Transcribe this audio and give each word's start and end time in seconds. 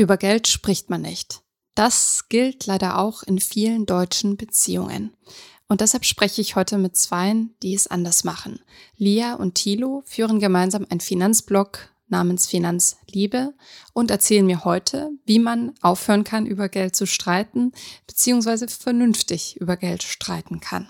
Über 0.00 0.16
Geld 0.16 0.48
spricht 0.48 0.88
man 0.88 1.02
nicht. 1.02 1.42
Das 1.74 2.30
gilt 2.30 2.64
leider 2.64 2.98
auch 2.98 3.22
in 3.22 3.38
vielen 3.38 3.84
deutschen 3.84 4.38
Beziehungen. 4.38 5.12
Und 5.68 5.82
deshalb 5.82 6.06
spreche 6.06 6.40
ich 6.40 6.56
heute 6.56 6.78
mit 6.78 6.96
Zweien, 6.96 7.54
die 7.62 7.74
es 7.74 7.86
anders 7.86 8.24
machen. 8.24 8.60
Lia 8.96 9.34
und 9.34 9.56
Thilo 9.56 10.02
führen 10.06 10.40
gemeinsam 10.40 10.86
einen 10.88 11.00
Finanzblog 11.00 11.90
namens 12.08 12.46
Finanzliebe 12.46 13.52
und 13.92 14.10
erzählen 14.10 14.46
mir 14.46 14.64
heute, 14.64 15.10
wie 15.26 15.38
man 15.38 15.74
aufhören 15.82 16.24
kann, 16.24 16.46
über 16.46 16.70
Geld 16.70 16.96
zu 16.96 17.06
streiten, 17.06 17.72
beziehungsweise 18.06 18.68
vernünftig 18.68 19.60
über 19.60 19.76
Geld 19.76 20.02
streiten 20.02 20.60
kann. 20.60 20.88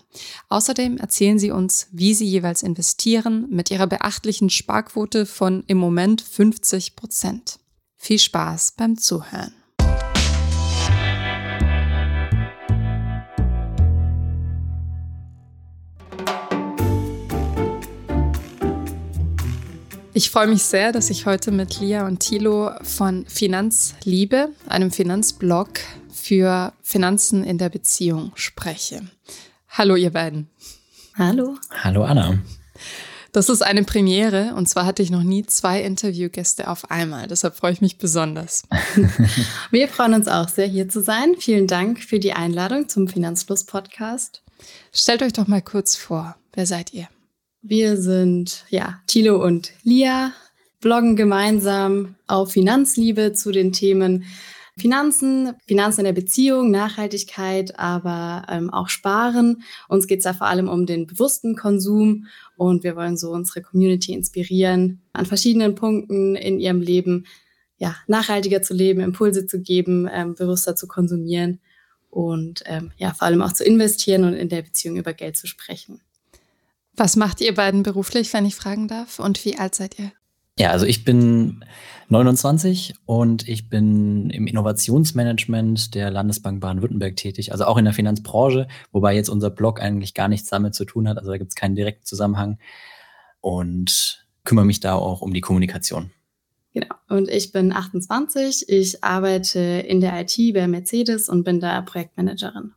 Außerdem 0.48 0.98
erzählen 0.98 1.40
sie 1.40 1.50
uns, 1.50 1.88
wie 1.90 2.14
sie 2.14 2.26
jeweils 2.26 2.62
investieren 2.62 3.48
mit 3.50 3.72
ihrer 3.72 3.88
beachtlichen 3.88 4.50
Sparquote 4.50 5.26
von 5.26 5.64
im 5.66 5.78
Moment 5.78 6.22
50 6.22 6.94
Prozent. 6.94 7.59
Viel 8.02 8.18
Spaß 8.18 8.72
beim 8.78 8.96
Zuhören. 8.96 9.52
Ich 20.14 20.30
freue 20.30 20.46
mich 20.46 20.62
sehr, 20.62 20.92
dass 20.92 21.10
ich 21.10 21.26
heute 21.26 21.50
mit 21.50 21.78
Lia 21.80 22.06
und 22.06 22.20
Thilo 22.20 22.70
von 22.82 23.26
Finanzliebe, 23.26 24.48
einem 24.66 24.90
Finanzblog 24.90 25.68
für 26.10 26.72
Finanzen 26.82 27.44
in 27.44 27.58
der 27.58 27.68
Beziehung 27.68 28.32
spreche. 28.34 29.02
Hallo 29.68 29.94
ihr 29.94 30.10
beiden. 30.10 30.48
Hallo. 31.16 31.58
Hallo 31.70 32.04
Anna. 32.04 32.38
Das 33.32 33.48
ist 33.48 33.62
eine 33.62 33.84
Premiere 33.84 34.54
und 34.56 34.68
zwar 34.68 34.86
hatte 34.86 35.02
ich 35.02 35.10
noch 35.10 35.22
nie 35.22 35.46
zwei 35.46 35.82
Interviewgäste 35.82 36.68
auf 36.68 36.90
einmal. 36.90 37.28
Deshalb 37.28 37.54
freue 37.54 37.72
ich 37.72 37.80
mich 37.80 37.96
besonders. 37.96 38.64
Wir 39.70 39.86
freuen 39.88 40.14
uns 40.14 40.26
auch 40.26 40.48
sehr, 40.48 40.66
hier 40.66 40.88
zu 40.88 41.00
sein. 41.00 41.36
Vielen 41.38 41.68
Dank 41.68 42.02
für 42.02 42.18
die 42.18 42.32
Einladung 42.32 42.88
zum 42.88 43.06
Finanzfluss 43.06 43.64
Podcast. 43.64 44.42
Stellt 44.92 45.22
euch 45.22 45.32
doch 45.32 45.46
mal 45.46 45.62
kurz 45.62 45.94
vor. 45.94 46.36
Wer 46.52 46.66
seid 46.66 46.92
ihr? 46.92 47.08
Wir 47.62 47.96
sind, 47.96 48.64
ja, 48.68 49.00
Thilo 49.06 49.44
und 49.44 49.72
Lia, 49.84 50.32
bloggen 50.80 51.14
gemeinsam 51.14 52.16
auf 52.26 52.52
Finanzliebe 52.52 53.32
zu 53.32 53.52
den 53.52 53.72
Themen 53.72 54.24
Finanzen, 54.76 55.54
Finanzen 55.66 56.00
in 56.00 56.06
der 56.06 56.12
Beziehung, 56.12 56.70
Nachhaltigkeit, 56.70 57.78
aber 57.78 58.46
ähm, 58.48 58.70
auch 58.70 58.88
Sparen. 58.88 59.62
Uns 59.88 60.06
geht 60.06 60.18
es 60.18 60.24
da 60.24 60.32
vor 60.32 60.46
allem 60.46 60.68
um 60.68 60.86
den 60.86 61.06
bewussten 61.06 61.56
Konsum 61.56 62.26
und 62.56 62.84
wir 62.84 62.96
wollen 62.96 63.16
so 63.16 63.30
unsere 63.30 63.62
Community 63.62 64.12
inspirieren, 64.12 65.02
an 65.12 65.26
verschiedenen 65.26 65.74
Punkten 65.74 66.36
in 66.36 66.60
ihrem 66.60 66.80
Leben 66.80 67.26
ja, 67.78 67.96
nachhaltiger 68.06 68.62
zu 68.62 68.74
leben, 68.74 69.00
Impulse 69.00 69.46
zu 69.46 69.60
geben, 69.60 70.08
ähm, 70.12 70.34
bewusster 70.34 70.76
zu 70.76 70.86
konsumieren 70.86 71.60
und 72.10 72.62
ähm, 72.66 72.92
ja, 72.96 73.14
vor 73.14 73.26
allem 73.26 73.42
auch 73.42 73.52
zu 73.52 73.64
investieren 73.64 74.24
und 74.24 74.34
in 74.34 74.48
der 74.48 74.62
Beziehung 74.62 74.96
über 74.96 75.14
Geld 75.14 75.36
zu 75.36 75.46
sprechen. 75.46 76.00
Was 76.94 77.16
macht 77.16 77.40
ihr 77.40 77.54
beiden 77.54 77.82
beruflich, 77.82 78.32
wenn 78.32 78.44
ich 78.44 78.56
fragen 78.56 78.88
darf? 78.88 79.18
Und 79.18 79.44
wie 79.44 79.56
alt 79.56 79.74
seid 79.74 79.98
ihr? 79.98 80.12
Ja, 80.60 80.72
also 80.72 80.84
ich 80.84 81.06
bin 81.06 81.64
29 82.10 82.92
und 83.06 83.48
ich 83.48 83.70
bin 83.70 84.28
im 84.28 84.46
Innovationsmanagement 84.46 85.94
der 85.94 86.10
Landesbank 86.10 86.60
Baden-Württemberg 86.60 87.16
tätig, 87.16 87.52
also 87.52 87.64
auch 87.64 87.78
in 87.78 87.86
der 87.86 87.94
Finanzbranche, 87.94 88.68
wobei 88.92 89.14
jetzt 89.14 89.30
unser 89.30 89.48
Blog 89.48 89.80
eigentlich 89.80 90.12
gar 90.12 90.28
nichts 90.28 90.50
damit 90.50 90.74
zu 90.74 90.84
tun 90.84 91.08
hat, 91.08 91.16
also 91.16 91.30
da 91.30 91.38
gibt 91.38 91.52
es 91.52 91.54
keinen 91.54 91.76
direkten 91.76 92.04
Zusammenhang 92.04 92.58
und 93.40 94.26
kümmere 94.44 94.66
mich 94.66 94.80
da 94.80 94.96
auch 94.96 95.22
um 95.22 95.32
die 95.32 95.40
Kommunikation. 95.40 96.10
Genau. 96.74 96.94
Und 97.08 97.30
ich 97.30 97.52
bin 97.52 97.72
28. 97.72 98.68
Ich 98.68 99.02
arbeite 99.02 99.60
in 99.60 100.02
der 100.02 100.20
IT 100.20 100.36
bei 100.52 100.68
Mercedes 100.68 101.30
und 101.30 101.42
bin 101.42 101.58
da 101.58 101.80
Projektmanagerin. 101.80 102.74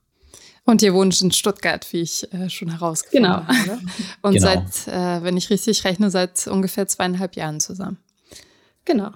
Und 0.65 0.81
ihr 0.81 0.93
wohnt 0.93 1.19
in 1.21 1.31
Stuttgart, 1.31 1.85
wie 1.91 2.01
ich 2.01 2.31
äh, 2.33 2.49
schon 2.49 2.69
herausgefunden 2.69 3.31
genau. 3.31 3.47
habe. 3.47 3.81
Und 4.21 4.33
genau. 4.33 4.45
seit, 4.45 4.87
äh, 4.87 5.23
wenn 5.23 5.35
ich 5.35 5.49
richtig 5.49 5.83
rechne, 5.83 6.09
seit 6.09 6.47
ungefähr 6.47 6.87
zweieinhalb 6.87 7.35
Jahren 7.35 7.59
zusammen. 7.59 7.97
Genau. 8.85 9.11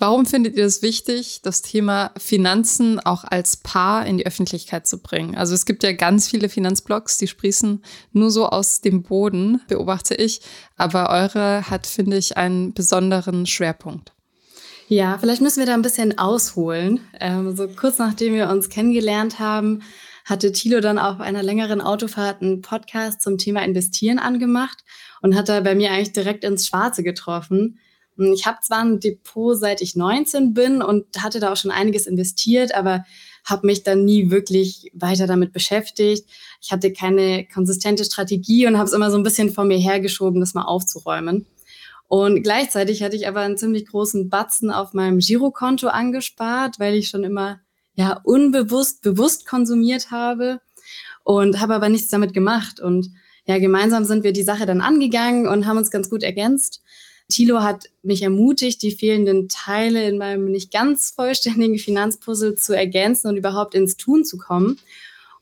Warum 0.00 0.26
findet 0.26 0.56
ihr 0.56 0.64
es 0.64 0.80
wichtig, 0.80 1.40
das 1.42 1.60
Thema 1.60 2.12
Finanzen 2.16 3.00
auch 3.00 3.24
als 3.24 3.56
Paar 3.56 4.06
in 4.06 4.18
die 4.18 4.26
Öffentlichkeit 4.26 4.86
zu 4.86 4.98
bringen? 4.98 5.36
Also 5.36 5.54
es 5.54 5.66
gibt 5.66 5.82
ja 5.82 5.90
ganz 5.92 6.28
viele 6.28 6.48
Finanzblogs, 6.48 7.18
die 7.18 7.26
sprießen 7.26 7.82
nur 8.12 8.30
so 8.30 8.46
aus 8.48 8.80
dem 8.80 9.02
Boden, 9.02 9.60
beobachte 9.66 10.14
ich. 10.14 10.40
Aber 10.76 11.10
eure 11.10 11.68
hat, 11.68 11.88
finde 11.88 12.16
ich, 12.16 12.36
einen 12.36 12.74
besonderen 12.74 13.44
Schwerpunkt. 13.46 14.12
Ja, 14.86 15.18
vielleicht 15.18 15.42
müssen 15.42 15.58
wir 15.58 15.66
da 15.66 15.74
ein 15.74 15.82
bisschen 15.82 16.16
ausholen. 16.16 17.00
Ähm, 17.18 17.56
so 17.56 17.66
kurz 17.66 17.98
nachdem 17.98 18.34
wir 18.34 18.48
uns 18.50 18.68
kennengelernt 18.68 19.40
haben, 19.40 19.82
hatte 20.28 20.52
Thilo 20.52 20.80
dann 20.80 20.98
auf 20.98 21.20
einer 21.20 21.42
längeren 21.42 21.80
Autofahrt 21.80 22.42
einen 22.42 22.60
Podcast 22.60 23.22
zum 23.22 23.38
Thema 23.38 23.64
Investieren 23.64 24.18
angemacht 24.18 24.78
und 25.22 25.34
hat 25.34 25.48
da 25.48 25.60
bei 25.60 25.74
mir 25.74 25.90
eigentlich 25.90 26.12
direkt 26.12 26.44
ins 26.44 26.66
Schwarze 26.66 27.02
getroffen. 27.02 27.78
Ich 28.16 28.46
habe 28.46 28.58
zwar 28.62 28.80
ein 28.80 29.00
Depot 29.00 29.56
seit 29.56 29.80
ich 29.80 29.94
19 29.94 30.52
bin 30.52 30.82
und 30.82 31.06
hatte 31.22 31.38
da 31.38 31.52
auch 31.52 31.56
schon 31.56 31.70
einiges 31.70 32.06
investiert, 32.06 32.74
aber 32.74 33.04
habe 33.44 33.66
mich 33.66 33.84
dann 33.84 34.04
nie 34.04 34.30
wirklich 34.30 34.90
weiter 34.92 35.26
damit 35.26 35.52
beschäftigt. 35.52 36.28
Ich 36.60 36.72
hatte 36.72 36.92
keine 36.92 37.46
konsistente 37.46 38.04
Strategie 38.04 38.66
und 38.66 38.76
habe 38.76 38.88
es 38.88 38.92
immer 38.92 39.10
so 39.10 39.16
ein 39.16 39.22
bisschen 39.22 39.50
vor 39.50 39.64
mir 39.64 39.78
hergeschoben, 39.78 40.40
das 40.40 40.54
mal 40.54 40.64
aufzuräumen. 40.64 41.46
Und 42.08 42.42
gleichzeitig 42.42 43.02
hatte 43.02 43.16
ich 43.16 43.28
aber 43.28 43.40
einen 43.40 43.56
ziemlich 43.56 43.86
großen 43.86 44.28
Batzen 44.28 44.70
auf 44.70 44.94
meinem 44.94 45.18
Girokonto 45.18 45.88
angespart, 45.88 46.80
weil 46.80 46.94
ich 46.94 47.08
schon 47.08 47.22
immer 47.22 47.60
ja 47.98 48.20
unbewusst 48.22 49.02
bewusst 49.02 49.46
konsumiert 49.46 50.10
habe 50.10 50.60
und 51.24 51.60
habe 51.60 51.74
aber 51.74 51.88
nichts 51.88 52.08
damit 52.08 52.32
gemacht. 52.32 52.80
Und 52.80 53.10
ja, 53.44 53.58
gemeinsam 53.58 54.04
sind 54.04 54.24
wir 54.24 54.32
die 54.32 54.44
Sache 54.44 54.66
dann 54.66 54.80
angegangen 54.80 55.48
und 55.48 55.66
haben 55.66 55.78
uns 55.78 55.90
ganz 55.90 56.08
gut 56.08 56.22
ergänzt. 56.22 56.80
Thilo 57.28 57.62
hat 57.62 57.86
mich 58.02 58.22
ermutigt, 58.22 58.82
die 58.82 58.92
fehlenden 58.92 59.48
Teile 59.48 60.08
in 60.08 60.16
meinem 60.16 60.50
nicht 60.50 60.72
ganz 60.72 61.10
vollständigen 61.10 61.78
Finanzpuzzle 61.78 62.54
zu 62.54 62.74
ergänzen 62.74 63.28
und 63.28 63.36
überhaupt 63.36 63.74
ins 63.74 63.96
Tun 63.96 64.24
zu 64.24 64.38
kommen. 64.38 64.78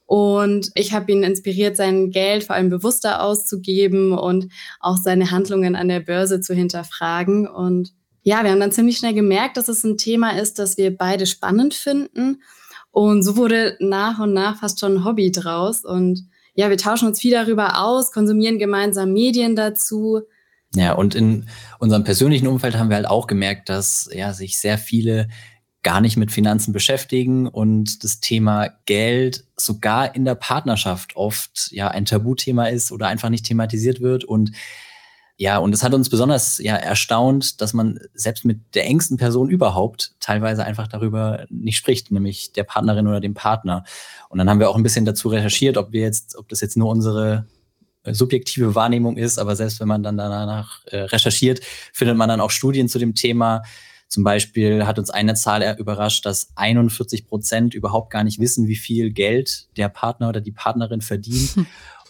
Und 0.06 0.70
ich 0.74 0.92
habe 0.92 1.12
ihn 1.12 1.24
inspiriert, 1.24 1.76
sein 1.76 2.10
Geld 2.10 2.44
vor 2.44 2.56
allem 2.56 2.70
bewusster 2.70 3.22
auszugeben 3.22 4.12
und 4.12 4.48
auch 4.80 4.96
seine 4.96 5.30
Handlungen 5.30 5.76
an 5.76 5.88
der 5.88 6.00
Börse 6.00 6.40
zu 6.40 6.54
hinterfragen. 6.54 7.46
Und 7.46 7.92
ja, 8.26 8.42
wir 8.42 8.50
haben 8.50 8.58
dann 8.58 8.72
ziemlich 8.72 8.98
schnell 8.98 9.14
gemerkt, 9.14 9.56
dass 9.56 9.68
es 9.68 9.84
ein 9.84 9.98
Thema 9.98 10.36
ist, 10.36 10.58
das 10.58 10.76
wir 10.76 10.96
beide 10.96 11.26
spannend 11.26 11.74
finden. 11.74 12.42
Und 12.90 13.22
so 13.22 13.36
wurde 13.36 13.76
nach 13.78 14.18
und 14.18 14.32
nach 14.32 14.58
fast 14.58 14.80
schon 14.80 14.94
ein 14.94 15.04
Hobby 15.04 15.30
draus. 15.30 15.84
Und 15.84 16.28
ja, 16.56 16.68
wir 16.68 16.76
tauschen 16.76 17.06
uns 17.06 17.20
viel 17.20 17.30
darüber 17.30 17.80
aus, 17.84 18.10
konsumieren 18.10 18.58
gemeinsam 18.58 19.12
Medien 19.12 19.54
dazu. 19.54 20.22
Ja, 20.74 20.94
und 20.94 21.14
in 21.14 21.46
unserem 21.78 22.02
persönlichen 22.02 22.48
Umfeld 22.48 22.76
haben 22.76 22.88
wir 22.88 22.96
halt 22.96 23.06
auch 23.06 23.28
gemerkt, 23.28 23.68
dass 23.68 24.10
ja, 24.12 24.32
sich 24.32 24.58
sehr 24.58 24.76
viele 24.76 25.28
gar 25.84 26.00
nicht 26.00 26.16
mit 26.16 26.32
Finanzen 26.32 26.72
beschäftigen 26.72 27.46
und 27.46 28.02
das 28.02 28.18
Thema 28.18 28.70
Geld 28.86 29.44
sogar 29.56 30.16
in 30.16 30.24
der 30.24 30.34
Partnerschaft 30.34 31.14
oft 31.14 31.68
ja 31.70 31.86
ein 31.86 32.06
Tabuthema 32.06 32.66
ist 32.66 32.90
oder 32.90 33.06
einfach 33.06 33.28
nicht 33.28 33.46
thematisiert 33.46 34.00
wird 34.00 34.24
und 34.24 34.50
ja, 35.38 35.58
und 35.58 35.74
es 35.74 35.82
hat 35.82 35.92
uns 35.92 36.08
besonders 36.08 36.58
ja 36.58 36.76
erstaunt, 36.76 37.60
dass 37.60 37.74
man 37.74 38.00
selbst 38.14 38.46
mit 38.46 38.74
der 38.74 38.86
engsten 38.86 39.18
Person 39.18 39.50
überhaupt 39.50 40.12
teilweise 40.18 40.64
einfach 40.64 40.88
darüber 40.88 41.44
nicht 41.50 41.76
spricht, 41.76 42.10
nämlich 42.10 42.52
der 42.52 42.64
Partnerin 42.64 43.06
oder 43.06 43.20
dem 43.20 43.34
Partner. 43.34 43.84
Und 44.30 44.38
dann 44.38 44.48
haben 44.48 44.60
wir 44.60 44.70
auch 44.70 44.76
ein 44.76 44.82
bisschen 44.82 45.04
dazu 45.04 45.28
recherchiert, 45.28 45.76
ob 45.76 45.92
wir 45.92 46.00
jetzt, 46.00 46.38
ob 46.38 46.48
das 46.48 46.62
jetzt 46.62 46.78
nur 46.78 46.88
unsere 46.88 47.46
äh, 48.04 48.14
subjektive 48.14 48.74
Wahrnehmung 48.74 49.18
ist, 49.18 49.38
aber 49.38 49.56
selbst 49.56 49.78
wenn 49.78 49.88
man 49.88 50.02
dann 50.02 50.16
danach 50.16 50.82
äh, 50.86 51.00
recherchiert, 51.00 51.60
findet 51.92 52.16
man 52.16 52.30
dann 52.30 52.40
auch 52.40 52.50
Studien 52.50 52.88
zu 52.88 52.98
dem 52.98 53.14
Thema. 53.14 53.62
Zum 54.08 54.24
Beispiel 54.24 54.86
hat 54.86 54.98
uns 54.98 55.10
eine 55.10 55.34
Zahl 55.34 55.76
überrascht, 55.78 56.24
dass 56.24 56.48
41 56.54 57.26
Prozent 57.26 57.74
überhaupt 57.74 58.10
gar 58.10 58.24
nicht 58.24 58.38
wissen, 58.38 58.68
wie 58.68 58.76
viel 58.76 59.10
Geld 59.10 59.68
der 59.76 59.90
Partner 59.90 60.30
oder 60.30 60.40
die 60.40 60.52
Partnerin 60.52 61.02
verdient. 61.02 61.56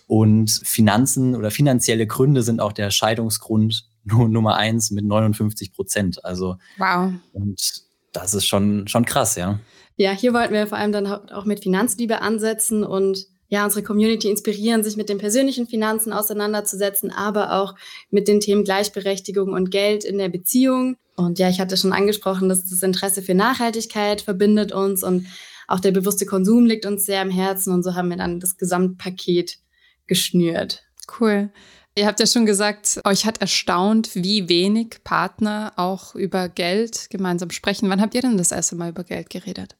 Und 0.06 0.50
Finanzen 0.50 1.34
oder 1.34 1.50
finanzielle 1.50 2.06
Gründe 2.06 2.42
sind 2.42 2.60
auch 2.60 2.72
der 2.72 2.90
Scheidungsgrund 2.90 3.88
Nummer 4.04 4.56
eins 4.56 4.90
mit 4.90 5.04
59 5.04 5.72
Prozent. 5.72 6.24
Also, 6.24 6.56
wow. 6.78 7.12
Und 7.32 7.84
das 8.12 8.34
ist 8.34 8.46
schon, 8.46 8.86
schon 8.88 9.04
krass, 9.04 9.36
ja. 9.36 9.58
Ja, 9.96 10.12
hier 10.12 10.32
wollten 10.34 10.52
wir 10.52 10.66
vor 10.66 10.78
allem 10.78 10.92
dann 10.92 11.06
auch 11.06 11.44
mit 11.44 11.62
Finanzliebe 11.62 12.20
ansetzen 12.20 12.84
und 12.84 13.26
ja, 13.48 13.64
unsere 13.64 13.82
Community 13.82 14.28
inspirieren, 14.28 14.82
sich 14.82 14.96
mit 14.96 15.08
den 15.08 15.18
persönlichen 15.18 15.66
Finanzen 15.66 16.12
auseinanderzusetzen, 16.12 17.12
aber 17.12 17.52
auch 17.52 17.74
mit 18.10 18.26
den 18.26 18.40
Themen 18.40 18.64
Gleichberechtigung 18.64 19.52
und 19.52 19.70
Geld 19.70 20.04
in 20.04 20.18
der 20.18 20.28
Beziehung. 20.28 20.96
Und 21.14 21.38
ja, 21.38 21.48
ich 21.48 21.60
hatte 21.60 21.76
schon 21.76 21.92
angesprochen, 21.92 22.48
dass 22.48 22.68
das 22.68 22.82
Interesse 22.82 23.22
für 23.22 23.34
Nachhaltigkeit 23.34 24.20
verbindet 24.20 24.72
uns 24.72 25.02
und 25.02 25.26
auch 25.68 25.80
der 25.80 25.92
bewusste 25.92 26.26
Konsum 26.26 26.66
liegt 26.66 26.86
uns 26.86 27.06
sehr 27.06 27.20
am 27.20 27.30
Herzen 27.30 27.72
und 27.72 27.82
so 27.82 27.94
haben 27.94 28.10
wir 28.10 28.16
dann 28.16 28.40
das 28.40 28.56
Gesamtpaket 28.56 29.58
geschnürt. 30.06 30.84
Cool. 31.20 31.50
Ihr 31.98 32.06
habt 32.06 32.20
ja 32.20 32.26
schon 32.26 32.44
gesagt, 32.44 33.00
euch 33.04 33.24
hat 33.24 33.40
erstaunt, 33.40 34.14
wie 34.14 34.50
wenig 34.50 34.98
Partner 35.02 35.72
auch 35.76 36.14
über 36.14 36.50
Geld 36.50 37.08
gemeinsam 37.08 37.50
sprechen. 37.50 37.88
Wann 37.88 38.02
habt 38.02 38.14
ihr 38.14 38.20
denn 38.20 38.36
das 38.36 38.52
erste 38.52 38.76
Mal 38.76 38.90
über 38.90 39.02
Geld 39.02 39.30
geredet? 39.30 39.76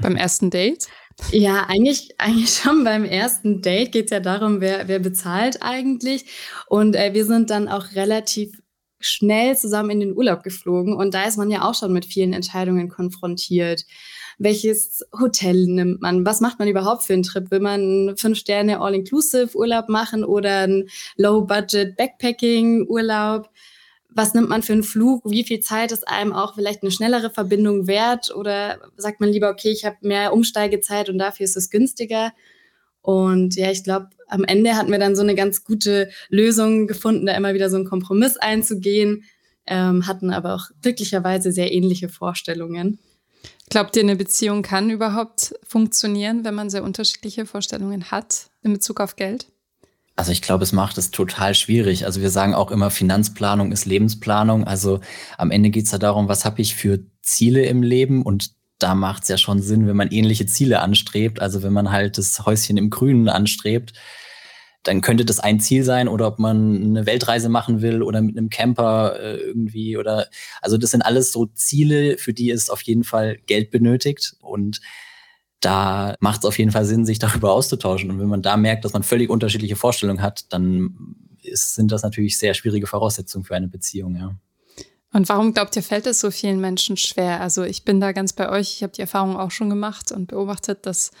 Beim 0.00 0.16
ersten 0.16 0.50
Date? 0.50 0.86
Ja, 1.30 1.66
eigentlich, 1.68 2.14
eigentlich 2.18 2.54
schon 2.54 2.84
beim 2.84 3.04
ersten 3.04 3.60
Date 3.60 3.92
geht 3.92 4.06
es 4.06 4.10
ja 4.10 4.20
darum, 4.20 4.60
wer, 4.60 4.88
wer 4.88 4.98
bezahlt 4.98 5.62
eigentlich. 5.62 6.24
Und 6.68 6.96
äh, 6.96 7.12
wir 7.12 7.26
sind 7.26 7.50
dann 7.50 7.68
auch 7.68 7.92
relativ 7.94 8.58
schnell 8.98 9.56
zusammen 9.56 9.90
in 9.90 10.00
den 10.00 10.16
Urlaub 10.16 10.42
geflogen. 10.42 10.94
Und 10.94 11.12
da 11.12 11.24
ist 11.24 11.36
man 11.36 11.50
ja 11.50 11.68
auch 11.68 11.74
schon 11.74 11.92
mit 11.92 12.06
vielen 12.06 12.32
Entscheidungen 12.32 12.88
konfrontiert 12.88 13.84
welches 14.38 15.04
Hotel 15.18 15.66
nimmt 15.66 16.02
man, 16.02 16.26
was 16.26 16.40
macht 16.40 16.58
man 16.58 16.66
überhaupt 16.68 17.04
für 17.04 17.12
einen 17.12 17.22
Trip? 17.22 17.50
Will 17.50 17.60
man 17.60 17.80
einen 17.80 18.16
Fünf-Sterne 18.16 18.80
All-Inclusive-Urlaub 18.80 19.88
machen 19.88 20.24
oder 20.24 20.60
einen 20.60 20.88
Low-Budget-Backpacking-Urlaub? 21.16 23.50
Was 24.16 24.32
nimmt 24.34 24.48
man 24.48 24.62
für 24.62 24.74
einen 24.74 24.84
Flug? 24.84 25.22
Wie 25.24 25.42
viel 25.44 25.60
Zeit 25.60 25.92
ist 25.92 26.06
einem 26.06 26.32
auch 26.32 26.54
vielleicht 26.54 26.82
eine 26.82 26.92
schnellere 26.92 27.30
Verbindung 27.30 27.86
wert? 27.86 28.34
Oder 28.34 28.78
sagt 28.96 29.20
man 29.20 29.30
lieber, 29.30 29.50
okay, 29.50 29.70
ich 29.70 29.84
habe 29.84 29.96
mehr 30.02 30.32
Umsteigezeit 30.32 31.08
und 31.08 31.18
dafür 31.18 31.44
ist 31.44 31.56
es 31.56 31.70
günstiger? 31.70 32.32
Und 33.02 33.54
ja, 33.56 33.70
ich 33.70 33.84
glaube, 33.84 34.08
am 34.28 34.44
Ende 34.44 34.76
hatten 34.76 34.90
wir 34.90 34.98
dann 34.98 35.14
so 35.14 35.22
eine 35.22 35.34
ganz 35.34 35.64
gute 35.64 36.08
Lösung 36.30 36.86
gefunden, 36.86 37.26
da 37.26 37.34
immer 37.34 37.52
wieder 37.52 37.68
so 37.68 37.76
einen 37.76 37.84
Kompromiss 37.84 38.38
einzugehen, 38.38 39.24
ähm, 39.66 40.06
hatten 40.06 40.30
aber 40.30 40.54
auch 40.54 40.70
glücklicherweise 40.80 41.52
sehr 41.52 41.70
ähnliche 41.72 42.08
Vorstellungen. 42.08 42.98
Glaubt 43.70 43.96
ihr, 43.96 44.02
eine 44.02 44.16
Beziehung 44.16 44.62
kann 44.62 44.90
überhaupt 44.90 45.54
funktionieren, 45.66 46.44
wenn 46.44 46.54
man 46.54 46.70
sehr 46.70 46.84
unterschiedliche 46.84 47.46
Vorstellungen 47.46 48.10
hat 48.10 48.50
in 48.62 48.72
Bezug 48.72 49.00
auf 49.00 49.16
Geld? 49.16 49.46
Also 50.16 50.30
ich 50.30 50.42
glaube, 50.42 50.62
es 50.62 50.72
macht 50.72 50.96
es 50.96 51.10
total 51.10 51.54
schwierig. 51.54 52.06
Also 52.06 52.20
wir 52.20 52.30
sagen 52.30 52.54
auch 52.54 52.70
immer, 52.70 52.90
Finanzplanung 52.90 53.72
ist 53.72 53.84
Lebensplanung. 53.84 54.64
Also 54.64 55.00
am 55.38 55.50
Ende 55.50 55.70
geht 55.70 55.86
es 55.86 55.92
ja 55.92 55.98
darum, 55.98 56.28
was 56.28 56.44
habe 56.44 56.62
ich 56.62 56.76
für 56.76 57.00
Ziele 57.20 57.64
im 57.64 57.82
Leben 57.82 58.22
und 58.22 58.52
da 58.78 58.94
macht 58.94 59.24
es 59.24 59.28
ja 59.28 59.38
schon 59.38 59.60
Sinn, 59.60 59.86
wenn 59.86 59.96
man 59.96 60.10
ähnliche 60.10 60.46
Ziele 60.46 60.80
anstrebt. 60.80 61.40
Also 61.40 61.62
wenn 61.62 61.72
man 61.72 61.90
halt 61.90 62.18
das 62.18 62.44
Häuschen 62.44 62.76
im 62.76 62.90
Grünen 62.90 63.28
anstrebt, 63.28 63.92
dann 64.84 65.00
könnte 65.00 65.24
das 65.24 65.40
ein 65.40 65.60
Ziel 65.60 65.82
sein 65.82 66.08
oder 66.08 66.28
ob 66.28 66.38
man 66.38 66.82
eine 66.82 67.06
Weltreise 67.06 67.48
machen 67.48 67.82
will 67.82 68.02
oder 68.02 68.20
mit 68.20 68.36
einem 68.36 68.50
Camper 68.50 69.18
äh, 69.18 69.36
irgendwie 69.36 69.96
oder 69.96 70.28
also 70.60 70.76
das 70.76 70.90
sind 70.90 71.02
alles 71.02 71.32
so 71.32 71.46
Ziele, 71.46 72.18
für 72.18 72.32
die 72.32 72.50
es 72.50 72.70
auf 72.70 72.82
jeden 72.82 73.02
Fall 73.02 73.38
Geld 73.46 73.70
benötigt 73.70 74.36
und 74.40 74.80
da 75.60 76.14
macht 76.20 76.40
es 76.40 76.44
auf 76.44 76.58
jeden 76.58 76.70
Fall 76.70 76.84
Sinn, 76.84 77.06
sich 77.06 77.18
darüber 77.18 77.52
auszutauschen. 77.52 78.10
Und 78.10 78.20
wenn 78.20 78.28
man 78.28 78.42
da 78.42 78.56
merkt, 78.58 78.84
dass 78.84 78.92
man 78.92 79.02
völlig 79.02 79.30
unterschiedliche 79.30 79.76
Vorstellungen 79.76 80.20
hat, 80.20 80.52
dann 80.52 80.94
ist, 81.42 81.74
sind 81.74 81.90
das 81.90 82.02
natürlich 82.02 82.38
sehr 82.38 82.52
schwierige 82.52 82.86
Voraussetzungen 82.86 83.44
für 83.44 83.56
eine 83.56 83.68
Beziehung, 83.68 84.16
ja. 84.16 84.34
Und 85.12 85.28
warum 85.28 85.54
glaubt 85.54 85.76
ihr, 85.76 85.82
fällt 85.84 86.08
es 86.08 86.18
so 86.18 86.32
vielen 86.32 86.60
Menschen 86.60 86.96
schwer? 86.96 87.40
Also 87.40 87.62
ich 87.62 87.84
bin 87.84 88.00
da 88.00 88.10
ganz 88.10 88.32
bei 88.32 88.48
euch. 88.48 88.74
Ich 88.74 88.82
habe 88.82 88.92
die 88.92 89.00
Erfahrung 89.00 89.36
auch 89.36 89.52
schon 89.52 89.70
gemacht 89.70 90.10
und 90.10 90.26
beobachtet, 90.26 90.86
dass 90.86 91.12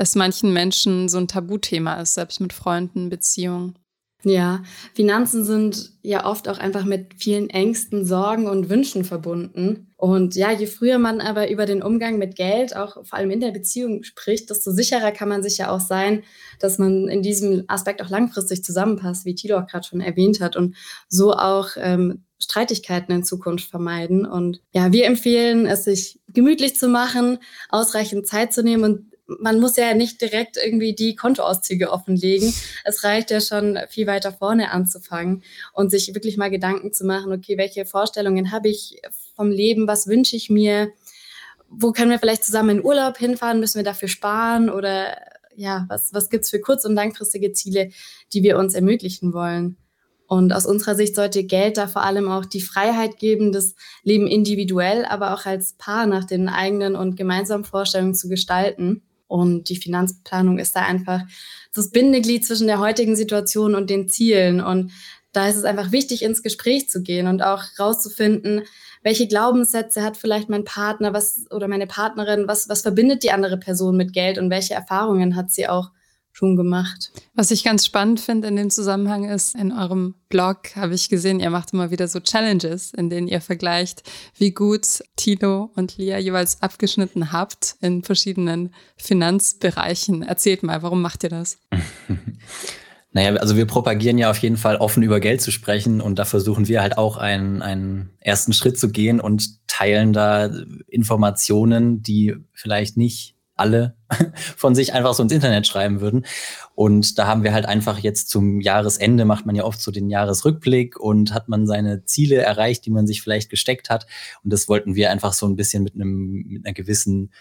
es 0.00 0.14
manchen 0.14 0.54
Menschen 0.54 1.10
so 1.10 1.18
ein 1.18 1.28
Tabuthema 1.28 2.00
ist, 2.00 2.14
selbst 2.14 2.40
mit 2.40 2.54
Freunden, 2.54 3.10
Beziehungen. 3.10 3.74
Ja, 4.22 4.62
Finanzen 4.94 5.44
sind 5.44 5.92
ja 6.02 6.26
oft 6.26 6.48
auch 6.48 6.58
einfach 6.58 6.84
mit 6.84 7.14
vielen 7.16 7.48
Ängsten, 7.48 8.04
Sorgen 8.04 8.46
und 8.48 8.70
Wünschen 8.70 9.04
verbunden. 9.04 9.92
Und 9.96 10.36
ja, 10.36 10.52
je 10.52 10.66
früher 10.66 10.98
man 10.98 11.20
aber 11.20 11.50
über 11.50 11.66
den 11.66 11.82
Umgang 11.82 12.18
mit 12.18 12.34
Geld, 12.34 12.74
auch 12.74 13.04
vor 13.04 13.18
allem 13.18 13.30
in 13.30 13.40
der 13.40 13.50
Beziehung 13.50 14.02
spricht, 14.02 14.48
desto 14.48 14.72
sicherer 14.72 15.12
kann 15.12 15.28
man 15.28 15.42
sich 15.42 15.58
ja 15.58 15.70
auch 15.70 15.80
sein, 15.80 16.22
dass 16.58 16.78
man 16.78 17.08
in 17.08 17.22
diesem 17.22 17.64
Aspekt 17.68 18.02
auch 18.02 18.10
langfristig 18.10 18.64
zusammenpasst, 18.64 19.26
wie 19.26 19.34
Tilo 19.34 19.58
auch 19.58 19.66
gerade 19.66 19.86
schon 19.86 20.00
erwähnt 20.00 20.40
hat, 20.40 20.56
und 20.56 20.76
so 21.08 21.32
auch 21.32 21.70
ähm, 21.76 22.24
Streitigkeiten 22.38 23.14
in 23.14 23.24
Zukunft 23.24 23.70
vermeiden. 23.70 24.24
Und 24.24 24.60
ja, 24.72 24.92
wir 24.92 25.04
empfehlen 25.06 25.66
es, 25.66 25.84
sich 25.84 26.20
gemütlich 26.28 26.76
zu 26.76 26.88
machen, 26.88 27.38
ausreichend 27.68 28.26
Zeit 28.26 28.52
zu 28.52 28.62
nehmen 28.62 28.84
und 28.84 29.09
man 29.38 29.60
muss 29.60 29.76
ja 29.76 29.94
nicht 29.94 30.20
direkt 30.20 30.56
irgendwie 30.56 30.94
die 30.94 31.14
Kontoauszüge 31.14 31.90
offenlegen. 31.90 32.52
Es 32.84 33.04
reicht 33.04 33.30
ja 33.30 33.40
schon 33.40 33.78
viel 33.88 34.06
weiter 34.06 34.32
vorne 34.32 34.70
anzufangen 34.70 35.42
und 35.72 35.90
sich 35.90 36.14
wirklich 36.14 36.36
mal 36.36 36.50
Gedanken 36.50 36.92
zu 36.92 37.04
machen, 37.04 37.32
okay, 37.32 37.56
welche 37.56 37.84
Vorstellungen 37.84 38.50
habe 38.50 38.68
ich 38.68 39.00
vom 39.36 39.50
Leben, 39.50 39.86
was 39.86 40.06
wünsche 40.06 40.36
ich 40.36 40.50
mir, 40.50 40.90
wo 41.68 41.92
können 41.92 42.10
wir 42.10 42.18
vielleicht 42.18 42.44
zusammen 42.44 42.78
in 42.78 42.84
Urlaub 42.84 43.16
hinfahren, 43.16 43.60
müssen 43.60 43.78
wir 43.78 43.84
dafür 43.84 44.08
sparen 44.08 44.68
oder 44.68 45.16
ja, 45.56 45.84
was, 45.88 46.12
was 46.12 46.30
gibt 46.30 46.44
es 46.44 46.50
für 46.50 46.60
kurz- 46.60 46.84
und 46.84 46.94
langfristige 46.94 47.52
Ziele, 47.52 47.90
die 48.32 48.42
wir 48.42 48.58
uns 48.58 48.74
ermöglichen 48.74 49.32
wollen. 49.32 49.76
Und 50.26 50.52
aus 50.52 50.64
unserer 50.64 50.94
Sicht 50.94 51.16
sollte 51.16 51.42
Geld 51.42 51.76
da 51.76 51.88
vor 51.88 52.04
allem 52.04 52.28
auch 52.28 52.44
die 52.44 52.60
Freiheit 52.60 53.18
geben, 53.18 53.50
das 53.50 53.74
Leben 54.04 54.28
individuell, 54.28 55.04
aber 55.04 55.34
auch 55.34 55.44
als 55.44 55.72
Paar 55.72 56.06
nach 56.06 56.24
den 56.24 56.48
eigenen 56.48 56.94
und 56.94 57.16
gemeinsamen 57.16 57.64
Vorstellungen 57.64 58.14
zu 58.14 58.28
gestalten. 58.28 59.02
Und 59.30 59.68
die 59.68 59.76
Finanzplanung 59.76 60.58
ist 60.58 60.74
da 60.74 60.80
einfach 60.80 61.20
das 61.72 61.90
Bindeglied 61.90 62.44
zwischen 62.44 62.66
der 62.66 62.80
heutigen 62.80 63.14
Situation 63.14 63.76
und 63.76 63.88
den 63.88 64.08
Zielen. 64.08 64.60
Und 64.60 64.90
da 65.32 65.48
ist 65.48 65.54
es 65.54 65.62
einfach 65.62 65.92
wichtig, 65.92 66.22
ins 66.22 66.42
Gespräch 66.42 66.88
zu 66.88 67.00
gehen 67.00 67.28
und 67.28 67.40
auch 67.40 67.62
rauszufinden, 67.78 68.62
welche 69.04 69.28
Glaubenssätze 69.28 70.02
hat 70.02 70.16
vielleicht 70.16 70.48
mein 70.48 70.64
Partner 70.64 71.14
was 71.14 71.46
oder 71.50 71.68
meine 71.68 71.86
Partnerin, 71.86 72.48
was, 72.48 72.68
was 72.68 72.82
verbindet 72.82 73.22
die 73.22 73.30
andere 73.30 73.56
Person 73.56 73.96
mit 73.96 74.12
Geld 74.12 74.36
und 74.36 74.50
welche 74.50 74.74
Erfahrungen 74.74 75.36
hat 75.36 75.52
sie 75.52 75.68
auch 75.68 75.90
schon 76.32 76.56
gemacht. 76.56 77.12
Was 77.34 77.50
ich 77.50 77.64
ganz 77.64 77.84
spannend 77.84 78.20
finde 78.20 78.48
in 78.48 78.56
dem 78.56 78.70
Zusammenhang 78.70 79.24
ist, 79.24 79.54
in 79.54 79.72
eurem 79.72 80.14
Blog 80.28 80.76
habe 80.76 80.94
ich 80.94 81.08
gesehen, 81.08 81.40
ihr 81.40 81.50
macht 81.50 81.72
immer 81.72 81.90
wieder 81.90 82.08
so 82.08 82.20
Challenges, 82.20 82.92
in 82.94 83.10
denen 83.10 83.28
ihr 83.28 83.40
vergleicht, 83.40 84.02
wie 84.36 84.52
gut 84.52 85.02
Tilo 85.16 85.70
und 85.74 85.98
Lia 85.98 86.18
jeweils 86.18 86.62
abgeschnitten 86.62 87.32
habt 87.32 87.76
in 87.80 88.02
verschiedenen 88.02 88.74
Finanzbereichen. 88.96 90.22
Erzählt 90.22 90.62
mal, 90.62 90.82
warum 90.82 91.02
macht 91.02 91.24
ihr 91.24 91.30
das? 91.30 91.58
Naja, 93.12 93.34
also 93.34 93.56
wir 93.56 93.66
propagieren 93.66 94.18
ja 94.18 94.30
auf 94.30 94.38
jeden 94.38 94.56
Fall 94.56 94.76
offen 94.76 95.02
über 95.02 95.18
Geld 95.18 95.40
zu 95.40 95.50
sprechen 95.50 96.00
und 96.00 96.20
da 96.20 96.24
versuchen 96.24 96.68
wir 96.68 96.80
halt 96.80 96.96
auch 96.96 97.16
einen, 97.16 97.60
einen 97.60 98.10
ersten 98.20 98.52
Schritt 98.52 98.78
zu 98.78 98.90
gehen 98.90 99.20
und 99.20 99.66
teilen 99.66 100.12
da 100.12 100.48
Informationen, 100.86 102.02
die 102.02 102.36
vielleicht 102.52 102.96
nicht 102.96 103.34
alle 103.56 103.96
von 104.56 104.74
sich 104.74 104.92
einfach 104.92 105.14
so 105.14 105.22
ins 105.22 105.32
Internet 105.32 105.66
schreiben 105.66 106.00
würden. 106.00 106.26
Und 106.74 107.18
da 107.18 107.26
haben 107.26 107.42
wir 107.42 107.52
halt 107.52 107.66
einfach 107.66 107.98
jetzt 107.98 108.30
zum 108.30 108.60
Jahresende 108.60 109.24
macht 109.24 109.46
man 109.46 109.54
ja 109.54 109.64
oft 109.64 109.80
so 109.80 109.90
den 109.90 110.08
Jahresrückblick 110.08 110.98
und 110.98 111.34
hat 111.34 111.48
man 111.48 111.66
seine 111.66 112.04
Ziele 112.04 112.36
erreicht, 112.36 112.86
die 112.86 112.90
man 112.90 113.06
sich 113.06 113.22
vielleicht 113.22 113.50
gesteckt 113.50 113.90
hat. 113.90 114.06
Und 114.42 114.52
das 114.52 114.68
wollten 114.68 114.94
wir 114.94 115.10
einfach 115.10 115.32
so 115.32 115.46
ein 115.46 115.56
bisschen 115.56 115.82
mit 115.82 115.94
einem, 115.94 116.44
mit 116.46 116.66
einer 116.66 116.74
gewissen 116.74 117.32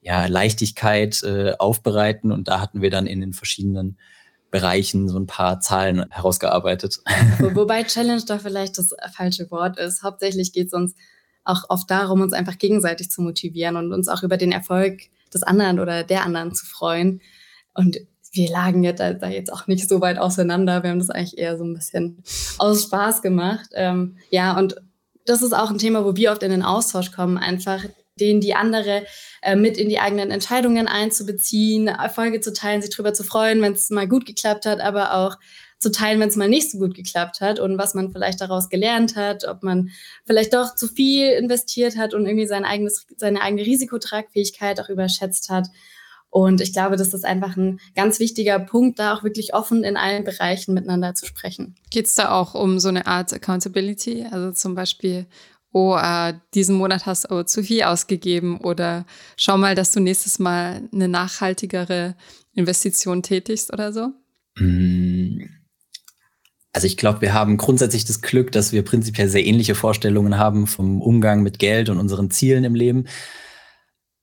ja, 0.00 0.26
Leichtigkeit 0.26 1.22
äh, 1.22 1.54
aufbereiten. 1.58 2.30
Und 2.30 2.48
da 2.48 2.60
hatten 2.60 2.82
wir 2.82 2.90
dann 2.90 3.06
in 3.06 3.20
den 3.20 3.32
verschiedenen 3.32 3.98
Bereichen 4.50 5.08
so 5.08 5.18
ein 5.18 5.26
paar 5.26 5.60
Zahlen 5.60 6.04
herausgearbeitet. 6.10 7.00
Wobei 7.40 7.82
Challenge 7.82 8.22
da 8.24 8.38
vielleicht 8.38 8.78
das 8.78 8.94
falsche 9.12 9.50
Wort 9.50 9.78
ist. 9.78 10.02
Hauptsächlich 10.02 10.52
geht 10.52 10.68
es 10.68 10.72
uns 10.72 10.94
auch 11.42 11.64
oft 11.68 11.90
darum, 11.90 12.20
uns 12.20 12.32
einfach 12.32 12.58
gegenseitig 12.58 13.10
zu 13.10 13.22
motivieren 13.22 13.76
und 13.76 13.92
uns 13.92 14.08
auch 14.08 14.22
über 14.22 14.36
den 14.36 14.52
Erfolg 14.52 15.08
des 15.34 15.42
anderen 15.42 15.80
oder 15.80 16.04
der 16.04 16.24
anderen 16.24 16.54
zu 16.54 16.66
freuen. 16.66 17.20
Und 17.74 17.98
wir 18.32 18.50
lagen 18.50 18.82
jetzt 18.82 19.00
da 19.00 19.28
jetzt 19.28 19.52
auch 19.52 19.66
nicht 19.66 19.88
so 19.88 20.00
weit 20.00 20.18
auseinander. 20.18 20.82
Wir 20.82 20.90
haben 20.90 20.98
das 20.98 21.10
eigentlich 21.10 21.38
eher 21.38 21.56
so 21.56 21.64
ein 21.64 21.74
bisschen 21.74 22.22
aus 22.58 22.84
Spaß 22.84 23.22
gemacht. 23.22 23.68
Ähm, 23.74 24.16
ja, 24.30 24.56
und 24.58 24.76
das 25.24 25.42
ist 25.42 25.52
auch 25.52 25.70
ein 25.70 25.78
Thema, 25.78 26.04
wo 26.04 26.16
wir 26.16 26.32
oft 26.32 26.42
in 26.42 26.50
den 26.50 26.62
Austausch 26.62 27.12
kommen, 27.12 27.38
einfach 27.38 27.84
den 28.20 28.40
die 28.40 28.54
andere 28.54 29.04
äh, 29.42 29.56
mit 29.56 29.76
in 29.76 29.88
die 29.88 29.98
eigenen 29.98 30.30
Entscheidungen 30.30 30.86
einzubeziehen, 30.86 31.88
Erfolge 31.88 32.40
zu 32.40 32.52
teilen, 32.52 32.82
sich 32.82 32.90
darüber 32.90 33.12
zu 33.12 33.24
freuen, 33.24 33.60
wenn 33.62 33.72
es 33.72 33.90
mal 33.90 34.08
gut 34.08 34.26
geklappt 34.26 34.66
hat, 34.66 34.80
aber 34.80 35.14
auch 35.14 35.36
zu 35.84 35.92
teilen, 35.92 36.18
wenn 36.18 36.30
es 36.30 36.36
mal 36.36 36.48
nicht 36.48 36.70
so 36.70 36.78
gut 36.78 36.94
geklappt 36.94 37.42
hat 37.42 37.60
und 37.60 37.76
was 37.76 37.94
man 37.94 38.10
vielleicht 38.10 38.40
daraus 38.40 38.70
gelernt 38.70 39.16
hat, 39.16 39.44
ob 39.46 39.62
man 39.62 39.90
vielleicht 40.24 40.54
doch 40.54 40.74
zu 40.74 40.88
viel 40.88 41.28
investiert 41.32 41.98
hat 41.98 42.14
und 42.14 42.24
irgendwie 42.24 42.46
sein 42.46 42.64
eigenes, 42.64 43.06
seine 43.18 43.42
eigene 43.42 43.66
Risikotragfähigkeit 43.66 44.80
auch 44.80 44.88
überschätzt 44.88 45.50
hat. 45.50 45.68
Und 46.30 46.62
ich 46.62 46.72
glaube, 46.72 46.96
das 46.96 47.12
ist 47.12 47.26
einfach 47.26 47.56
ein 47.58 47.80
ganz 47.94 48.18
wichtiger 48.18 48.58
Punkt, 48.58 48.98
da 48.98 49.14
auch 49.14 49.24
wirklich 49.24 49.52
offen 49.52 49.84
in 49.84 49.98
allen 49.98 50.24
Bereichen 50.24 50.72
miteinander 50.72 51.14
zu 51.14 51.26
sprechen. 51.26 51.74
Geht 51.90 52.06
es 52.06 52.14
da 52.14 52.30
auch 52.30 52.54
um 52.54 52.80
so 52.80 52.88
eine 52.88 53.06
Art 53.06 53.32
Accountability? 53.34 54.26
Also 54.30 54.52
zum 54.52 54.74
Beispiel, 54.74 55.26
oh, 55.70 55.96
äh, 55.96 56.32
diesen 56.54 56.76
Monat 56.76 57.04
hast 57.04 57.30
du 57.30 57.44
zu 57.44 57.62
viel 57.62 57.82
ausgegeben 57.82 58.58
oder 58.58 59.04
schau 59.36 59.58
mal, 59.58 59.74
dass 59.74 59.90
du 59.90 60.00
nächstes 60.00 60.38
Mal 60.38 60.88
eine 60.92 61.08
nachhaltigere 61.08 62.16
Investition 62.54 63.22
tätigst 63.22 63.70
oder 63.70 63.92
so? 63.92 64.12
Also 66.74 66.88
ich 66.88 66.96
glaube, 66.96 67.20
wir 67.20 67.32
haben 67.32 67.56
grundsätzlich 67.56 68.04
das 68.04 68.20
Glück, 68.20 68.50
dass 68.50 68.72
wir 68.72 68.84
prinzipiell 68.84 69.28
sehr 69.28 69.46
ähnliche 69.46 69.76
Vorstellungen 69.76 70.38
haben 70.38 70.66
vom 70.66 71.00
Umgang 71.00 71.44
mit 71.44 71.60
Geld 71.60 71.88
und 71.88 71.98
unseren 71.98 72.32
Zielen 72.32 72.64
im 72.64 72.74
Leben. 72.74 73.04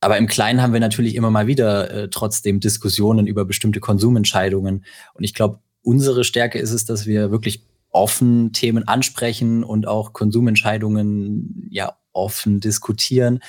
Aber 0.01 0.17
im 0.17 0.27
Kleinen 0.27 0.61
haben 0.61 0.73
wir 0.73 0.81
natürlich 0.81 1.15
immer 1.15 1.31
mal 1.31 1.47
wieder 1.47 1.89
äh, 1.91 2.09
trotzdem 2.09 2.59
Diskussionen 2.59 3.25
über 3.25 3.45
bestimmte 3.45 3.79
Konsumentscheidungen. 3.79 4.83
Und 5.13 5.23
ich 5.23 5.33
glaube, 5.33 5.59
unsere 5.81 6.25
Stärke 6.25 6.59
ist 6.59 6.71
es, 6.71 6.83
dass 6.83 7.05
wir 7.05 7.31
wirklich 7.31 7.65
offen 7.89 8.51
Themen 8.51 8.85
ansprechen 8.85 9.63
und 9.63 9.87
auch 9.87 10.11
Konsumentscheidungen 10.11 11.69
ja 11.69 11.95
offen 12.11 12.59
diskutieren. 12.59 13.39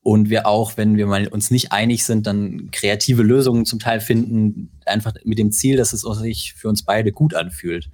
Und 0.00 0.30
wir 0.30 0.46
auch, 0.46 0.78
wenn 0.78 0.96
wir 0.96 1.06
mal 1.06 1.28
uns 1.28 1.50
nicht 1.50 1.70
einig 1.70 2.04
sind, 2.04 2.26
dann 2.26 2.70
kreative 2.70 3.22
Lösungen 3.22 3.66
zum 3.66 3.78
Teil 3.78 4.00
finden, 4.00 4.70
einfach 4.86 5.12
mit 5.24 5.38
dem 5.38 5.52
Ziel, 5.52 5.76
dass 5.76 5.92
es 5.92 6.00
sich 6.00 6.54
für 6.54 6.70
uns 6.70 6.82
beide 6.82 7.12
gut 7.12 7.34
anfühlt. 7.34 7.90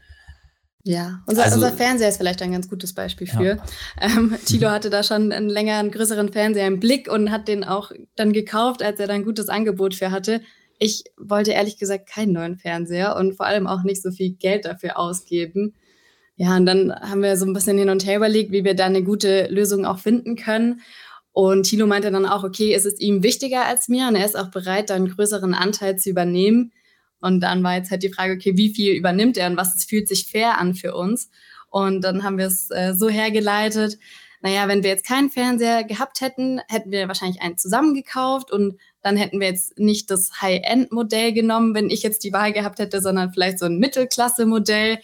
Ja, 0.85 1.23
unser, 1.27 1.45
also, 1.45 1.57
unser 1.57 1.73
Fernseher 1.73 2.09
ist 2.09 2.19
vielleicht 2.19 2.41
ein 2.41 2.53
ganz 2.53 2.69
gutes 2.69 2.95
Beispiel 2.95 3.27
für. 3.27 3.43
Ja. 3.43 3.65
Ähm, 4.01 4.37
Tilo 4.47 4.71
hatte 4.71 4.91
da 4.91 5.03
schon 5.03 5.33
einen 5.33 5.49
längeren, 5.49 5.91
größeren 5.91 6.33
Fernseher 6.33 6.67
im 6.67 6.81
Blick 6.81 7.11
und 7.11 7.31
hat 7.31 7.49
den 7.49 7.65
auch 7.65 7.93
dann 8.17 8.33
gekauft, 8.33 8.83
als 8.83 9.01
er 9.01 9.09
da 9.09 9.15
ein 9.15 9.25
gutes 9.25 9.49
Angebot 9.49 9.95
für 9.95 10.11
hatte. 10.11 10.41
Ich 10.79 11.05
wollte 11.17 11.51
ehrlich 11.51 11.79
gesagt 11.79 12.09
keinen 12.09 12.33
neuen 12.33 12.57
Fernseher 12.57 13.17
und 13.17 13.35
vor 13.35 13.47
allem 13.47 13.67
auch 13.67 13.83
nicht 13.83 14.01
so 14.01 14.13
viel 14.13 14.35
Geld 14.35 14.65
dafür 14.65 14.99
ausgeben. 14.99 15.75
Ja, 16.37 16.57
und 16.57 16.67
dann 16.67 16.95
haben 16.95 17.23
wir 17.23 17.37
so 17.37 17.45
ein 17.45 17.53
bisschen 17.53 17.77
hin 17.77 17.91
und 17.91 18.07
her 18.07 18.17
überlegt, 18.17 18.53
wie 18.53 18.63
wir 18.63 18.75
da 18.75 18.87
eine 18.87 19.03
gute 19.03 19.49
Lösung 19.49 19.85
auch 19.85 19.99
finden 19.99 20.37
können. 20.37 20.81
Und 21.33 21.65
Thilo 21.65 21.87
meinte 21.87 22.13
dann 22.13 22.27
auch, 22.27 22.45
okay, 22.45 22.73
es 22.73 22.85
ist 22.85 23.01
ihm 23.01 23.25
wichtiger 23.25 23.67
als 23.67 23.89
mir 23.89 24.07
und 24.09 24.15
er 24.15 24.25
ist 24.25 24.39
auch 24.39 24.51
bereit, 24.51 24.91
da 24.91 24.95
einen 24.95 25.09
größeren 25.09 25.53
Anteil 25.55 25.97
zu 25.97 26.11
übernehmen. 26.11 26.73
Und 27.21 27.41
dann 27.41 27.63
war 27.63 27.77
jetzt 27.77 27.91
halt 27.91 28.03
die 28.03 28.13
Frage, 28.13 28.35
okay, 28.35 28.57
wie 28.57 28.75
viel 28.75 28.95
übernimmt 28.95 29.37
er 29.37 29.49
und 29.49 29.57
was 29.57 29.85
fühlt 29.85 30.09
sich 30.09 30.31
fair 30.31 30.59
an 30.59 30.75
für 30.75 30.95
uns? 30.95 31.31
Und 31.71 32.03
dann 32.03 32.23
haben 32.23 32.39
wir 32.39 32.47
es 32.47 32.71
äh, 32.71 32.95
so 32.95 33.09
hergeleitet, 33.09 33.99
naja, 34.41 34.69
wenn 34.69 34.83
wir 34.83 34.91
jetzt 34.91 35.07
keinen 35.07 35.31
Fernseher 35.31 35.83
gehabt 35.85 36.21
hätten, 36.21 36.61
hätten 36.69 36.93
wir 36.93 37.09
wahrscheinlich 37.09 37.43
einen 37.43 37.59
zusammengekauft 37.59 38.53
und 38.53 38.79
dann 39.03 39.17
hätten 39.17 39.41
wir 39.41 39.49
jetzt 39.49 39.79
nicht 39.79 40.11
das 40.11 40.41
High-End-Modell 40.41 41.33
genommen, 41.33 41.75
wenn 41.75 41.91
ich 41.91 42.03
jetzt 42.03 42.23
die 42.23 42.33
Wahl 42.33 42.53
gehabt 42.53 42.79
hätte, 42.79 43.01
sondern 43.01 43.33
vielleicht 43.33 43.59
so 43.59 43.67
ein 43.67 43.79
Mittelklasse-Modell, 43.79 44.99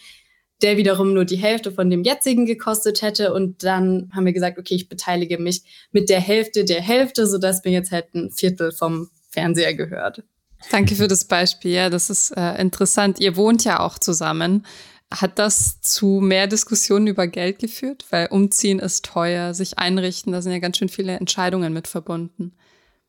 der 0.62 0.76
wiederum 0.76 1.14
nur 1.14 1.24
die 1.24 1.36
Hälfte 1.36 1.72
von 1.72 1.90
dem 1.90 2.04
jetzigen 2.04 2.46
gekostet 2.46 3.02
hätte. 3.02 3.34
Und 3.34 3.64
dann 3.64 4.10
haben 4.14 4.24
wir 4.24 4.32
gesagt, 4.32 4.58
okay, 4.58 4.74
ich 4.76 4.88
beteilige 4.88 5.38
mich 5.38 5.62
mit 5.90 6.08
der 6.08 6.20
Hälfte 6.20 6.64
der 6.64 6.80
Hälfte, 6.80 7.26
sodass 7.26 7.64
mir 7.64 7.72
jetzt 7.72 7.90
halt 7.90 8.14
ein 8.14 8.30
Viertel 8.30 8.70
vom 8.70 9.10
Fernseher 9.30 9.74
gehört. 9.74 10.22
Danke 10.70 10.94
für 10.96 11.08
das 11.08 11.24
Beispiel. 11.24 11.72
Ja, 11.72 11.90
das 11.90 12.10
ist 12.10 12.30
äh, 12.36 12.60
interessant. 12.60 13.20
Ihr 13.20 13.36
wohnt 13.36 13.64
ja 13.64 13.80
auch 13.80 13.98
zusammen. 13.98 14.66
Hat 15.10 15.38
das 15.38 15.80
zu 15.80 16.20
mehr 16.20 16.46
Diskussionen 16.46 17.06
über 17.06 17.26
Geld 17.26 17.58
geführt? 17.58 18.04
Weil 18.10 18.28
umziehen 18.28 18.78
ist 18.78 19.04
teuer, 19.04 19.54
sich 19.54 19.78
einrichten, 19.78 20.32
da 20.32 20.42
sind 20.42 20.52
ja 20.52 20.58
ganz 20.58 20.78
schön 20.78 20.88
viele 20.88 21.12
Entscheidungen 21.12 21.72
mit 21.72 21.86
verbunden. 21.86 22.56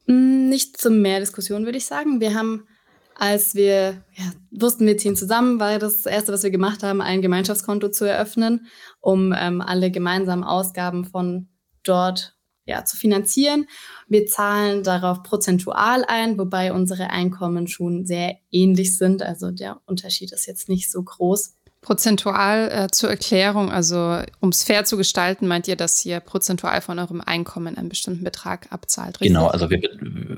Mm, 0.06 0.50
nicht 0.50 0.78
zu 0.78 0.92
mehr 0.92 1.20
Diskussionen, 1.20 1.66
würde 1.66 1.78
ich 1.78 1.86
sagen. 1.86 2.20
Wir 2.20 2.36
haben, 2.36 2.68
als 3.16 3.56
wir 3.56 4.04
ja, 4.14 4.32
wussten, 4.52 4.86
wir 4.86 4.98
ziehen 4.98 5.16
zusammen, 5.16 5.60
war 5.60 5.80
das 5.80 6.06
Erste, 6.06 6.32
was 6.32 6.44
wir 6.44 6.52
gemacht 6.52 6.84
haben, 6.84 7.02
ein 7.02 7.22
Gemeinschaftskonto 7.22 7.90
zu 7.90 8.06
eröffnen, 8.06 8.68
um 9.00 9.34
ähm, 9.36 9.62
alle 9.62 9.90
gemeinsamen 9.90 10.44
Ausgaben 10.44 11.06
von 11.06 11.48
dort 11.84 12.36
ja, 12.66 12.84
zu 12.84 12.98
finanzieren. 12.98 13.68
Wir 14.08 14.26
zahlen 14.26 14.84
darauf 14.84 15.24
prozentual 15.24 16.04
ein, 16.08 16.38
wobei 16.38 16.74
unsere 16.74 17.10
Einkommen 17.10 17.68
schon 17.68 18.06
sehr 18.06 18.38
ähnlich 18.52 18.98
sind. 18.98 19.22
Also 19.22 19.52
der 19.52 19.82
Unterschied 19.86 20.32
ist 20.32 20.46
jetzt 20.48 20.68
nicht 20.70 20.92
so 20.92 21.04
groß. 21.04 21.54
Prozentual 21.86 22.72
äh, 22.72 22.88
zur 22.92 23.12
Erklärung, 23.12 23.72
also 23.72 24.20
um 24.40 24.50
es 24.50 24.64
fair 24.64 24.86
zu 24.86 24.98
gestalten, 24.98 25.46
meint 25.46 25.68
ihr, 25.68 25.76
dass 25.76 26.04
ihr 26.04 26.20
prozentual 26.20 26.82
von 26.82 26.98
eurem 26.98 27.22
Einkommen 27.22 27.78
einen 27.78 27.90
bestimmten 27.90 28.24
Betrag 28.24 28.72
abzahlt? 28.72 29.22
Richtig? 29.22 29.28
Genau, 29.28 29.46
also 29.50 29.70
wir, 29.70 29.82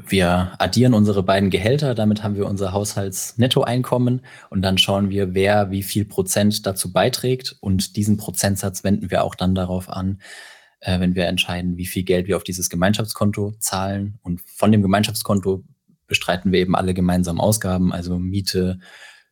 wir 0.06 0.52
addieren 0.60 0.94
unsere 0.94 1.24
beiden 1.24 1.50
Gehälter, 1.50 1.96
damit 1.96 2.22
haben 2.22 2.36
wir 2.36 2.48
unser 2.48 2.74
Haushaltsnettoeinkommen 2.74 4.26
und 4.50 4.62
dann 4.62 4.78
schauen 4.78 5.10
wir, 5.10 5.34
wer 5.34 5.72
wie 5.72 5.84
viel 5.84 6.04
Prozent 6.04 6.66
dazu 6.66 6.92
beiträgt 6.92 7.56
und 7.62 7.96
diesen 7.96 8.18
Prozentsatz 8.18 8.84
wenden 8.84 9.10
wir 9.10 9.24
auch 9.24 9.36
dann 9.36 9.56
darauf 9.56 9.88
an, 9.88 10.20
äh, 10.80 11.00
wenn 11.00 11.16
wir 11.16 11.26
entscheiden, 11.28 11.78
wie 11.78 11.86
viel 11.86 12.04
Geld 12.04 12.28
wir 12.28 12.38
auf 12.38 12.44
dieses 12.44 12.70
Gemeinschaftskonto 12.70 13.54
zahlen. 13.60 14.20
Und 14.22 14.42
von 14.42 14.72
dem 14.72 14.82
Gemeinschaftskonto 14.82 15.64
bestreiten 16.08 16.52
wir 16.52 16.60
eben 16.60 16.76
alle 16.76 16.94
gemeinsamen 16.94 17.40
Ausgaben, 17.40 17.92
also 17.92 18.18
Miete, 18.18 18.80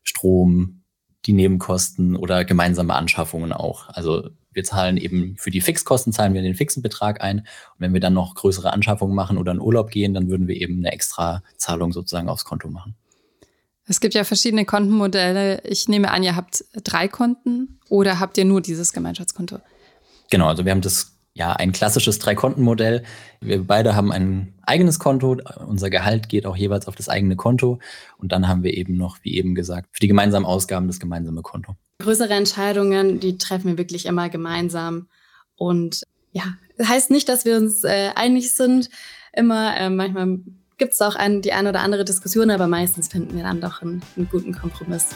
Strom, 0.04 0.82
die 1.26 1.34
Nebenkosten 1.34 2.16
oder 2.16 2.46
gemeinsame 2.46 2.94
Anschaffungen 2.94 3.52
auch. 3.52 3.90
Also 3.90 4.30
wir 4.52 4.64
zahlen 4.64 4.98
eben 4.98 5.36
für 5.38 5.52
die 5.52 5.62
Fixkosten 5.62 6.14
zahlen 6.14 6.34
wir 6.34 6.42
den 6.42 6.56
fixen 6.56 6.82
Betrag 6.82 7.22
ein. 7.22 7.40
Und 7.40 7.80
wenn 7.80 7.94
wir 7.94 8.00
dann 8.00 8.14
noch 8.14 8.36
größere 8.36 8.72
Anschaffungen 8.72 9.16
machen 9.16 9.38
oder 9.38 9.52
in 9.52 9.60
Urlaub 9.60 9.92
gehen, 9.92 10.14
dann 10.14 10.30
würden 10.30 10.48
wir 10.48 10.56
eben 10.56 10.78
eine 10.80 10.92
extra 10.92 11.44
Zahlung 11.58 11.92
sozusagen 11.92 12.30
aufs 12.30 12.46
Konto 12.46 12.70
machen. 12.70 12.96
Es 13.88 14.00
gibt 14.00 14.14
ja 14.14 14.24
verschiedene 14.24 14.66
Kontenmodelle. 14.66 15.62
Ich 15.64 15.88
nehme 15.88 16.12
an, 16.12 16.24
ihr 16.24 16.36
habt 16.36 16.66
drei 16.84 17.08
Konten 17.08 17.80
oder 17.90 18.20
habt 18.20 18.38
ihr 18.38 18.46
nur 18.46 18.62
dieses 18.62 18.94
Gemeinschaftskonto? 18.94 19.60
Genau, 20.32 20.48
also 20.48 20.66
wir 20.66 20.72
haben 20.72 20.82
das 20.82 21.15
ja, 21.36 21.52
ein 21.52 21.74
klassisches 21.74 22.18
Drei-Konten-Modell. 22.20 23.04
Wir 23.42 23.62
beide 23.62 23.94
haben 23.94 24.14
ein 24.14 24.54
eigenes 24.64 25.00
Konto. 25.00 25.38
Unser 25.68 25.90
Gehalt 25.90 26.30
geht 26.30 26.46
auch 26.46 26.56
jeweils 26.56 26.88
auf 26.88 26.96
das 26.96 27.10
eigene 27.10 27.36
Konto. 27.36 27.80
Und 28.18 28.32
dann 28.32 28.48
haben 28.48 28.64
wir 28.64 28.74
eben 28.74 28.96
noch, 28.96 29.18
wie 29.24 29.36
eben 29.36 29.54
gesagt, 29.54 29.90
für 29.92 30.00
die 30.00 30.08
gemeinsamen 30.08 30.46
Ausgaben 30.46 30.88
das 30.88 31.00
gemeinsame 31.00 31.42
Konto. 31.42 31.76
Größere 32.00 32.34
Entscheidungen, 32.34 33.20
die 33.20 33.38
treffen 33.38 33.68
wir 33.68 33.78
wirklich 33.78 34.06
immer 34.06 34.30
gemeinsam. 34.30 35.08
Und 35.58 36.04
ja, 36.32 36.44
das 36.78 36.88
heißt 36.88 37.12
nicht, 37.12 37.28
dass 37.28 37.44
wir 37.44 37.58
uns 37.58 37.84
äh, 37.84 38.12
einig 38.16 38.54
sind. 38.54 38.90
Immer, 39.34 39.76
äh, 39.78 39.90
manchmal 39.90 40.40
gibt 40.78 40.94
es 40.94 41.02
auch 41.02 41.16
ein, 41.16 41.42
die 41.42 41.52
eine 41.52 41.70
oder 41.70 41.82
andere 41.82 42.06
Diskussion, 42.06 42.50
aber 42.50 42.68
meistens 42.68 43.10
finden 43.10 43.36
wir 43.36 43.44
dann 43.44 43.60
doch 43.60 43.82
einen, 43.82 44.02
einen 44.16 44.30
guten 44.30 44.54
Kompromiss. 44.54 45.10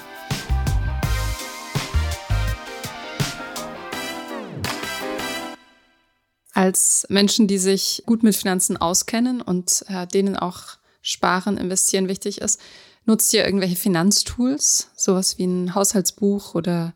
Als 6.60 7.08
Menschen, 7.08 7.48
die 7.48 7.58
sich 7.58 8.04
gut 8.06 8.22
mit 8.22 8.36
Finanzen 8.36 8.76
auskennen 8.76 9.42
und 9.42 9.86
äh, 9.88 10.06
denen 10.06 10.36
auch 10.36 10.78
Sparen, 11.02 11.56
Investieren 11.56 12.10
wichtig 12.10 12.42
ist, 12.42 12.60
nutzt 13.06 13.34
ihr 13.34 13.46
irgendwelche 13.46 13.78
Finanztools, 13.78 14.92
sowas 14.94 15.38
wie 15.38 15.46
ein 15.46 15.74
Haushaltsbuch 15.74 16.56
oder 16.56 16.94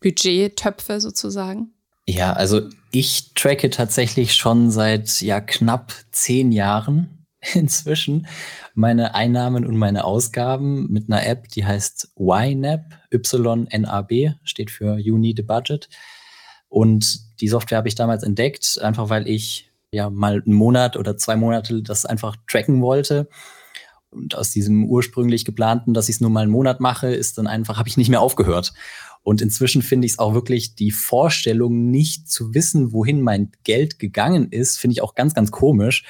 Budgettöpfe 0.00 0.98
sozusagen? 0.98 1.74
Ja, 2.06 2.32
also 2.32 2.62
ich 2.90 3.34
tracke 3.34 3.68
tatsächlich 3.68 4.34
schon 4.34 4.70
seit 4.70 5.20
ja 5.20 5.42
knapp 5.42 5.92
zehn 6.10 6.50
Jahren 6.50 7.26
inzwischen 7.52 8.26
meine 8.72 9.14
Einnahmen 9.14 9.66
und 9.66 9.76
meine 9.76 10.04
Ausgaben 10.04 10.90
mit 10.90 11.10
einer 11.12 11.26
App, 11.26 11.48
die 11.48 11.66
heißt 11.66 12.14
YNAB, 12.18 12.94
Y-N-A-B, 13.12 14.32
steht 14.42 14.70
für 14.70 14.96
You 14.96 15.18
Need 15.18 15.40
a 15.40 15.42
Budget. 15.42 15.90
Und 16.70 17.31
die 17.42 17.48
Software 17.48 17.78
habe 17.78 17.88
ich 17.88 17.96
damals 17.96 18.22
entdeckt, 18.22 18.80
einfach 18.80 19.10
weil 19.10 19.28
ich 19.28 19.70
ja 19.90 20.08
mal 20.08 20.42
einen 20.46 20.54
Monat 20.54 20.96
oder 20.96 21.18
zwei 21.18 21.36
Monate 21.36 21.82
das 21.82 22.06
einfach 22.06 22.36
tracken 22.48 22.80
wollte. 22.80 23.28
Und 24.10 24.36
aus 24.36 24.50
diesem 24.50 24.84
ursprünglich 24.84 25.44
geplanten, 25.44 25.92
dass 25.92 26.08
ich 26.08 26.16
es 26.16 26.20
nur 26.20 26.30
mal 26.30 26.42
einen 26.42 26.52
Monat 26.52 26.80
mache, 26.80 27.08
ist 27.08 27.38
dann 27.38 27.46
einfach, 27.46 27.78
habe 27.78 27.88
ich 27.88 27.96
nicht 27.96 28.10
mehr 28.10 28.20
aufgehört. 28.20 28.72
Und 29.24 29.40
inzwischen 29.40 29.82
finde 29.82 30.06
ich 30.06 30.12
es 30.12 30.18
auch 30.18 30.34
wirklich 30.34 30.76
die 30.76 30.90
Vorstellung, 30.90 31.90
nicht 31.90 32.30
zu 32.30 32.54
wissen, 32.54 32.92
wohin 32.92 33.22
mein 33.22 33.50
Geld 33.64 33.98
gegangen 33.98 34.48
ist, 34.50 34.78
finde 34.78 34.92
ich 34.92 35.02
auch 35.02 35.14
ganz, 35.14 35.34
ganz 35.34 35.50
komisch. 35.50 36.04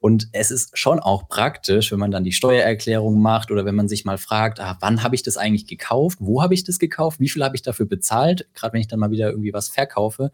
Und 0.00 0.28
es 0.32 0.50
ist 0.50 0.78
schon 0.78 1.00
auch 1.00 1.28
praktisch, 1.28 1.90
wenn 1.90 1.98
man 1.98 2.12
dann 2.12 2.24
die 2.24 2.32
Steuererklärung 2.32 3.20
macht 3.20 3.50
oder 3.50 3.64
wenn 3.64 3.74
man 3.74 3.88
sich 3.88 4.04
mal 4.04 4.18
fragt, 4.18 4.60
ah, 4.60 4.78
wann 4.80 5.02
habe 5.02 5.16
ich 5.16 5.22
das 5.22 5.36
eigentlich 5.36 5.66
gekauft? 5.66 6.18
Wo 6.20 6.40
habe 6.40 6.54
ich 6.54 6.62
das 6.62 6.78
gekauft? 6.78 7.18
Wie 7.18 7.28
viel 7.28 7.42
habe 7.42 7.56
ich 7.56 7.62
dafür 7.62 7.86
bezahlt? 7.86 8.46
Gerade 8.54 8.74
wenn 8.74 8.80
ich 8.80 8.86
dann 8.88 9.00
mal 9.00 9.10
wieder 9.10 9.30
irgendwie 9.30 9.52
was 9.52 9.68
verkaufe, 9.68 10.30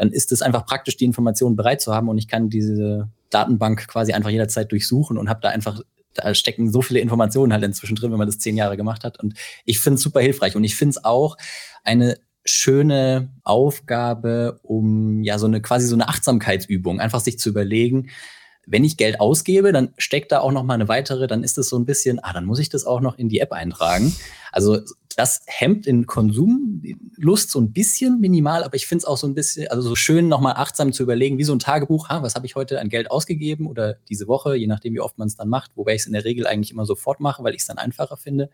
dann 0.00 0.12
ist 0.12 0.32
es 0.32 0.40
einfach 0.40 0.64
praktisch, 0.64 0.96
die 0.96 1.04
Informationen 1.04 1.56
bereit 1.56 1.82
zu 1.82 1.94
haben 1.94 2.08
und 2.08 2.16
ich 2.16 2.26
kann 2.26 2.48
diese 2.48 3.10
Datenbank 3.28 3.86
quasi 3.86 4.14
einfach 4.14 4.30
jederzeit 4.30 4.72
durchsuchen 4.72 5.18
und 5.18 5.28
habe 5.28 5.40
da 5.42 5.50
einfach 5.50 5.82
da 6.14 6.34
stecken 6.34 6.72
so 6.72 6.80
viele 6.80 7.00
Informationen 7.00 7.52
halt 7.52 7.62
inzwischen 7.62 7.96
drin, 7.96 8.10
wenn 8.10 8.18
man 8.18 8.26
das 8.26 8.38
zehn 8.38 8.56
Jahre 8.56 8.78
gemacht 8.78 9.04
hat. 9.04 9.20
Und 9.20 9.34
ich 9.66 9.78
finde 9.78 9.96
es 9.96 10.02
super 10.02 10.20
hilfreich. 10.20 10.56
Und 10.56 10.64
ich 10.64 10.74
finde 10.74 10.92
es 10.96 11.04
auch 11.04 11.36
eine 11.84 12.18
schöne 12.46 13.30
Aufgabe, 13.44 14.58
um 14.62 15.22
ja 15.22 15.38
so 15.38 15.46
eine 15.46 15.60
quasi 15.60 15.86
so 15.86 15.94
eine 15.94 16.08
Achtsamkeitsübung, 16.08 16.98
einfach 16.98 17.20
sich 17.20 17.38
zu 17.38 17.50
überlegen, 17.50 18.08
wenn 18.70 18.84
ich 18.84 18.96
Geld 18.96 19.20
ausgebe, 19.20 19.72
dann 19.72 19.92
steckt 19.98 20.30
da 20.30 20.40
auch 20.40 20.52
noch 20.52 20.62
mal 20.62 20.74
eine 20.74 20.86
weitere, 20.86 21.26
dann 21.26 21.42
ist 21.42 21.58
es 21.58 21.68
so 21.68 21.76
ein 21.76 21.84
bisschen, 21.84 22.20
ah, 22.20 22.32
dann 22.32 22.44
muss 22.44 22.60
ich 22.60 22.68
das 22.68 22.84
auch 22.84 23.00
noch 23.00 23.18
in 23.18 23.28
die 23.28 23.40
App 23.40 23.52
eintragen. 23.52 24.14
Also 24.52 24.78
das 25.16 25.42
hemmt 25.46 25.88
in 25.88 26.06
Konsumlust 26.06 27.50
so 27.50 27.60
ein 27.60 27.72
bisschen 27.72 28.20
minimal, 28.20 28.62
aber 28.62 28.76
ich 28.76 28.86
finde 28.86 29.02
es 29.02 29.04
auch 29.06 29.16
so 29.16 29.26
ein 29.26 29.34
bisschen, 29.34 29.66
also 29.68 29.82
so 29.82 29.96
schön 29.96 30.28
nochmal 30.28 30.54
achtsam 30.56 30.92
zu 30.92 31.02
überlegen, 31.02 31.36
wie 31.36 31.44
so 31.44 31.52
ein 31.52 31.58
Tagebuch, 31.58 32.08
ha, 32.08 32.22
was 32.22 32.36
habe 32.36 32.46
ich 32.46 32.54
heute 32.54 32.80
an 32.80 32.88
Geld 32.88 33.10
ausgegeben 33.10 33.66
oder 33.66 33.96
diese 34.08 34.28
Woche, 34.28 34.54
je 34.54 34.68
nachdem, 34.68 34.94
wie 34.94 35.00
oft 35.00 35.18
man 35.18 35.26
es 35.26 35.34
dann 35.34 35.48
macht, 35.48 35.72
wobei 35.74 35.96
ich 35.96 36.02
es 36.02 36.06
in 36.06 36.12
der 36.12 36.24
Regel 36.24 36.46
eigentlich 36.46 36.70
immer 36.70 36.86
sofort 36.86 37.18
mache, 37.18 37.42
weil 37.42 37.54
ich 37.54 37.62
es 37.62 37.66
dann 37.66 37.78
einfacher 37.78 38.16
finde. 38.16 38.50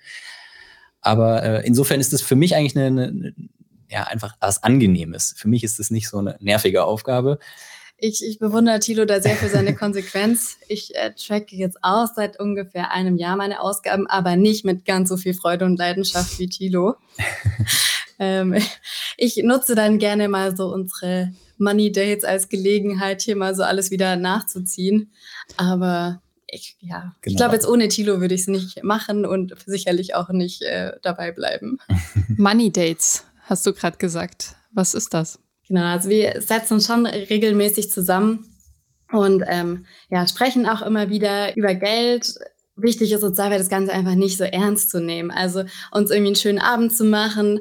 Aber 1.02 1.42
äh, 1.42 1.66
insofern 1.66 2.00
ist 2.00 2.14
es 2.14 2.23
für 2.23 2.37
mich 2.37 2.56
eigentlich 2.56 2.76
eine, 2.76 2.87
eine, 2.87 3.35
ja, 3.90 4.04
einfach 4.04 4.35
was 4.40 4.62
Angenehmes. 4.62 5.35
Für 5.37 5.49
mich 5.49 5.62
ist 5.62 5.78
es 5.78 5.90
nicht 5.90 6.08
so 6.08 6.18
eine 6.18 6.37
nervige 6.40 6.85
Aufgabe. 6.85 7.38
Ich, 7.98 8.22
ich 8.22 8.38
bewundere 8.38 8.78
Thilo 8.78 9.06
da 9.06 9.22
sehr 9.22 9.36
für 9.36 9.48
seine 9.48 9.74
Konsequenz. 9.74 10.58
Ich 10.68 10.94
äh, 10.94 11.12
tracke 11.14 11.56
jetzt 11.56 11.78
aus 11.82 12.10
seit 12.14 12.38
ungefähr 12.38 12.90
einem 12.90 13.16
Jahr 13.16 13.36
meine 13.36 13.60
Ausgaben, 13.60 14.06
aber 14.06 14.36
nicht 14.36 14.66
mit 14.66 14.84
ganz 14.84 15.08
so 15.08 15.16
viel 15.16 15.32
Freude 15.32 15.64
und 15.64 15.78
Leidenschaft 15.78 16.38
wie 16.38 16.48
Thilo. 16.48 16.96
ähm, 18.18 18.54
ich 19.16 19.36
nutze 19.42 19.74
dann 19.74 19.98
gerne 19.98 20.28
mal 20.28 20.54
so 20.54 20.72
unsere 20.72 21.32
Money 21.56 21.90
Dates 21.90 22.24
als 22.24 22.50
Gelegenheit, 22.50 23.22
hier 23.22 23.36
mal 23.36 23.54
so 23.54 23.62
alles 23.62 23.90
wieder 23.90 24.16
nachzuziehen. 24.16 25.10
Aber 25.56 26.20
ich, 26.48 26.76
ja, 26.80 27.14
genau. 27.22 27.32
ich 27.32 27.36
glaube, 27.36 27.54
jetzt 27.54 27.66
ohne 27.66 27.88
Tilo 27.88 28.20
würde 28.20 28.34
ich 28.34 28.42
es 28.42 28.46
nicht 28.46 28.84
machen 28.84 29.24
und 29.24 29.54
sicherlich 29.64 30.14
auch 30.14 30.28
nicht 30.28 30.62
äh, 30.62 30.92
dabei 31.02 31.32
bleiben. 31.32 31.78
Money 32.36 32.70
Dates, 32.70 33.24
hast 33.44 33.66
du 33.66 33.72
gerade 33.72 33.96
gesagt. 33.96 34.56
Was 34.72 34.92
ist 34.92 35.14
das? 35.14 35.38
Genau, 35.68 35.85
also 35.85 36.08
wir 36.08 36.40
setzen 36.40 36.75
uns 36.75 36.87
schon 36.87 37.06
regelmäßig 37.06 37.90
zusammen 37.90 38.46
und 39.12 39.44
ähm, 39.46 39.87
ja, 40.11 40.26
sprechen 40.26 40.66
auch 40.66 40.82
immer 40.82 41.11
wieder 41.11 41.56
über 41.56 41.75
Geld. 41.75 42.35
Wichtig 42.76 43.12
ist 43.12 43.23
uns 43.23 43.37
dabei, 43.37 43.58
das 43.58 43.68
Ganze 43.68 43.92
einfach 43.92 44.14
nicht 44.14 44.37
so 44.37 44.44
ernst 44.44 44.90
zu 44.90 45.00
nehmen. 45.00 45.30
Also 45.30 45.64
uns 45.90 46.11
irgendwie 46.11 46.28
einen 46.28 46.37
schönen 46.37 46.58
Abend 46.58 46.96
zu 46.96 47.04
machen, 47.04 47.61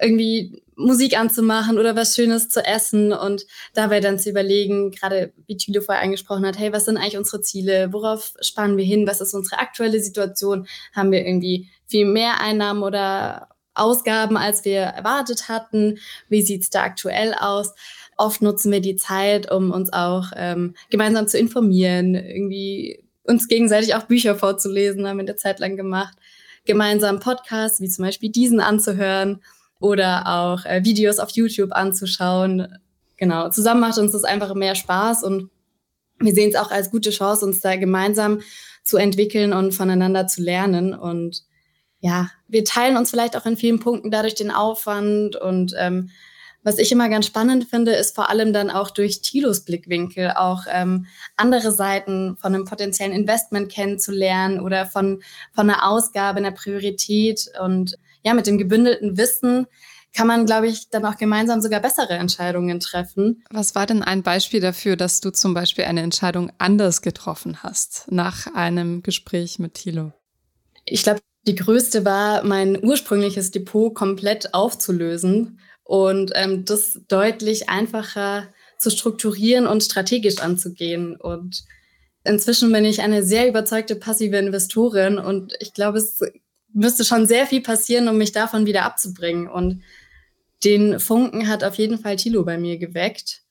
irgendwie 0.00 0.62
Musik 0.76 1.18
anzumachen 1.18 1.78
oder 1.78 1.96
was 1.96 2.14
Schönes 2.14 2.48
zu 2.48 2.64
essen 2.64 3.12
und 3.12 3.44
dabei 3.74 4.00
dann 4.00 4.18
zu 4.18 4.30
überlegen, 4.30 4.92
gerade 4.92 5.32
wie 5.46 5.56
Thilo 5.56 5.80
vorher 5.80 6.04
angesprochen 6.04 6.46
hat, 6.46 6.58
hey, 6.58 6.72
was 6.72 6.84
sind 6.84 6.96
eigentlich 6.96 7.18
unsere 7.18 7.42
Ziele? 7.42 7.92
Worauf 7.92 8.34
spannen 8.40 8.76
wir 8.76 8.84
hin? 8.84 9.06
Was 9.06 9.20
ist 9.20 9.34
unsere 9.34 9.60
aktuelle 9.60 10.00
Situation? 10.00 10.68
Haben 10.94 11.10
wir 11.10 11.26
irgendwie 11.26 11.68
viel 11.86 12.06
mehr 12.06 12.40
Einnahmen 12.40 12.82
oder 12.82 13.48
Ausgaben, 13.78 14.36
als 14.36 14.64
wir 14.64 14.80
erwartet 14.80 15.48
hatten? 15.48 15.98
Wie 16.28 16.42
sieht's 16.42 16.70
da 16.70 16.82
aktuell 16.82 17.34
aus? 17.34 17.74
Oft 18.16 18.42
nutzen 18.42 18.72
wir 18.72 18.80
die 18.80 18.96
Zeit, 18.96 19.50
um 19.50 19.70
uns 19.70 19.92
auch 19.92 20.32
ähm, 20.36 20.74
gemeinsam 20.90 21.28
zu 21.28 21.38
informieren, 21.38 22.14
irgendwie 22.14 23.02
uns 23.24 23.46
gegenseitig 23.48 23.94
auch 23.94 24.04
Bücher 24.04 24.34
vorzulesen, 24.34 25.06
haben 25.06 25.18
wir 25.18 25.22
eine 25.22 25.36
Zeit 25.36 25.60
lang 25.60 25.76
gemacht, 25.76 26.16
gemeinsam 26.64 27.20
Podcasts 27.20 27.80
wie 27.80 27.88
zum 27.88 28.04
Beispiel 28.04 28.30
diesen 28.30 28.60
anzuhören 28.60 29.42
oder 29.80 30.26
auch 30.26 30.64
äh, 30.64 30.84
Videos 30.84 31.18
auf 31.18 31.30
YouTube 31.30 31.72
anzuschauen. 31.72 32.78
Genau, 33.16 33.50
zusammen 33.50 33.80
macht 33.80 33.98
uns 33.98 34.12
das 34.12 34.24
einfach 34.24 34.54
mehr 34.54 34.74
Spaß 34.74 35.22
und 35.24 35.50
wir 36.20 36.34
sehen 36.34 36.50
es 36.50 36.56
auch 36.56 36.70
als 36.70 36.90
gute 36.90 37.10
Chance, 37.10 37.44
uns 37.44 37.60
da 37.60 37.76
gemeinsam 37.76 38.40
zu 38.82 38.96
entwickeln 38.96 39.52
und 39.52 39.72
voneinander 39.72 40.26
zu 40.26 40.42
lernen. 40.42 40.94
Und 40.94 41.44
ja, 42.00 42.30
wir 42.46 42.64
teilen 42.64 42.96
uns 42.96 43.10
vielleicht 43.10 43.36
auch 43.36 43.46
in 43.46 43.56
vielen 43.56 43.80
Punkten 43.80 44.10
dadurch 44.10 44.34
den 44.34 44.50
Aufwand. 44.50 45.36
Und 45.36 45.74
ähm, 45.76 46.10
was 46.62 46.78
ich 46.78 46.92
immer 46.92 47.08
ganz 47.08 47.26
spannend 47.26 47.68
finde, 47.68 47.92
ist 47.92 48.14
vor 48.14 48.30
allem 48.30 48.52
dann 48.52 48.70
auch 48.70 48.90
durch 48.90 49.20
Tilos 49.20 49.64
Blickwinkel 49.64 50.32
auch 50.32 50.64
ähm, 50.70 51.06
andere 51.36 51.72
Seiten 51.72 52.36
von 52.36 52.54
einem 52.54 52.64
potenziellen 52.64 53.12
Investment 53.12 53.70
kennenzulernen 53.70 54.60
oder 54.60 54.86
von, 54.86 55.22
von 55.52 55.68
einer 55.68 55.88
Ausgabe, 55.88 56.38
einer 56.38 56.52
Priorität. 56.52 57.50
Und 57.60 57.98
ja, 58.22 58.34
mit 58.34 58.46
dem 58.46 58.58
gebündelten 58.58 59.16
Wissen 59.16 59.66
kann 60.14 60.26
man, 60.26 60.46
glaube 60.46 60.68
ich, 60.68 60.88
dann 60.88 61.04
auch 61.04 61.16
gemeinsam 61.16 61.60
sogar 61.60 61.80
bessere 61.80 62.14
Entscheidungen 62.14 62.80
treffen. 62.80 63.44
Was 63.50 63.74
war 63.74 63.86
denn 63.86 64.02
ein 64.02 64.22
Beispiel 64.22 64.60
dafür, 64.60 64.96
dass 64.96 65.20
du 65.20 65.30
zum 65.30 65.54
Beispiel 65.54 65.84
eine 65.84 66.02
Entscheidung 66.02 66.50
anders 66.58 67.02
getroffen 67.02 67.62
hast 67.62 68.06
nach 68.10 68.52
einem 68.54 69.02
Gespräch 69.02 69.58
mit 69.58 69.74
Thilo? 69.74 70.12
Ich 70.84 71.02
glaube, 71.02 71.20
die 71.48 71.54
größte 71.54 72.04
war, 72.04 72.44
mein 72.44 72.82
ursprüngliches 72.82 73.50
Depot 73.50 73.94
komplett 73.94 74.54
aufzulösen 74.54 75.58
und 75.82 76.32
ähm, 76.34 76.64
das 76.66 77.00
deutlich 77.08 77.70
einfacher 77.70 78.48
zu 78.78 78.90
strukturieren 78.90 79.66
und 79.66 79.82
strategisch 79.82 80.38
anzugehen. 80.38 81.16
Und 81.16 81.64
inzwischen 82.22 82.70
bin 82.70 82.84
ich 82.84 83.00
eine 83.00 83.24
sehr 83.24 83.48
überzeugte 83.48 83.96
passive 83.96 84.36
Investorin 84.36 85.18
und 85.18 85.54
ich 85.60 85.72
glaube, 85.72 85.98
es 85.98 86.20
müsste 86.72 87.04
schon 87.04 87.26
sehr 87.26 87.46
viel 87.46 87.62
passieren, 87.62 88.08
um 88.08 88.18
mich 88.18 88.32
davon 88.32 88.66
wieder 88.66 88.84
abzubringen. 88.84 89.48
Und 89.48 89.82
den 90.64 91.00
Funken 91.00 91.48
hat 91.48 91.64
auf 91.64 91.76
jeden 91.76 91.98
Fall 91.98 92.16
Thilo 92.16 92.44
bei 92.44 92.58
mir 92.58 92.76
geweckt. 92.78 93.42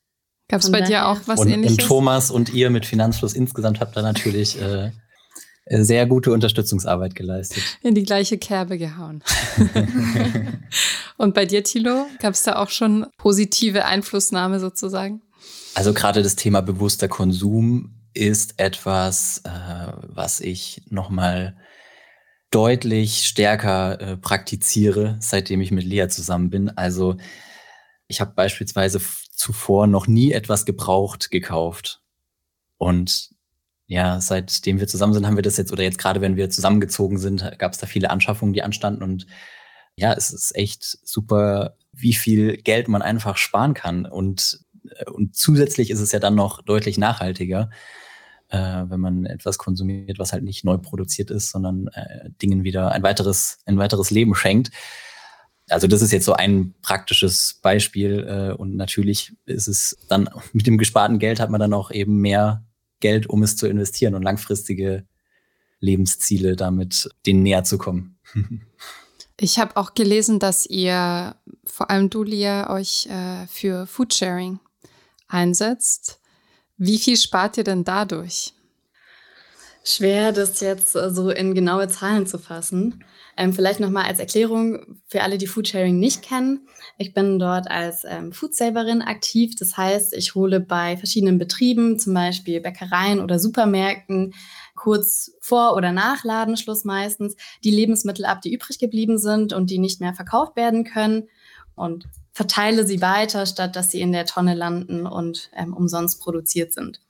Gab 0.50 0.62
es 0.62 0.72
bei 0.72 0.82
dir 0.82 1.08
auch 1.08 1.20
was 1.26 1.40
und, 1.40 1.50
ähnliches? 1.50 1.80
Und 1.80 1.88
Thomas 1.88 2.32
und 2.32 2.54
ihr 2.54 2.70
mit 2.70 2.86
Finanzfluss 2.86 3.34
insgesamt 3.34 3.80
habt 3.80 3.98
da 3.98 4.02
natürlich 4.04 4.62
äh, 4.62 4.92
sehr 5.70 6.06
gute 6.06 6.32
Unterstützungsarbeit 6.32 7.16
geleistet. 7.16 7.64
In 7.82 7.96
die 7.96 8.04
gleiche 8.04 8.38
Kerbe 8.38 8.78
gehauen. 8.78 9.24
und 11.18 11.34
bei 11.34 11.46
dir, 11.46 11.64
Thilo, 11.64 12.06
gab 12.20 12.34
es 12.34 12.44
da 12.44 12.58
auch 12.58 12.70
schon 12.70 13.08
positive 13.18 13.86
Einflussnahme 13.86 14.60
sozusagen? 14.60 15.22
Also 15.76 15.94
gerade 15.94 16.24
das 16.24 16.36
Thema 16.36 16.62
bewusster 16.62 17.08
Konsum 17.08 17.94
ist 18.14 18.56
etwas, 18.58 19.42
äh, 19.44 19.92
was 20.08 20.40
ich 20.40 20.82
nochmal 20.90 21.56
deutlich 22.52 23.28
stärker 23.28 24.00
äh, 24.00 24.18
praktiziere, 24.18 25.18
seitdem 25.20 25.62
ich 25.62 25.72
mit 25.72 25.84
Lea 25.84 26.08
zusammen 26.08 26.50
bin. 26.50 26.70
Also 26.70 27.18
ich 28.08 28.22
habe 28.22 28.34
beispielsweise 28.34 29.02
zuvor 29.32 29.88
noch 29.88 30.08
nie 30.08 30.32
etwas 30.32 30.66
gebraucht 30.66 31.30
gekauft. 31.30 32.02
Und 32.78 33.36
ja, 33.88 34.22
seitdem 34.22 34.80
wir 34.80 34.88
zusammen 34.88 35.14
sind, 35.14 35.26
haben 35.26 35.38
wir 35.38 35.44
das 35.44 35.58
jetzt, 35.58 35.72
oder 35.72 35.84
jetzt 35.84 35.98
gerade 35.98 36.22
wenn 36.22 36.36
wir 36.36 36.50
zusammengezogen 36.50 37.18
sind, 37.18 37.58
gab 37.58 37.72
es 37.74 37.80
da 37.80 37.88
viele 37.88 38.10
Anschaffungen, 38.10 38.54
die 38.54 38.64
anstanden. 38.64 39.02
Und 39.02 39.26
ja, 39.96 40.14
es 40.14 40.30
ist 40.30 40.56
echt 40.56 40.84
super, 40.84 41.78
wie 41.94 42.14
viel 42.14 42.58
Geld 42.58 42.88
man 42.90 43.02
einfach 43.02 43.38
sparen 43.38 43.74
kann. 43.74 44.06
Und, 44.06 44.60
äh, 44.90 45.10
und 45.10 45.36
zusätzlich 45.36 45.90
ist 45.90 46.02
es 46.02 46.12
ja 46.12 46.20
dann 46.20 46.36
noch 46.36 46.62
deutlich 46.62 46.98
nachhaltiger 46.98 47.70
äh, 48.50 48.84
wenn 48.88 49.00
man 49.00 49.26
etwas 49.26 49.58
konsumiert, 49.58 50.20
was 50.20 50.34
halt 50.34 50.44
nicht 50.44 50.64
neu 50.64 50.78
produziert 50.78 51.32
ist, 51.32 51.52
sondern 51.52 51.88
äh, 51.88 52.30
Dingen 52.42 52.64
wieder 52.64 52.92
ein 52.92 53.04
weiteres, 53.04 53.60
ein 53.66 53.78
weiteres 53.78 54.10
Leben 54.10 54.36
schenkt. 54.36 54.72
Also 55.70 55.88
das 55.88 56.02
ist 56.02 56.14
jetzt 56.14 56.26
so 56.26 56.34
ein 56.34 56.74
praktisches 56.82 57.60
Beispiel 57.62 58.26
äh, 58.28 58.54
und 58.54 58.76
natürlich 58.76 59.34
ist 59.46 59.68
es 59.68 59.98
dann 60.08 60.30
mit 60.54 60.66
dem 60.66 60.78
gesparten 60.78 61.20
Geld 61.20 61.40
hat 61.40 61.50
man 61.50 61.60
dann 61.60 61.74
auch 61.74 61.92
eben 61.92 62.20
mehr 62.20 62.64
Geld, 63.00 63.28
um 63.28 63.44
es 63.44 63.56
zu 63.56 63.68
investieren 63.68 64.16
und 64.16 64.24
langfristige 64.24 65.06
Lebensziele 65.80 66.56
damit 66.56 67.10
denen 67.26 67.44
näher 67.44 67.64
zu 67.64 67.78
kommen. 67.78 68.18
Ich 69.40 69.60
habe 69.60 69.78
auch 69.78 69.94
gelesen, 69.94 70.40
dass 70.40 70.66
ihr, 70.66 71.36
vor 71.64 71.92
allem 71.92 72.10
du, 72.10 72.24
Lia, 72.24 72.72
euch 72.72 73.06
äh, 73.06 73.46
für 73.46 73.86
Foodsharing 73.86 74.60
einsetzt. 75.28 76.20
Wie 76.78 76.98
viel 76.98 77.18
spart 77.18 77.58
ihr 77.58 77.64
denn 77.64 77.84
dadurch? 77.84 78.54
Schwer, 79.84 80.32
das 80.32 80.60
jetzt 80.60 80.96
äh, 80.96 81.12
so 81.12 81.30
in 81.30 81.54
genaue 81.54 81.88
Zahlen 81.88 82.26
zu 82.26 82.40
fassen. 82.40 83.04
Ähm, 83.38 83.54
vielleicht 83.54 83.80
nochmal 83.80 84.06
als 84.06 84.20
Erklärung 84.20 85.00
für 85.06 85.22
alle, 85.22 85.38
die 85.38 85.46
Foodsharing 85.46 86.00
nicht 86.00 86.24
kennen. 86.24 86.68
Ich 86.98 87.14
bin 87.14 87.38
dort 87.38 87.70
als 87.70 88.04
ähm, 88.04 88.32
Foodsaverin 88.32 89.04
aktiv. 89.04 89.54
Das 89.58 89.78
heißt, 89.78 90.14
ich 90.16 90.34
hole 90.34 90.60
bei 90.60 90.98
verschiedenen 90.98 91.38
Betrieben, 91.38 92.00
zum 92.00 92.16
Beispiel 92.16 92.60
Bäckereien 92.60 93.20
oder 93.20 93.38
Supermärkten, 93.38 94.34
kurz 94.76 95.32
vor 95.40 95.76
oder 95.76 95.92
nach 95.92 96.24
Ladenschluss 96.24 96.84
meistens, 96.84 97.36
die 97.64 97.72
Lebensmittel 97.72 98.26
ab, 98.26 98.42
die 98.42 98.54
übrig 98.54 98.80
geblieben 98.80 99.20
sind 99.20 99.54
und 99.54 99.70
die 99.70 99.80
nicht 99.80 100.02
mehr 100.02 100.14
verkauft 100.14 100.56
werden 100.56 100.84
können. 100.84 101.30
Und 101.76 102.06
verteile 102.34 102.88
sie 102.88 103.02
weiter, 103.02 103.46
statt 103.46 103.76
dass 103.76 103.92
sie 103.92 104.02
in 104.02 104.12
der 104.12 104.26
Tonne 104.26 104.56
landen 104.56 105.06
und 105.06 105.52
ähm, 105.56 105.74
umsonst 105.74 106.22
produziert 106.22 106.74
sind. 106.74 107.02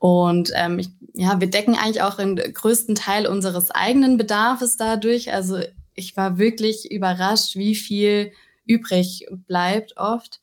Und 0.00 0.50
ähm, 0.54 0.78
ich, 0.78 0.88
ja, 1.12 1.40
wir 1.40 1.50
decken 1.50 1.76
eigentlich 1.76 2.00
auch 2.00 2.16
den 2.16 2.36
größten 2.36 2.94
Teil 2.94 3.26
unseres 3.26 3.70
eigenen 3.70 4.16
Bedarfs 4.16 4.78
dadurch. 4.78 5.32
Also 5.32 5.60
ich 5.94 6.16
war 6.16 6.38
wirklich 6.38 6.90
überrascht, 6.90 7.54
wie 7.54 7.74
viel 7.74 8.32
übrig 8.64 9.26
bleibt 9.46 9.98
oft. 9.98 10.40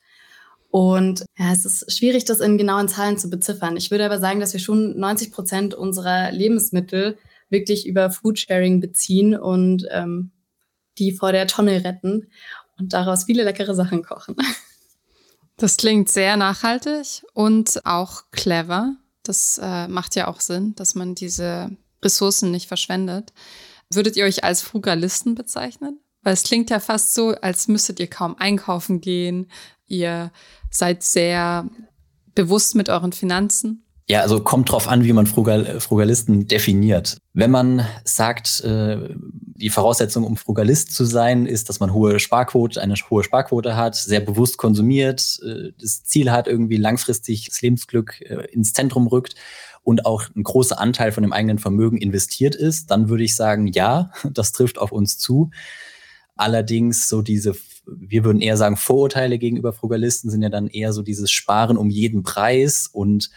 Und 0.69 1.25
ja, 1.39 1.51
es 1.51 1.65
ist 1.65 1.91
schwierig, 1.97 2.25
das 2.25 2.39
in 2.39 2.59
genauen 2.59 2.87
Zahlen 2.87 3.17
zu 3.17 3.31
beziffern. 3.31 3.77
Ich 3.77 3.89
würde 3.89 4.05
aber 4.05 4.19
sagen, 4.19 4.39
dass 4.39 4.53
wir 4.53 4.59
schon 4.59 4.95
90 4.99 5.31
Prozent 5.31 5.73
unserer 5.73 6.31
Lebensmittel 6.31 7.17
wirklich 7.49 7.87
über 7.87 8.11
Foodsharing 8.11 8.79
beziehen 8.79 9.35
und 9.35 9.87
ähm, 9.89 10.29
die 10.99 11.13
vor 11.13 11.31
der 11.31 11.47
Tonne 11.47 11.83
retten 11.83 12.27
und 12.77 12.93
daraus 12.93 13.23
viele 13.23 13.43
leckere 13.43 13.73
Sachen 13.73 14.03
kochen. 14.03 14.35
Das 15.59 15.75
klingt 15.77 16.07
sehr 16.07 16.37
nachhaltig 16.37 17.25
und 17.33 17.83
auch 17.83 18.25
clever. 18.29 18.95
Das 19.27 19.59
äh, 19.61 19.87
macht 19.87 20.15
ja 20.15 20.27
auch 20.27 20.39
Sinn, 20.39 20.75
dass 20.75 20.95
man 20.95 21.15
diese 21.15 21.71
Ressourcen 22.03 22.51
nicht 22.51 22.67
verschwendet. 22.67 23.33
Würdet 23.91 24.15
ihr 24.15 24.25
euch 24.25 24.43
als 24.43 24.61
Frugalisten 24.61 25.35
bezeichnen? 25.35 25.99
Weil 26.21 26.33
es 26.33 26.43
klingt 26.43 26.69
ja 26.69 26.79
fast 26.79 27.13
so, 27.13 27.29
als 27.29 27.67
müsstet 27.67 27.99
ihr 27.99 28.09
kaum 28.09 28.35
einkaufen 28.37 29.01
gehen. 29.01 29.49
Ihr 29.85 30.31
seid 30.69 31.03
sehr 31.03 31.69
bewusst 32.35 32.75
mit 32.75 32.89
euren 32.89 33.13
Finanzen. 33.13 33.85
Ja, 34.09 34.21
also 34.21 34.41
kommt 34.41 34.71
drauf 34.71 34.87
an, 34.87 35.03
wie 35.03 35.11
man 35.11 35.27
Frugal, 35.27 35.81
Frugalisten 35.81 36.47
definiert. 36.47 37.17
Wenn 37.33 37.51
man 37.51 37.85
sagt, 38.05 38.61
äh, 38.61 39.09
die 39.19 39.69
Voraussetzung, 39.69 40.23
um 40.23 40.37
Frugalist 40.37 40.93
zu 40.93 41.03
sein, 41.03 41.45
ist, 41.45 41.67
dass 41.67 41.81
man 41.81 41.93
hohe 41.93 42.17
Sparquote, 42.19 42.81
eine 42.81 42.93
hohe 43.09 43.25
Sparquote 43.25 43.75
hat, 43.75 43.95
sehr 43.95 44.21
bewusst 44.21 44.57
konsumiert, 44.57 45.39
äh, 45.45 45.73
das 45.77 46.05
Ziel 46.05 46.31
hat, 46.31 46.47
irgendwie 46.47 46.77
langfristig 46.77 47.49
das 47.49 47.61
Lebensglück 47.61 48.21
äh, 48.21 48.45
ins 48.53 48.71
Zentrum 48.71 49.07
rückt 49.07 49.35
und 49.83 50.05
auch 50.05 50.23
ein 50.37 50.43
großer 50.43 50.79
Anteil 50.79 51.11
von 51.11 51.23
dem 51.23 51.33
eigenen 51.33 51.59
Vermögen 51.59 51.97
investiert 51.97 52.55
ist, 52.55 52.89
dann 52.91 53.09
würde 53.09 53.25
ich 53.25 53.35
sagen, 53.35 53.67
ja, 53.67 54.11
das 54.31 54.53
trifft 54.53 54.77
auf 54.77 54.93
uns 54.93 55.17
zu. 55.17 55.49
Allerdings 56.37 57.09
so 57.09 57.21
diese, 57.21 57.55
wir 57.85 58.23
würden 58.23 58.41
eher 58.41 58.55
sagen, 58.55 58.77
Vorurteile 58.77 59.37
gegenüber 59.37 59.73
Frugalisten 59.73 60.29
sind 60.29 60.43
ja 60.43 60.49
dann 60.49 60.67
eher 60.67 60.93
so 60.93 61.01
dieses 61.01 61.29
Sparen 61.29 61.75
um 61.75 61.89
jeden 61.89 62.23
Preis 62.23 62.87
und 62.87 63.31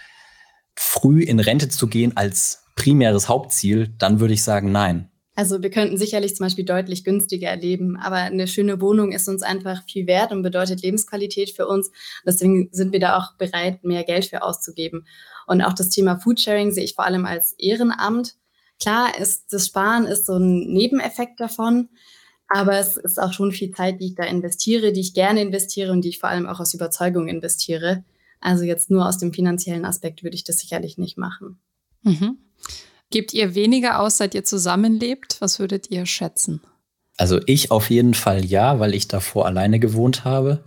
früh 0.80 1.22
in 1.22 1.40
Rente 1.40 1.68
zu 1.68 1.88
gehen 1.88 2.16
als 2.16 2.64
primäres 2.74 3.28
Hauptziel, 3.28 3.94
dann 3.98 4.18
würde 4.18 4.32
ich 4.32 4.42
sagen, 4.42 4.72
nein. 4.72 5.10
Also 5.36 5.62
wir 5.62 5.70
könnten 5.70 5.98
sicherlich 5.98 6.34
zum 6.34 6.46
Beispiel 6.46 6.64
deutlich 6.64 7.04
günstiger 7.04 7.54
leben, 7.54 7.96
aber 7.98 8.16
eine 8.16 8.48
schöne 8.48 8.80
Wohnung 8.80 9.12
ist 9.12 9.28
uns 9.28 9.42
einfach 9.42 9.82
viel 9.84 10.06
wert 10.06 10.32
und 10.32 10.42
bedeutet 10.42 10.82
Lebensqualität 10.82 11.50
für 11.50 11.66
uns. 11.66 11.90
Deswegen 12.24 12.70
sind 12.72 12.92
wir 12.92 13.00
da 13.00 13.18
auch 13.18 13.36
bereit, 13.36 13.84
mehr 13.84 14.04
Geld 14.04 14.24
für 14.24 14.42
auszugeben. 14.42 15.06
Und 15.46 15.60
auch 15.60 15.74
das 15.74 15.90
Thema 15.90 16.18
Foodsharing 16.18 16.72
sehe 16.72 16.84
ich 16.84 16.94
vor 16.94 17.04
allem 17.04 17.26
als 17.26 17.52
Ehrenamt. 17.58 18.36
Klar 18.80 19.18
ist 19.18 19.52
das 19.52 19.66
Sparen 19.66 20.06
ist 20.06 20.24
so 20.24 20.38
ein 20.38 20.72
Nebeneffekt 20.72 21.38
davon, 21.40 21.90
aber 22.48 22.78
es 22.78 22.96
ist 22.96 23.20
auch 23.20 23.34
schon 23.34 23.52
viel 23.52 23.70
Zeit, 23.70 24.00
die 24.00 24.06
ich 24.06 24.14
da 24.14 24.24
investiere, 24.24 24.92
die 24.92 25.00
ich 25.00 25.12
gerne 25.12 25.42
investiere 25.42 25.92
und 25.92 26.02
die 26.04 26.08
ich 26.08 26.18
vor 26.18 26.30
allem 26.30 26.46
auch 26.46 26.58
aus 26.58 26.72
Überzeugung 26.72 27.28
investiere. 27.28 28.02
Also 28.40 28.64
jetzt 28.64 28.90
nur 28.90 29.07
aus 29.07 29.18
dem 29.18 29.33
finanziellen 29.33 29.85
Aspekt 29.85 30.22
würde 30.22 30.35
ich 30.35 30.44
das 30.44 30.59
sicherlich 30.59 30.98
nicht 30.98 31.18
machen. 31.18 31.61
Mhm. 32.03 32.38
Gebt 33.11 33.35
ihr 33.35 33.55
weniger 33.55 34.00
aus, 34.00 34.16
seit 34.16 34.35
ihr 34.35 34.44
zusammenlebt? 34.44 35.37
Was 35.40 35.59
würdet 35.59 35.90
ihr 35.90 36.07
schätzen? 36.07 36.61
Also 37.16 37.38
ich 37.46 37.70
auf 37.70 37.90
jeden 37.90 38.14
Fall 38.14 38.44
ja, 38.44 38.79
weil 38.79 38.94
ich 38.94 39.09
davor 39.09 39.46
alleine 39.46 39.79
gewohnt 39.79 40.24
habe. 40.24 40.64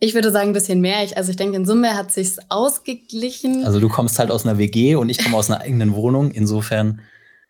Ich 0.00 0.14
würde 0.14 0.32
sagen, 0.32 0.50
ein 0.50 0.54
bisschen 0.54 0.80
mehr. 0.80 1.04
Ich, 1.04 1.16
also 1.16 1.30
ich 1.30 1.36
denke, 1.36 1.56
in 1.56 1.64
Summe 1.64 1.94
hat 1.94 2.10
sich's 2.10 2.38
ausgeglichen. 2.48 3.64
Also 3.64 3.78
du 3.78 3.88
kommst 3.88 4.18
halt 4.18 4.32
aus 4.32 4.44
einer 4.44 4.58
WG 4.58 4.96
und 4.96 5.08
ich 5.08 5.18
komme 5.18 5.36
aus 5.36 5.48
einer 5.48 5.60
eigenen 5.60 5.94
Wohnung. 5.94 6.32
Insofern. 6.32 7.02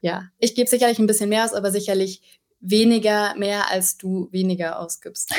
Ja, 0.02 0.28
ich 0.38 0.54
gebe 0.54 0.68
sicherlich 0.68 0.98
ein 0.98 1.06
bisschen 1.06 1.30
mehr 1.30 1.46
aus, 1.46 1.54
aber 1.54 1.70
sicherlich 1.70 2.20
weniger 2.60 3.34
mehr, 3.36 3.70
als 3.70 3.96
du 3.96 4.28
weniger 4.32 4.78
ausgibst. 4.78 5.32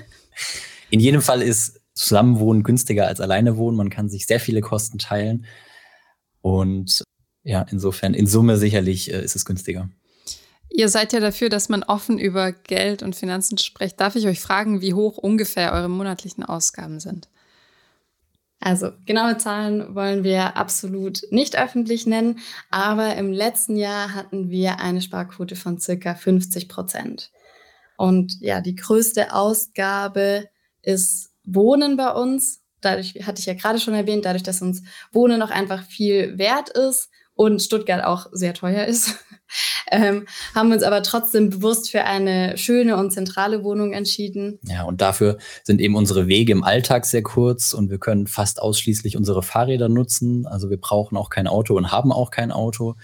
in 0.90 1.00
jedem 1.00 1.20
Fall 1.20 1.42
ist 1.42 1.79
Zusammenwohnen 2.00 2.62
günstiger 2.62 3.06
als 3.06 3.20
alleine 3.20 3.56
wohnen. 3.56 3.76
Man 3.76 3.90
kann 3.90 4.08
sich 4.08 4.26
sehr 4.26 4.40
viele 4.40 4.60
Kosten 4.60 4.98
teilen. 4.98 5.46
Und 6.40 7.04
ja, 7.42 7.66
insofern, 7.70 8.14
in 8.14 8.26
Summe 8.26 8.56
sicherlich 8.56 9.12
äh, 9.12 9.22
ist 9.22 9.36
es 9.36 9.44
günstiger. 9.44 9.88
Ihr 10.68 10.88
seid 10.88 11.12
ja 11.12 11.20
dafür, 11.20 11.48
dass 11.48 11.68
man 11.68 11.82
offen 11.82 12.18
über 12.18 12.52
Geld 12.52 13.02
und 13.02 13.16
Finanzen 13.16 13.58
spricht. 13.58 14.00
Darf 14.00 14.14
ich 14.16 14.26
euch 14.26 14.40
fragen, 14.40 14.80
wie 14.80 14.94
hoch 14.94 15.18
ungefähr 15.18 15.72
eure 15.72 15.88
monatlichen 15.88 16.44
Ausgaben 16.44 17.00
sind? 17.00 17.28
Also 18.60 18.92
genaue 19.06 19.38
Zahlen 19.38 19.94
wollen 19.94 20.22
wir 20.22 20.56
absolut 20.56 21.22
nicht 21.30 21.58
öffentlich 21.58 22.06
nennen, 22.06 22.40
aber 22.70 23.16
im 23.16 23.32
letzten 23.32 23.76
Jahr 23.76 24.14
hatten 24.14 24.50
wir 24.50 24.80
eine 24.80 25.00
Sparquote 25.00 25.56
von 25.56 25.80
circa 25.80 26.14
50 26.14 26.68
Prozent. 26.68 27.32
Und 27.96 28.38
ja, 28.40 28.60
die 28.60 28.76
größte 28.76 29.34
Ausgabe 29.34 30.48
ist 30.82 31.29
Wohnen 31.44 31.96
bei 31.96 32.12
uns. 32.12 32.62
Dadurch 32.80 33.14
hatte 33.26 33.40
ich 33.40 33.46
ja 33.46 33.54
gerade 33.54 33.78
schon 33.78 33.94
erwähnt, 33.94 34.24
dadurch, 34.24 34.42
dass 34.42 34.62
uns 34.62 34.82
Wohnen 35.12 35.38
noch 35.38 35.50
einfach 35.50 35.82
viel 35.82 36.38
wert 36.38 36.70
ist 36.70 37.10
und 37.34 37.62
Stuttgart 37.62 38.04
auch 38.04 38.26
sehr 38.32 38.52
teuer 38.52 38.84
ist, 38.84 39.14
ähm, 39.90 40.26
haben 40.54 40.68
wir 40.68 40.74
uns 40.74 40.82
aber 40.82 41.02
trotzdem 41.02 41.50
bewusst 41.50 41.90
für 41.90 42.04
eine 42.04 42.58
schöne 42.58 42.96
und 42.96 43.12
zentrale 43.12 43.64
Wohnung 43.64 43.92
entschieden. 43.92 44.58
Ja, 44.64 44.84
und 44.84 45.00
dafür 45.00 45.38
sind 45.64 45.80
eben 45.80 45.94
unsere 45.94 46.26
Wege 46.26 46.52
im 46.52 46.64
Alltag 46.64 47.06
sehr 47.06 47.22
kurz 47.22 47.72
und 47.72 47.90
wir 47.90 47.98
können 47.98 48.26
fast 48.26 48.60
ausschließlich 48.60 49.16
unsere 49.16 49.42
Fahrräder 49.42 49.88
nutzen. 49.88 50.46
Also 50.46 50.68
wir 50.68 50.78
brauchen 50.78 51.16
auch 51.16 51.30
kein 51.30 51.46
Auto 51.46 51.76
und 51.76 51.90
haben 51.90 52.12
auch 52.12 52.30
kein 52.30 52.52
Auto. 52.52 52.96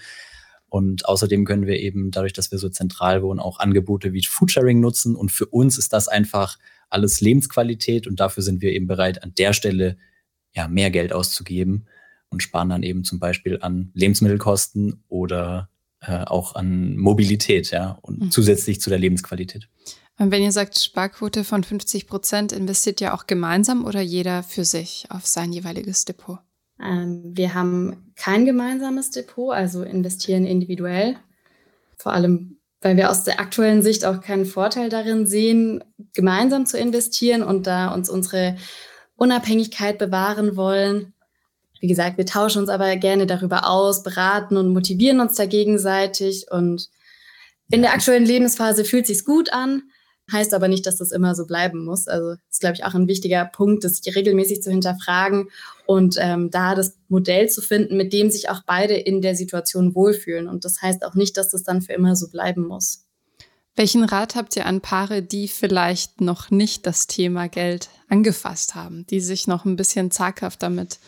Und 0.69 1.07
außerdem 1.07 1.45
können 1.45 1.65
wir 1.65 1.79
eben 1.79 2.11
dadurch, 2.11 2.33
dass 2.33 2.51
wir 2.51 2.59
so 2.59 2.69
zentral 2.69 3.23
wohnen, 3.23 3.39
auch 3.39 3.59
Angebote 3.59 4.13
wie 4.13 4.23
Foodsharing 4.23 4.79
nutzen. 4.79 5.15
Und 5.15 5.31
für 5.31 5.45
uns 5.45 5.77
ist 5.77 5.93
das 5.93 6.07
einfach 6.07 6.57
alles 6.89 7.21
Lebensqualität 7.21 8.07
und 8.07 8.19
dafür 8.19 8.43
sind 8.43 8.61
wir 8.61 8.71
eben 8.71 8.87
bereit, 8.87 9.23
an 9.23 9.33
der 9.37 9.53
Stelle 9.53 9.97
ja 10.53 10.67
mehr 10.67 10.91
Geld 10.91 11.13
auszugeben 11.13 11.87
und 12.29 12.43
sparen 12.43 12.69
dann 12.69 12.83
eben 12.83 13.03
zum 13.03 13.19
Beispiel 13.19 13.59
an 13.61 13.91
Lebensmittelkosten 13.93 15.03
oder 15.07 15.69
äh, 16.01 16.23
auch 16.25 16.55
an 16.55 16.97
Mobilität, 16.97 17.71
ja, 17.71 17.97
und 18.01 18.19
mhm. 18.19 18.31
zusätzlich 18.31 18.81
zu 18.81 18.89
der 18.89 18.99
Lebensqualität. 18.99 19.69
Und 20.19 20.31
wenn 20.31 20.41
ihr 20.41 20.51
sagt 20.51 20.79
Sparquote 20.79 21.43
von 21.43 21.63
50 21.63 22.07
Prozent, 22.07 22.51
investiert 22.51 23.01
ihr 23.01 23.13
auch 23.13 23.27
gemeinsam 23.27 23.85
oder 23.85 24.01
jeder 24.01 24.43
für 24.43 24.65
sich 24.65 25.05
auf 25.09 25.27
sein 25.27 25.53
jeweiliges 25.53 26.05
Depot? 26.05 26.39
Ähm, 26.81 27.21
wir 27.35 27.53
haben 27.53 28.11
kein 28.15 28.45
gemeinsames 28.45 29.11
Depot, 29.11 29.53
also 29.53 29.83
investieren 29.83 30.45
individuell. 30.45 31.17
Vor 31.97 32.13
allem 32.13 32.56
weil 32.81 32.97
wir 32.97 33.09
aus 33.09 33.23
der 33.23 33.39
aktuellen 33.39 33.81
Sicht 33.81 34.05
auch 34.05 34.21
keinen 34.21 34.45
Vorteil 34.45 34.89
darin 34.89 35.25
sehen, 35.25 35.83
gemeinsam 36.13 36.65
zu 36.65 36.77
investieren 36.77 37.43
und 37.43 37.67
da 37.67 37.93
uns 37.93 38.09
unsere 38.09 38.55
Unabhängigkeit 39.15 39.97
bewahren 39.97 40.55
wollen. 40.55 41.13
Wie 41.79 41.87
gesagt, 41.87 42.17
wir 42.17 42.25
tauschen 42.25 42.59
uns 42.59 42.69
aber 42.69 42.95
gerne 42.95 43.25
darüber 43.25 43.69
aus, 43.69 44.03
beraten 44.03 44.57
und 44.57 44.73
motivieren 44.73 45.19
uns 45.19 45.35
da 45.35 45.45
gegenseitig. 45.45 46.47
Und 46.51 46.89
in 47.69 47.81
der 47.81 47.93
aktuellen 47.93 48.25
Lebensphase 48.25 48.85
fühlt 48.85 49.07
sich's 49.07 49.25
gut 49.25 49.51
an. 49.51 49.83
Heißt 50.31 50.53
aber 50.53 50.67
nicht, 50.67 50.85
dass 50.85 50.97
das 50.97 51.11
immer 51.11 51.35
so 51.35 51.45
bleiben 51.45 51.85
muss. 51.85 52.07
Also 52.07 52.35
ist, 52.49 52.59
glaube 52.59 52.75
ich, 52.75 52.83
auch 52.83 52.93
ein 52.93 53.07
wichtiger 53.07 53.45
Punkt, 53.45 53.83
das 53.83 54.01
regelmäßig 54.05 54.61
zu 54.61 54.69
hinterfragen 54.69 55.49
und 55.85 56.17
ähm, 56.19 56.51
da 56.51 56.75
das 56.75 56.97
Modell 57.07 57.49
zu 57.49 57.61
finden, 57.61 57.95
mit 57.95 58.11
dem 58.11 58.29
sich 58.29 58.49
auch 58.49 58.61
beide 58.65 58.95
in 58.95 59.21
der 59.21 59.35
Situation 59.35 59.95
wohlfühlen. 59.95 60.47
Und 60.47 60.65
das 60.65 60.81
heißt 60.81 61.05
auch 61.05 61.15
nicht, 61.15 61.37
dass 61.37 61.51
das 61.51 61.63
dann 61.63 61.81
für 61.81 61.93
immer 61.93 62.15
so 62.15 62.29
bleiben 62.29 62.67
muss. 62.67 63.05
Welchen 63.77 64.03
Rat 64.03 64.35
habt 64.35 64.55
ihr 64.55 64.65
an 64.65 64.81
Paare, 64.81 65.21
die 65.21 65.47
vielleicht 65.47 66.19
noch 66.19 66.49
nicht 66.49 66.87
das 66.87 67.05
Thema 67.05 67.47
Geld 67.47 67.89
angefasst 68.09 68.73
haben, 68.73 69.05
die 69.07 69.21
sich 69.21 69.47
noch 69.47 69.65
ein 69.65 69.75
bisschen 69.75 70.09
zaghaft 70.09 70.63
damit 70.63 70.99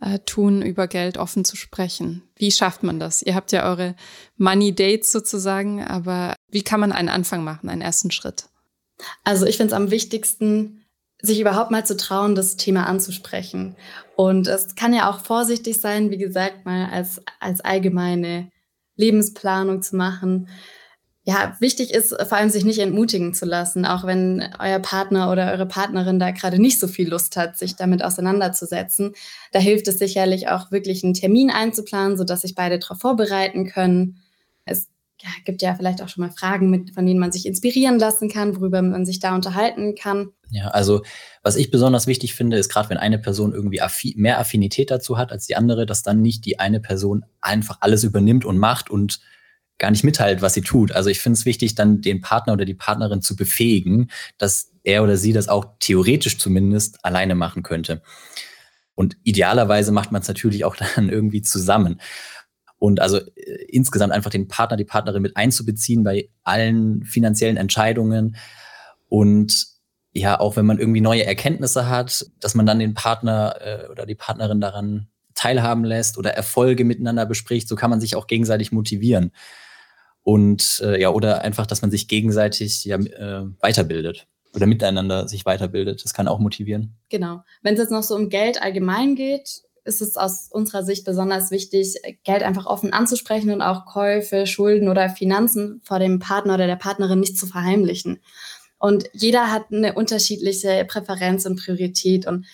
äh, 0.00 0.18
tun, 0.18 0.60
über 0.60 0.88
Geld 0.88 1.18
offen 1.18 1.44
zu 1.44 1.56
sprechen? 1.56 2.24
Wie 2.34 2.50
schafft 2.50 2.82
man 2.82 2.98
das? 2.98 3.22
Ihr 3.22 3.36
habt 3.36 3.52
ja 3.52 3.64
eure 3.64 3.94
Money 4.36 4.74
Dates 4.74 5.12
sozusagen, 5.12 5.84
aber 5.84 6.34
wie 6.50 6.62
kann 6.62 6.80
man 6.80 6.90
einen 6.90 7.08
Anfang 7.08 7.44
machen, 7.44 7.68
einen 7.68 7.80
ersten 7.80 8.10
Schritt? 8.10 8.48
Also 9.24 9.46
ich 9.46 9.56
finde 9.56 9.72
es 9.74 9.76
am 9.76 9.90
wichtigsten, 9.90 10.86
sich 11.20 11.40
überhaupt 11.40 11.70
mal 11.70 11.84
zu 11.84 11.96
trauen, 11.96 12.34
das 12.34 12.56
Thema 12.56 12.86
anzusprechen. 12.86 13.76
Und 14.16 14.48
es 14.48 14.74
kann 14.74 14.94
ja 14.94 15.10
auch 15.10 15.20
vorsichtig 15.20 15.80
sein, 15.80 16.10
wie 16.10 16.18
gesagt, 16.18 16.64
mal 16.64 16.86
als, 16.90 17.22
als 17.40 17.60
allgemeine 17.60 18.50
Lebensplanung 18.96 19.82
zu 19.82 19.96
machen. 19.96 20.48
Ja, 21.24 21.56
wichtig 21.58 21.92
ist 21.92 22.10
vor 22.10 22.38
allem, 22.38 22.50
sich 22.50 22.64
nicht 22.64 22.78
entmutigen 22.78 23.34
zu 23.34 23.46
lassen, 23.46 23.84
auch 23.84 24.06
wenn 24.06 24.48
euer 24.60 24.78
Partner 24.78 25.32
oder 25.32 25.50
eure 25.50 25.66
Partnerin 25.66 26.20
da 26.20 26.30
gerade 26.30 26.60
nicht 26.60 26.78
so 26.78 26.86
viel 26.86 27.08
Lust 27.08 27.36
hat, 27.36 27.58
sich 27.58 27.74
damit 27.74 28.04
auseinanderzusetzen. 28.04 29.12
Da 29.50 29.58
hilft 29.58 29.88
es 29.88 29.98
sicherlich 29.98 30.48
auch 30.48 30.70
wirklich 30.70 31.02
einen 31.02 31.14
Termin 31.14 31.50
einzuplanen, 31.50 32.16
sodass 32.16 32.42
sich 32.42 32.54
beide 32.54 32.78
darauf 32.78 33.00
vorbereiten 33.00 33.66
können. 33.66 34.22
Es 34.64 34.88
ja, 35.22 35.30
gibt 35.44 35.62
ja 35.62 35.74
vielleicht 35.74 36.02
auch 36.02 36.08
schon 36.08 36.24
mal 36.24 36.30
Fragen, 36.30 36.70
mit, 36.70 36.94
von 36.94 37.06
denen 37.06 37.18
man 37.18 37.32
sich 37.32 37.46
inspirieren 37.46 37.98
lassen 37.98 38.28
kann, 38.28 38.56
worüber 38.56 38.82
man 38.82 39.06
sich 39.06 39.18
da 39.18 39.34
unterhalten 39.34 39.94
kann. 39.94 40.28
Ja, 40.50 40.68
also 40.68 41.02
was 41.42 41.56
ich 41.56 41.70
besonders 41.70 42.06
wichtig 42.06 42.34
finde, 42.34 42.58
ist 42.58 42.68
gerade, 42.68 42.90
wenn 42.90 42.98
eine 42.98 43.18
Person 43.18 43.52
irgendwie 43.52 43.80
affi 43.80 44.14
mehr 44.16 44.38
Affinität 44.38 44.90
dazu 44.90 45.16
hat 45.16 45.32
als 45.32 45.46
die 45.46 45.56
andere, 45.56 45.86
dass 45.86 46.02
dann 46.02 46.20
nicht 46.20 46.44
die 46.44 46.58
eine 46.58 46.80
Person 46.80 47.24
einfach 47.40 47.78
alles 47.80 48.04
übernimmt 48.04 48.44
und 48.44 48.58
macht 48.58 48.90
und 48.90 49.20
gar 49.78 49.90
nicht 49.90 50.04
mitteilt, 50.04 50.42
was 50.42 50.54
sie 50.54 50.62
tut. 50.62 50.92
Also 50.92 51.10
ich 51.10 51.20
finde 51.20 51.38
es 51.38 51.44
wichtig, 51.44 51.74
dann 51.74 52.00
den 52.00 52.20
Partner 52.20 52.52
oder 52.52 52.64
die 52.64 52.74
Partnerin 52.74 53.22
zu 53.22 53.36
befähigen, 53.36 54.10
dass 54.38 54.70
er 54.84 55.02
oder 55.02 55.16
sie 55.16 55.32
das 55.32 55.48
auch 55.48 55.66
theoretisch 55.80 56.38
zumindest 56.38 57.04
alleine 57.04 57.34
machen 57.34 57.62
könnte. 57.62 58.02
Und 58.94 59.16
idealerweise 59.24 59.92
macht 59.92 60.12
man 60.12 60.22
es 60.22 60.28
natürlich 60.28 60.64
auch 60.64 60.76
dann 60.94 61.08
irgendwie 61.08 61.42
zusammen. 61.42 62.00
Und 62.78 63.00
also 63.00 63.18
äh, 63.18 63.64
insgesamt 63.68 64.12
einfach 64.12 64.30
den 64.30 64.48
Partner, 64.48 64.76
die 64.76 64.84
Partnerin 64.84 65.22
mit 65.22 65.36
einzubeziehen 65.36 66.04
bei 66.04 66.28
allen 66.42 67.04
finanziellen 67.04 67.56
Entscheidungen. 67.56 68.36
Und 69.08 69.66
ja, 70.12 70.40
auch 70.40 70.56
wenn 70.56 70.66
man 70.66 70.78
irgendwie 70.78 71.00
neue 71.00 71.26
Erkenntnisse 71.26 71.88
hat, 71.88 72.26
dass 72.40 72.54
man 72.54 72.66
dann 72.66 72.78
den 72.78 72.94
Partner 72.94 73.56
äh, 73.60 73.88
oder 73.90 74.06
die 74.06 74.14
Partnerin 74.14 74.60
daran 74.60 75.08
teilhaben 75.34 75.84
lässt 75.84 76.18
oder 76.18 76.30
Erfolge 76.32 76.84
miteinander 76.84 77.26
bespricht, 77.26 77.68
so 77.68 77.76
kann 77.76 77.90
man 77.90 78.00
sich 78.00 78.16
auch 78.16 78.26
gegenseitig 78.26 78.72
motivieren. 78.72 79.32
Und 80.22 80.80
äh, 80.84 81.00
ja, 81.00 81.10
oder 81.10 81.42
einfach, 81.42 81.66
dass 81.66 81.82
man 81.82 81.90
sich 81.90 82.08
gegenseitig 82.08 82.84
ja, 82.84 82.96
äh, 82.96 83.44
weiterbildet 83.60 84.26
oder 84.54 84.66
miteinander 84.66 85.28
sich 85.28 85.44
weiterbildet. 85.44 86.02
Das 86.04 86.14
kann 86.14 86.26
auch 86.26 86.40
motivieren. 86.40 86.96
Genau. 87.10 87.42
Wenn 87.62 87.74
es 87.74 87.80
jetzt 87.80 87.92
noch 87.92 88.02
so 88.02 88.16
um 88.16 88.30
Geld 88.30 88.60
allgemein 88.60 89.14
geht, 89.14 89.62
ist 89.86 90.02
es 90.02 90.16
aus 90.16 90.48
unserer 90.50 90.84
Sicht 90.84 91.04
besonders 91.04 91.50
wichtig, 91.50 91.94
Geld 92.24 92.42
einfach 92.42 92.66
offen 92.66 92.92
anzusprechen 92.92 93.50
und 93.50 93.62
auch 93.62 93.86
Käufe, 93.86 94.46
Schulden 94.46 94.88
oder 94.88 95.08
Finanzen 95.08 95.80
vor 95.84 95.98
dem 95.98 96.18
Partner 96.18 96.54
oder 96.54 96.66
der 96.66 96.76
Partnerin 96.76 97.20
nicht 97.20 97.38
zu 97.38 97.46
verheimlichen. 97.46 98.20
Und 98.78 99.08
jeder 99.12 99.50
hat 99.50 99.72
eine 99.72 99.94
unterschiedliche 99.94 100.84
Präferenz 100.86 101.46
und 101.46 101.58
Priorität. 101.58 102.26
Und 102.26 102.46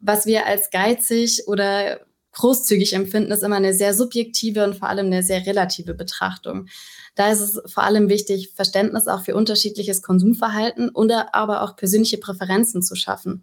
was 0.00 0.26
wir 0.26 0.46
als 0.46 0.70
geizig 0.70 1.46
oder 1.46 2.00
großzügig 2.32 2.92
empfinden, 2.92 3.32
ist 3.32 3.42
immer 3.42 3.56
eine 3.56 3.74
sehr 3.74 3.94
subjektive 3.94 4.64
und 4.64 4.76
vor 4.76 4.88
allem 4.88 5.06
eine 5.06 5.22
sehr 5.22 5.46
relative 5.46 5.94
Betrachtung. 5.94 6.68
Da 7.14 7.30
ist 7.32 7.40
es 7.40 7.72
vor 7.72 7.82
allem 7.82 8.08
wichtig, 8.08 8.52
Verständnis 8.54 9.08
auch 9.08 9.22
für 9.22 9.34
unterschiedliches 9.34 10.02
Konsumverhalten 10.02 10.90
oder 10.90 11.34
aber 11.34 11.62
auch 11.62 11.76
persönliche 11.76 12.18
Präferenzen 12.18 12.82
zu 12.82 12.94
schaffen. 12.94 13.42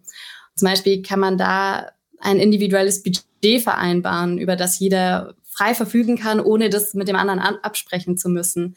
Zum 0.54 0.68
Beispiel 0.68 1.02
kann 1.02 1.18
man 1.18 1.36
da 1.36 1.90
ein 2.20 2.38
individuelles 2.38 3.02
Budget 3.02 3.24
vereinbaren, 3.60 4.38
über 4.38 4.56
das 4.56 4.78
jeder 4.78 5.34
frei 5.44 5.74
verfügen 5.74 6.18
kann, 6.18 6.40
ohne 6.40 6.68
das 6.68 6.94
mit 6.94 7.08
dem 7.08 7.16
anderen 7.16 7.38
absprechen 7.38 8.16
zu 8.16 8.28
müssen. 8.28 8.76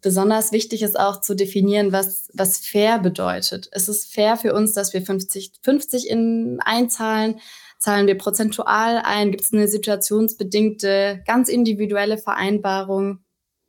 Besonders 0.00 0.52
wichtig 0.52 0.82
ist 0.82 0.98
auch 0.98 1.20
zu 1.20 1.34
definieren, 1.34 1.92
was, 1.92 2.30
was 2.32 2.58
fair 2.58 2.98
bedeutet. 3.00 3.68
Es 3.72 3.88
ist 3.88 4.12
fair 4.12 4.36
für 4.36 4.54
uns, 4.54 4.72
dass 4.72 4.92
wir 4.92 5.02
50, 5.02 5.52
50 5.62 6.08
in 6.08 6.60
einzahlen. 6.60 7.40
Zahlen 7.78 8.06
wir 8.06 8.16
prozentual 8.16 9.00
ein? 9.04 9.30
Gibt 9.30 9.44
es 9.44 9.52
eine 9.52 9.68
situationsbedingte, 9.68 11.22
ganz 11.26 11.48
individuelle 11.48 12.18
Vereinbarung? 12.18 13.20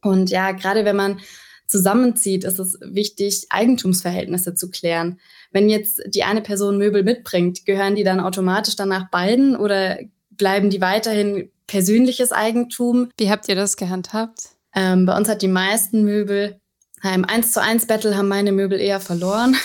Und 0.01 0.29
ja, 0.29 0.51
gerade 0.51 0.85
wenn 0.85 0.95
man 0.95 1.19
zusammenzieht, 1.67 2.43
ist 2.43 2.59
es 2.59 2.77
wichtig, 2.81 3.47
Eigentumsverhältnisse 3.49 4.55
zu 4.55 4.69
klären. 4.69 5.19
Wenn 5.51 5.69
jetzt 5.69 6.01
die 6.07 6.23
eine 6.23 6.41
Person 6.41 6.77
Möbel 6.77 7.03
mitbringt, 7.03 7.65
gehören 7.65 7.95
die 7.95 8.03
dann 8.03 8.19
automatisch 8.19 8.75
danach 8.75 9.09
beiden 9.09 9.55
oder 9.55 9.99
bleiben 10.39 10.71
die 10.71 10.81
weiterhin 10.81 11.51
persönliches 11.67 12.31
Eigentum? 12.31 13.11
Wie 13.19 13.29
habt 13.29 13.47
ihr 13.47 13.55
das 13.55 13.77
gehandhabt? 13.77 14.39
Ähm, 14.73 15.05
bei 15.05 15.15
uns 15.15 15.29
hat 15.29 15.43
die 15.43 15.47
meisten 15.47 16.03
Möbel, 16.03 16.59
im 17.03 17.23
1 17.23 17.51
zu 17.51 17.61
1 17.61 17.87
Battle 17.87 18.17
haben 18.17 18.27
meine 18.27 18.51
Möbel 18.51 18.79
eher 18.79 18.99
verloren. 18.99 19.55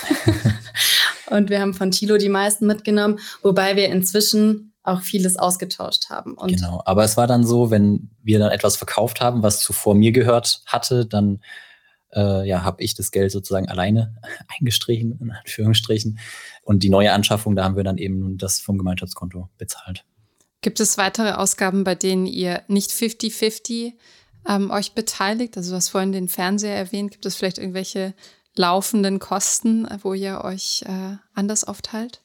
und 1.29 1.49
wir 1.49 1.59
haben 1.59 1.73
von 1.73 1.91
Tilo 1.91 2.17
die 2.17 2.29
meisten 2.29 2.65
mitgenommen, 2.65 3.19
wobei 3.41 3.75
wir 3.75 3.89
inzwischen 3.89 4.73
auch 4.83 5.01
vieles 5.01 5.35
ausgetauscht 5.35 6.09
haben. 6.09 6.35
Und 6.35 6.55
genau, 6.55 6.81
aber 6.85 7.03
es 7.03 7.17
war 7.17 7.27
dann 7.27 7.45
so, 7.45 7.71
wenn 7.71 8.11
wir 8.21 8.39
dann 8.39 8.51
etwas 8.51 8.77
verkauft 8.77 9.19
haben, 9.19 9.43
was 9.43 9.59
zuvor 9.59 9.95
mir 9.95 10.11
gehört 10.11 10.61
hatte, 10.65 11.05
dann 11.05 11.41
äh, 12.13 12.47
ja, 12.47 12.63
habe 12.63 12.83
ich 12.83 12.95
das 12.95 13.11
Geld 13.11 13.31
sozusagen 13.31 13.67
alleine 13.67 14.15
eingestrichen, 14.59 15.17
in 15.19 15.31
Anführungsstrichen. 15.31 16.19
Und 16.63 16.83
die 16.83 16.89
neue 16.89 17.11
Anschaffung, 17.11 17.55
da 17.55 17.63
haben 17.63 17.75
wir 17.75 17.83
dann 17.83 17.97
eben 17.97 18.37
das 18.37 18.59
vom 18.59 18.77
Gemeinschaftskonto 18.77 19.49
bezahlt. 19.57 20.05
Gibt 20.61 20.79
es 20.79 20.97
weitere 20.97 21.33
Ausgaben, 21.33 21.83
bei 21.83 21.95
denen 21.95 22.25
ihr 22.25 22.63
nicht 22.67 22.91
50-50 22.91 23.93
ähm, 24.47 24.71
euch 24.71 24.93
beteiligt? 24.93 25.57
Also 25.57 25.71
du 25.71 25.75
hast 25.75 25.89
vorhin 25.89 26.11
den 26.11 26.27
Fernseher 26.27 26.75
erwähnt. 26.75 27.11
Gibt 27.11 27.25
es 27.25 27.35
vielleicht 27.35 27.57
irgendwelche 27.57 28.13
laufenden 28.55 29.19
Kosten, 29.19 29.87
wo 30.01 30.13
ihr 30.13 30.43
euch 30.43 30.83
äh, 30.87 31.17
anders 31.33 31.63
aufteilt? 31.65 32.21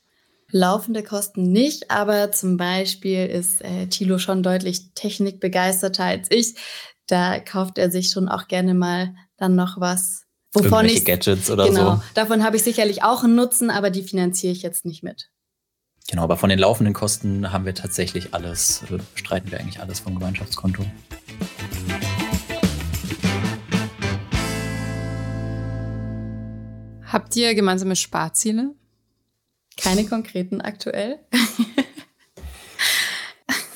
Laufende 0.53 1.03
Kosten 1.03 1.53
nicht, 1.53 1.91
aber 1.91 2.33
zum 2.33 2.57
Beispiel 2.57 3.27
ist 3.27 3.63
äh, 3.63 3.87
Thilo 3.87 4.19
schon 4.19 4.43
deutlich 4.43 4.95
technikbegeisterter 4.95 6.05
als 6.05 6.29
ich. 6.31 6.57
Da 7.07 7.39
kauft 7.39 7.79
er 7.79 7.91
sich 7.91 8.11
schon 8.11 8.29
auch 8.29 8.49
gerne 8.49 8.75
mal 8.75 9.15
dann 9.37 9.55
noch 9.55 9.81
was. 9.81 10.25
Wovon 10.53 10.87
ich, 10.87 11.05
Gadgets 11.05 11.51
oder 11.51 11.67
genau, 11.67 11.97
so. 11.97 12.03
Davon 12.15 12.43
habe 12.43 12.57
ich 12.57 12.65
sicherlich 12.65 13.05
auch 13.05 13.23
einen 13.23 13.37
Nutzen, 13.37 13.71
aber 13.71 13.91
die 13.91 14.03
finanziere 14.03 14.53
ich 14.53 14.63
jetzt 14.63 14.85
nicht 14.85 15.05
mit. 15.05 15.31
Genau, 16.11 16.25
aber 16.25 16.37
von 16.37 16.51
den 16.51 16.59
laufenden 16.59 16.93
Kosten 16.93 17.53
haben 17.53 17.65
wir 17.65 17.75
tatsächlich 17.77 18.35
alles, 18.35 18.81
also 18.83 18.99
bestreiten 19.15 19.53
wir 19.53 19.61
eigentlich 19.61 19.79
alles 19.79 20.01
vom 20.01 20.17
Gemeinschaftskonto. 20.17 20.85
Habt 27.07 27.37
ihr 27.37 27.55
gemeinsame 27.55 27.95
Sparziele? 27.95 28.75
Keine 29.77 30.05
konkreten 30.05 30.61
aktuell. 30.61 31.21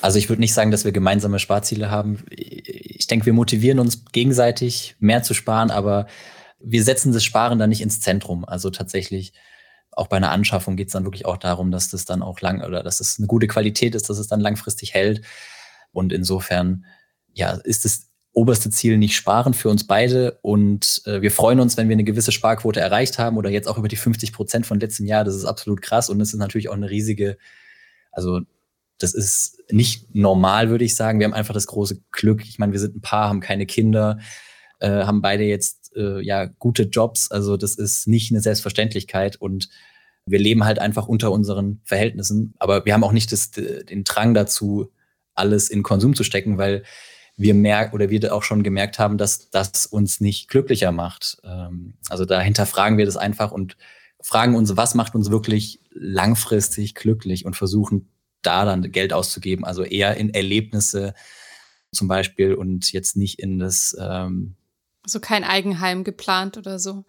also 0.02 0.18
ich 0.18 0.28
würde 0.28 0.40
nicht 0.40 0.54
sagen, 0.54 0.72
dass 0.72 0.84
wir 0.84 0.90
gemeinsame 0.90 1.38
Sparziele 1.38 1.88
haben. 1.88 2.24
Ich 2.30 3.06
denke, 3.06 3.26
wir 3.26 3.32
motivieren 3.32 3.78
uns 3.78 4.06
gegenseitig 4.06 4.96
mehr 4.98 5.22
zu 5.22 5.34
sparen, 5.34 5.70
aber 5.70 6.08
wir 6.58 6.82
setzen 6.82 7.12
das 7.12 7.22
Sparen 7.22 7.60
dann 7.60 7.70
nicht 7.70 7.80
ins 7.80 8.00
Zentrum. 8.00 8.44
Also 8.44 8.70
tatsächlich 8.70 9.34
auch 9.96 10.08
bei 10.08 10.16
einer 10.16 10.30
Anschaffung 10.30 10.76
geht 10.76 10.88
es 10.88 10.92
dann 10.92 11.04
wirklich 11.04 11.26
auch 11.26 11.36
darum, 11.36 11.70
dass 11.70 11.90
das 11.90 12.04
dann 12.04 12.22
auch 12.22 12.40
lang 12.40 12.62
oder 12.62 12.82
dass 12.82 13.00
es 13.00 13.18
eine 13.18 13.26
gute 13.26 13.46
Qualität 13.46 13.94
ist, 13.94 14.10
dass 14.10 14.18
es 14.18 14.28
dann 14.28 14.40
langfristig 14.40 14.94
hält. 14.94 15.22
Und 15.92 16.12
insofern, 16.12 16.84
ja, 17.32 17.52
ist 17.52 17.84
es 17.84 18.08
oberste 18.32 18.68
Ziel 18.68 18.98
nicht 18.98 19.16
sparen 19.16 19.54
für 19.54 19.68
uns 19.68 19.86
beide. 19.86 20.38
Und 20.42 21.02
äh, 21.06 21.22
wir 21.22 21.30
freuen 21.30 21.60
uns, 21.60 21.76
wenn 21.76 21.88
wir 21.88 21.94
eine 21.94 22.04
gewisse 22.04 22.32
Sparquote 22.32 22.80
erreicht 22.80 23.18
haben 23.18 23.36
oder 23.36 23.48
jetzt 23.48 23.68
auch 23.68 23.78
über 23.78 23.88
die 23.88 23.96
50 23.96 24.32
Prozent 24.32 24.66
von 24.66 24.80
letztem 24.80 25.06
Jahr. 25.06 25.24
Das 25.24 25.36
ist 25.36 25.44
absolut 25.44 25.80
krass 25.80 26.10
und 26.10 26.20
es 26.20 26.34
ist 26.34 26.40
natürlich 26.40 26.68
auch 26.68 26.74
eine 26.74 26.90
riesige, 26.90 27.38
also 28.10 28.40
das 28.98 29.14
ist 29.14 29.62
nicht 29.70 30.14
normal, 30.14 30.68
würde 30.68 30.84
ich 30.84 30.96
sagen. 30.96 31.20
Wir 31.20 31.26
haben 31.26 31.34
einfach 31.34 31.54
das 31.54 31.66
große 31.66 32.00
Glück. 32.10 32.42
Ich 32.44 32.58
meine, 32.58 32.72
wir 32.72 32.80
sind 32.80 32.96
ein 32.96 33.00
Paar, 33.00 33.28
haben 33.28 33.40
keine 33.40 33.66
Kinder, 33.66 34.18
äh, 34.80 35.04
haben 35.04 35.22
beide 35.22 35.44
jetzt 35.44 35.83
äh, 35.96 36.20
ja 36.24 36.46
gute 36.46 36.84
Jobs. 36.84 37.30
Also 37.30 37.56
das 37.56 37.76
ist 37.76 38.06
nicht 38.06 38.30
eine 38.30 38.40
Selbstverständlichkeit 38.40 39.36
und 39.36 39.68
wir 40.26 40.38
leben 40.38 40.64
halt 40.64 40.78
einfach 40.78 41.06
unter 41.06 41.32
unseren 41.32 41.80
Verhältnissen. 41.84 42.54
Aber 42.58 42.84
wir 42.84 42.94
haben 42.94 43.04
auch 43.04 43.12
nicht 43.12 43.30
das, 43.32 43.50
den 43.50 44.04
Drang 44.04 44.34
dazu, 44.34 44.90
alles 45.34 45.68
in 45.68 45.82
Konsum 45.82 46.14
zu 46.14 46.24
stecken, 46.24 46.58
weil 46.58 46.84
wir 47.36 47.54
merken 47.54 47.94
oder 47.94 48.10
wir 48.10 48.34
auch 48.34 48.42
schon 48.42 48.62
gemerkt 48.62 48.98
haben, 48.98 49.18
dass 49.18 49.50
das 49.50 49.86
uns 49.86 50.20
nicht 50.20 50.48
glücklicher 50.48 50.92
macht. 50.92 51.38
Ähm, 51.44 51.94
also 52.08 52.24
da 52.24 52.40
hinterfragen 52.40 52.96
wir 52.96 53.06
das 53.06 53.16
einfach 53.16 53.50
und 53.50 53.76
fragen 54.22 54.54
uns, 54.54 54.76
was 54.76 54.94
macht 54.94 55.14
uns 55.14 55.30
wirklich 55.30 55.80
langfristig 55.90 56.94
glücklich 56.94 57.44
und 57.44 57.56
versuchen 57.56 58.08
da 58.42 58.64
dann 58.64 58.90
Geld 58.92 59.12
auszugeben. 59.12 59.64
Also 59.64 59.82
eher 59.82 60.16
in 60.16 60.32
Erlebnisse 60.32 61.14
zum 61.92 62.08
Beispiel 62.08 62.54
und 62.54 62.92
jetzt 62.92 63.16
nicht 63.16 63.40
in 63.40 63.58
das. 63.58 63.96
Ähm, 64.00 64.56
also 65.04 65.20
kein 65.20 65.44
Eigenheim 65.44 66.02
geplant 66.02 66.56
oder 66.56 66.78
so. 66.78 67.04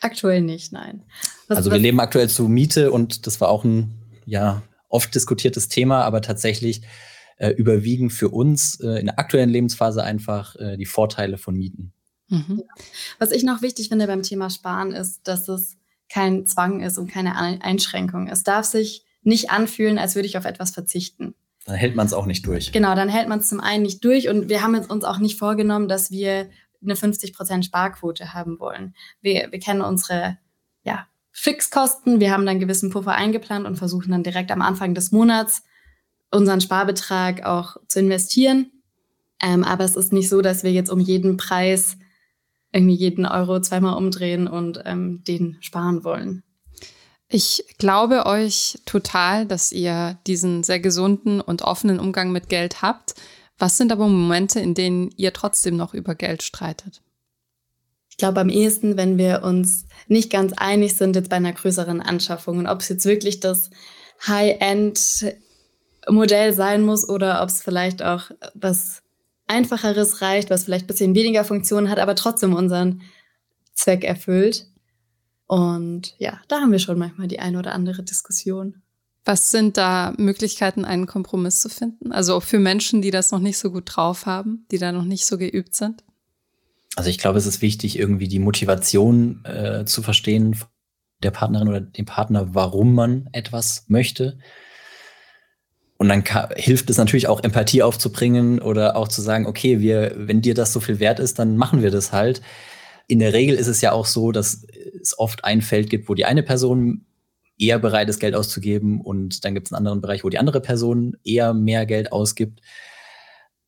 Aktuell 0.00 0.40
nicht, 0.40 0.72
nein. 0.72 1.04
Was, 1.48 1.58
also 1.58 1.70
wir 1.70 1.78
leben 1.78 2.00
aktuell 2.00 2.28
zu 2.28 2.48
Miete 2.48 2.90
und 2.90 3.26
das 3.26 3.40
war 3.40 3.48
auch 3.48 3.64
ein 3.64 3.94
ja 4.24 4.62
oft 4.88 5.14
diskutiertes 5.14 5.68
Thema, 5.68 6.02
aber 6.04 6.22
tatsächlich 6.22 6.82
äh, 7.38 7.50
überwiegen 7.50 8.10
für 8.10 8.28
uns 8.28 8.80
äh, 8.80 9.00
in 9.00 9.06
der 9.06 9.18
aktuellen 9.18 9.50
Lebensphase 9.50 10.02
einfach 10.02 10.56
äh, 10.56 10.76
die 10.76 10.86
Vorteile 10.86 11.38
von 11.38 11.56
Mieten. 11.56 11.92
Mhm. 12.28 12.62
Was 13.18 13.32
ich 13.32 13.42
noch 13.42 13.62
wichtig 13.62 13.88
finde 13.88 14.06
beim 14.06 14.22
Thema 14.22 14.50
Sparen 14.50 14.92
ist, 14.92 15.26
dass 15.28 15.48
es 15.48 15.76
kein 16.08 16.46
Zwang 16.46 16.80
ist 16.80 16.98
und 16.98 17.10
keine 17.10 17.36
Einschränkung. 17.36 18.28
Es 18.28 18.42
darf 18.42 18.66
sich 18.66 19.04
nicht 19.22 19.50
anfühlen, 19.50 19.98
als 19.98 20.14
würde 20.14 20.26
ich 20.26 20.36
auf 20.36 20.44
etwas 20.44 20.70
verzichten. 20.70 21.34
Dann 21.64 21.76
hält 21.76 21.94
man 21.94 22.06
es 22.06 22.12
auch 22.12 22.26
nicht 22.26 22.46
durch. 22.46 22.72
Genau, 22.72 22.94
dann 22.94 23.08
hält 23.08 23.28
man 23.28 23.38
es 23.38 23.48
zum 23.48 23.60
einen 23.60 23.82
nicht 23.82 24.04
durch 24.04 24.28
und 24.28 24.48
wir 24.48 24.62
haben 24.62 24.74
uns 24.74 25.04
auch 25.04 25.18
nicht 25.18 25.38
vorgenommen, 25.38 25.88
dass 25.88 26.10
wir 26.10 26.50
eine 26.82 26.94
50% 26.94 27.64
Sparquote 27.64 28.34
haben 28.34 28.58
wollen. 28.58 28.94
Wir, 29.20 29.50
wir 29.50 29.58
kennen 29.58 29.82
unsere 29.82 30.38
ja, 30.82 31.06
Fixkosten, 31.30 32.20
wir 32.20 32.32
haben 32.32 32.42
dann 32.44 32.52
einen 32.52 32.60
gewissen 32.60 32.90
Puffer 32.90 33.12
eingeplant 33.12 33.66
und 33.66 33.76
versuchen 33.76 34.10
dann 34.10 34.22
direkt 34.22 34.50
am 34.50 34.62
Anfang 34.62 34.94
des 34.94 35.12
Monats 35.12 35.62
unseren 36.30 36.60
Sparbetrag 36.60 37.44
auch 37.44 37.76
zu 37.86 38.00
investieren. 38.00 38.70
Ähm, 39.40 39.64
aber 39.64 39.84
es 39.84 39.96
ist 39.96 40.12
nicht 40.12 40.28
so, 40.28 40.40
dass 40.40 40.62
wir 40.62 40.72
jetzt 40.72 40.90
um 40.90 41.00
jeden 41.00 41.36
Preis 41.36 41.96
irgendwie 42.72 42.94
jeden 42.94 43.26
Euro 43.26 43.60
zweimal 43.60 43.96
umdrehen 43.96 44.46
und 44.46 44.82
ähm, 44.86 45.22
den 45.24 45.58
sparen 45.60 46.04
wollen. 46.04 46.42
Ich 47.28 47.64
glaube 47.78 48.26
euch 48.26 48.78
total, 48.84 49.46
dass 49.46 49.72
ihr 49.72 50.18
diesen 50.26 50.64
sehr 50.64 50.80
gesunden 50.80 51.40
und 51.40 51.62
offenen 51.62 51.98
Umgang 51.98 52.30
mit 52.30 52.48
Geld 52.48 52.82
habt. 52.82 53.14
Was 53.62 53.76
sind 53.76 53.92
aber 53.92 54.08
Momente, 54.08 54.58
in 54.58 54.74
denen 54.74 55.12
ihr 55.16 55.32
trotzdem 55.32 55.76
noch 55.76 55.94
über 55.94 56.16
Geld 56.16 56.42
streitet? 56.42 57.00
Ich 58.10 58.16
glaube 58.16 58.40
am 58.40 58.48
ehesten, 58.48 58.96
wenn 58.96 59.18
wir 59.18 59.44
uns 59.44 59.84
nicht 60.08 60.32
ganz 60.32 60.52
einig 60.56 60.96
sind 60.96 61.14
jetzt 61.14 61.30
bei 61.30 61.36
einer 61.36 61.52
größeren 61.52 62.00
Anschaffung 62.00 62.58
und 62.58 62.66
ob 62.66 62.80
es 62.80 62.88
jetzt 62.88 63.04
wirklich 63.04 63.38
das 63.38 63.70
High-End 64.26 65.36
Modell 66.08 66.52
sein 66.52 66.82
muss 66.82 67.08
oder 67.08 67.40
ob 67.40 67.50
es 67.50 67.62
vielleicht 67.62 68.02
auch 68.02 68.32
was 68.54 69.04
Einfacheres 69.46 70.22
reicht, 70.22 70.50
was 70.50 70.64
vielleicht 70.64 70.86
ein 70.86 70.88
bisschen 70.88 71.14
weniger 71.14 71.44
Funktionen 71.44 71.88
hat, 71.88 72.00
aber 72.00 72.16
trotzdem 72.16 72.54
unseren 72.54 73.02
Zweck 73.74 74.02
erfüllt. 74.02 74.66
Und 75.46 76.16
ja, 76.18 76.40
da 76.48 76.56
haben 76.56 76.72
wir 76.72 76.80
schon 76.80 76.98
manchmal 76.98 77.28
die 77.28 77.38
eine 77.38 77.60
oder 77.60 77.74
andere 77.74 78.02
Diskussion. 78.02 78.82
Was 79.24 79.50
sind 79.50 79.76
da 79.76 80.14
Möglichkeiten, 80.16 80.84
einen 80.84 81.06
Kompromiss 81.06 81.60
zu 81.60 81.68
finden? 81.68 82.12
Also 82.12 82.34
auch 82.34 82.42
für 82.42 82.58
Menschen, 82.58 83.02
die 83.02 83.10
das 83.10 83.30
noch 83.30 83.38
nicht 83.38 83.58
so 83.58 83.70
gut 83.70 83.84
drauf 83.86 84.26
haben, 84.26 84.66
die 84.70 84.78
da 84.78 84.90
noch 84.90 85.04
nicht 85.04 85.26
so 85.26 85.38
geübt 85.38 85.76
sind? 85.76 86.02
Also 86.96 87.08
ich 87.08 87.18
glaube, 87.18 87.38
es 87.38 87.46
ist 87.46 87.62
wichtig, 87.62 87.98
irgendwie 87.98 88.28
die 88.28 88.40
Motivation 88.40 89.44
äh, 89.44 89.84
zu 89.84 90.02
verstehen 90.02 90.56
der 91.22 91.30
Partnerin 91.30 91.68
oder 91.68 91.80
dem 91.80 92.04
Partner, 92.04 92.54
warum 92.54 92.94
man 92.94 93.28
etwas 93.32 93.84
möchte 93.88 94.38
Und 95.98 96.08
dann 96.08 96.24
hilft 96.56 96.90
es 96.90 96.96
natürlich 96.96 97.28
auch, 97.28 97.44
Empathie 97.44 97.82
aufzubringen 97.82 98.60
oder 98.60 98.96
auch 98.96 99.06
zu 99.06 99.22
sagen, 99.22 99.46
okay, 99.46 99.78
wir, 99.78 100.14
wenn 100.16 100.42
dir 100.42 100.54
das 100.54 100.72
so 100.72 100.80
viel 100.80 100.98
wert 100.98 101.20
ist, 101.20 101.38
dann 101.38 101.56
machen 101.56 101.80
wir 101.80 101.92
das 101.92 102.10
halt. 102.12 102.42
In 103.06 103.20
der 103.20 103.32
Regel 103.32 103.54
ist 103.54 103.68
es 103.68 103.80
ja 103.80 103.92
auch 103.92 104.06
so, 104.06 104.32
dass 104.32 104.66
es 105.00 105.16
oft 105.16 105.44
ein 105.44 105.62
Feld 105.62 105.90
gibt, 105.90 106.08
wo 106.08 106.14
die 106.14 106.24
eine 106.24 106.42
Person 106.42 107.06
eher 107.58 107.78
bereit 107.78 108.08
ist, 108.08 108.20
Geld 108.20 108.34
auszugeben 108.34 109.00
und 109.00 109.44
dann 109.44 109.54
gibt 109.54 109.68
es 109.68 109.72
einen 109.72 109.78
anderen 109.78 110.00
Bereich, 110.00 110.24
wo 110.24 110.28
die 110.28 110.38
andere 110.38 110.60
Person 110.60 111.16
eher 111.24 111.54
mehr 111.54 111.86
Geld 111.86 112.12
ausgibt. 112.12 112.60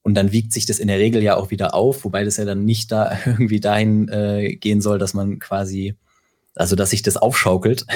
Und 0.02 0.14
dann 0.14 0.32
wiegt 0.32 0.52
sich 0.52 0.66
das 0.66 0.78
in 0.78 0.88
der 0.88 0.98
Regel 0.98 1.22
ja 1.22 1.36
auch 1.36 1.50
wieder 1.50 1.74
auf, 1.74 2.04
wobei 2.04 2.24
das 2.24 2.36
ja 2.36 2.44
dann 2.44 2.64
nicht 2.64 2.92
da 2.92 3.18
irgendwie 3.26 3.60
dahin 3.60 4.08
äh, 4.08 4.56
gehen 4.56 4.80
soll, 4.80 4.98
dass 4.98 5.14
man 5.14 5.38
quasi, 5.38 5.96
also 6.54 6.76
dass 6.76 6.90
sich 6.90 7.02
das 7.02 7.16
aufschaukelt. 7.16 7.86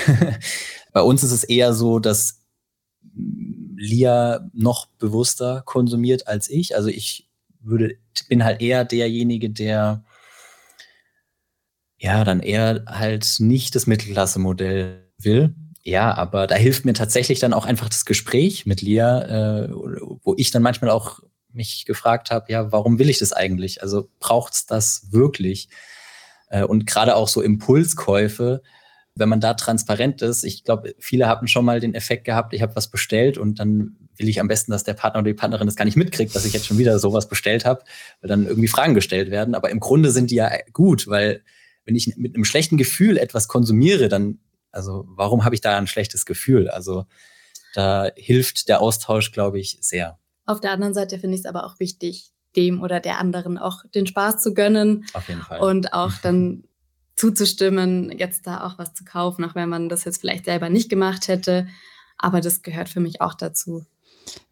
Bei 0.92 1.02
uns 1.02 1.22
ist 1.22 1.32
es 1.32 1.44
eher 1.44 1.74
so, 1.74 1.98
dass 1.98 2.40
Lia 3.76 4.48
noch 4.52 4.86
bewusster 4.86 5.62
konsumiert 5.64 6.26
als 6.28 6.48
ich. 6.48 6.76
Also 6.76 6.88
ich 6.88 7.28
würde, 7.60 7.96
bin 8.28 8.44
halt 8.44 8.60
eher 8.60 8.84
derjenige, 8.84 9.50
der 9.50 10.04
ja 11.98 12.24
dann 12.24 12.40
eher 12.40 12.84
halt 12.86 13.36
nicht 13.38 13.74
das 13.74 13.86
Mittelklasse-Modell 13.86 15.04
will. 15.18 15.54
Ja, 15.88 16.14
aber 16.14 16.46
da 16.46 16.54
hilft 16.54 16.84
mir 16.84 16.92
tatsächlich 16.92 17.38
dann 17.38 17.54
auch 17.54 17.64
einfach 17.64 17.88
das 17.88 18.04
Gespräch 18.04 18.66
mit 18.66 18.82
Lia, 18.82 19.62
äh, 19.62 19.70
wo 19.70 20.34
ich 20.36 20.50
dann 20.50 20.62
manchmal 20.62 20.90
auch 20.90 21.20
mich 21.50 21.86
gefragt 21.86 22.30
habe, 22.30 22.52
ja, 22.52 22.70
warum 22.72 22.98
will 22.98 23.08
ich 23.08 23.20
das 23.20 23.32
eigentlich? 23.32 23.80
Also 23.80 24.10
braucht's 24.20 24.66
das 24.66 25.06
wirklich? 25.12 25.70
Äh, 26.50 26.64
und 26.64 26.86
gerade 26.86 27.16
auch 27.16 27.26
so 27.26 27.40
Impulskäufe, 27.40 28.60
wenn 29.14 29.30
man 29.30 29.40
da 29.40 29.54
transparent 29.54 30.20
ist, 30.20 30.44
ich 30.44 30.62
glaube, 30.62 30.94
viele 30.98 31.26
haben 31.26 31.48
schon 31.48 31.64
mal 31.64 31.80
den 31.80 31.94
Effekt 31.94 32.26
gehabt, 32.26 32.52
ich 32.52 32.60
habe 32.60 32.76
was 32.76 32.88
bestellt 32.88 33.38
und 33.38 33.58
dann 33.58 33.96
will 34.14 34.28
ich 34.28 34.42
am 34.42 34.48
besten, 34.48 34.72
dass 34.72 34.84
der 34.84 34.92
Partner 34.92 35.20
oder 35.20 35.30
die 35.30 35.38
Partnerin 35.38 35.68
das 35.68 35.76
gar 35.76 35.86
nicht 35.86 35.96
mitkriegt, 35.96 36.36
dass 36.36 36.44
ich 36.44 36.52
jetzt 36.52 36.66
schon 36.66 36.76
wieder 36.76 36.98
sowas 36.98 37.30
bestellt 37.30 37.64
habe, 37.64 37.82
weil 38.20 38.28
dann 38.28 38.46
irgendwie 38.46 38.68
Fragen 38.68 38.92
gestellt 38.92 39.30
werden. 39.30 39.54
Aber 39.54 39.70
im 39.70 39.80
Grunde 39.80 40.10
sind 40.10 40.30
die 40.30 40.34
ja 40.34 40.50
gut, 40.74 41.08
weil 41.08 41.42
wenn 41.86 41.96
ich 41.96 42.14
mit 42.18 42.34
einem 42.34 42.44
schlechten 42.44 42.76
Gefühl 42.76 43.16
etwas 43.16 43.48
konsumiere, 43.48 44.10
dann, 44.10 44.40
also 44.70 45.04
warum 45.08 45.44
habe 45.44 45.54
ich 45.54 45.60
da 45.60 45.76
ein 45.76 45.86
schlechtes 45.86 46.26
Gefühl? 46.26 46.68
Also 46.68 47.06
da 47.74 48.10
hilft 48.16 48.68
der 48.68 48.80
Austausch, 48.80 49.32
glaube 49.32 49.58
ich, 49.58 49.78
sehr. 49.80 50.18
Auf 50.46 50.60
der 50.60 50.72
anderen 50.72 50.94
Seite 50.94 51.18
finde 51.18 51.34
ich 51.34 51.42
es 51.42 51.46
aber 51.46 51.64
auch 51.64 51.78
wichtig, 51.78 52.30
dem 52.56 52.82
oder 52.82 53.00
der 53.00 53.18
anderen 53.18 53.58
auch 53.58 53.84
den 53.94 54.06
Spaß 54.06 54.42
zu 54.42 54.54
gönnen. 54.54 55.06
Auf 55.12 55.28
jeden 55.28 55.42
Fall. 55.42 55.60
Und 55.60 55.92
auch 55.92 56.12
dann 56.22 56.64
zuzustimmen, 57.16 58.16
jetzt 58.16 58.46
da 58.46 58.66
auch 58.66 58.78
was 58.78 58.94
zu 58.94 59.04
kaufen, 59.04 59.44
auch 59.44 59.54
wenn 59.54 59.68
man 59.68 59.88
das 59.88 60.04
jetzt 60.04 60.20
vielleicht 60.20 60.44
selber 60.44 60.70
nicht 60.70 60.88
gemacht 60.88 61.28
hätte. 61.28 61.66
Aber 62.16 62.40
das 62.40 62.62
gehört 62.62 62.88
für 62.88 63.00
mich 63.00 63.20
auch 63.20 63.34
dazu. 63.34 63.84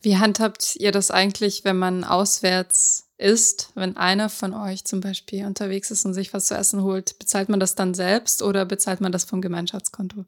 Wie 0.01 0.17
handhabt 0.19 0.77
ihr 0.77 0.93
das 0.93 1.11
eigentlich, 1.11 1.65
wenn 1.65 1.79
man 1.79 2.05
auswärts 2.05 3.09
ist, 3.19 3.71
wenn 3.75 3.97
einer 3.97 4.29
von 4.29 4.53
euch 4.55 4.85
zum 4.85 5.01
Beispiel 5.01 5.47
unterwegs 5.47 5.91
ist 5.91 6.05
und 6.05 6.15
sich 6.15 6.33
was 6.33 6.47
zu 6.47 6.55
essen 6.55 6.83
holt? 6.83 7.19
Bezahlt 7.19 7.49
man 7.49 7.61
das 7.61 7.75
dann 7.75 7.95
selbst 7.95 8.43
oder 8.43 8.65
bezahlt 8.65 9.01
man 9.01 9.13
das 9.13 9.25
vom 9.25 9.41
Gemeinschaftskonto? 9.41 10.25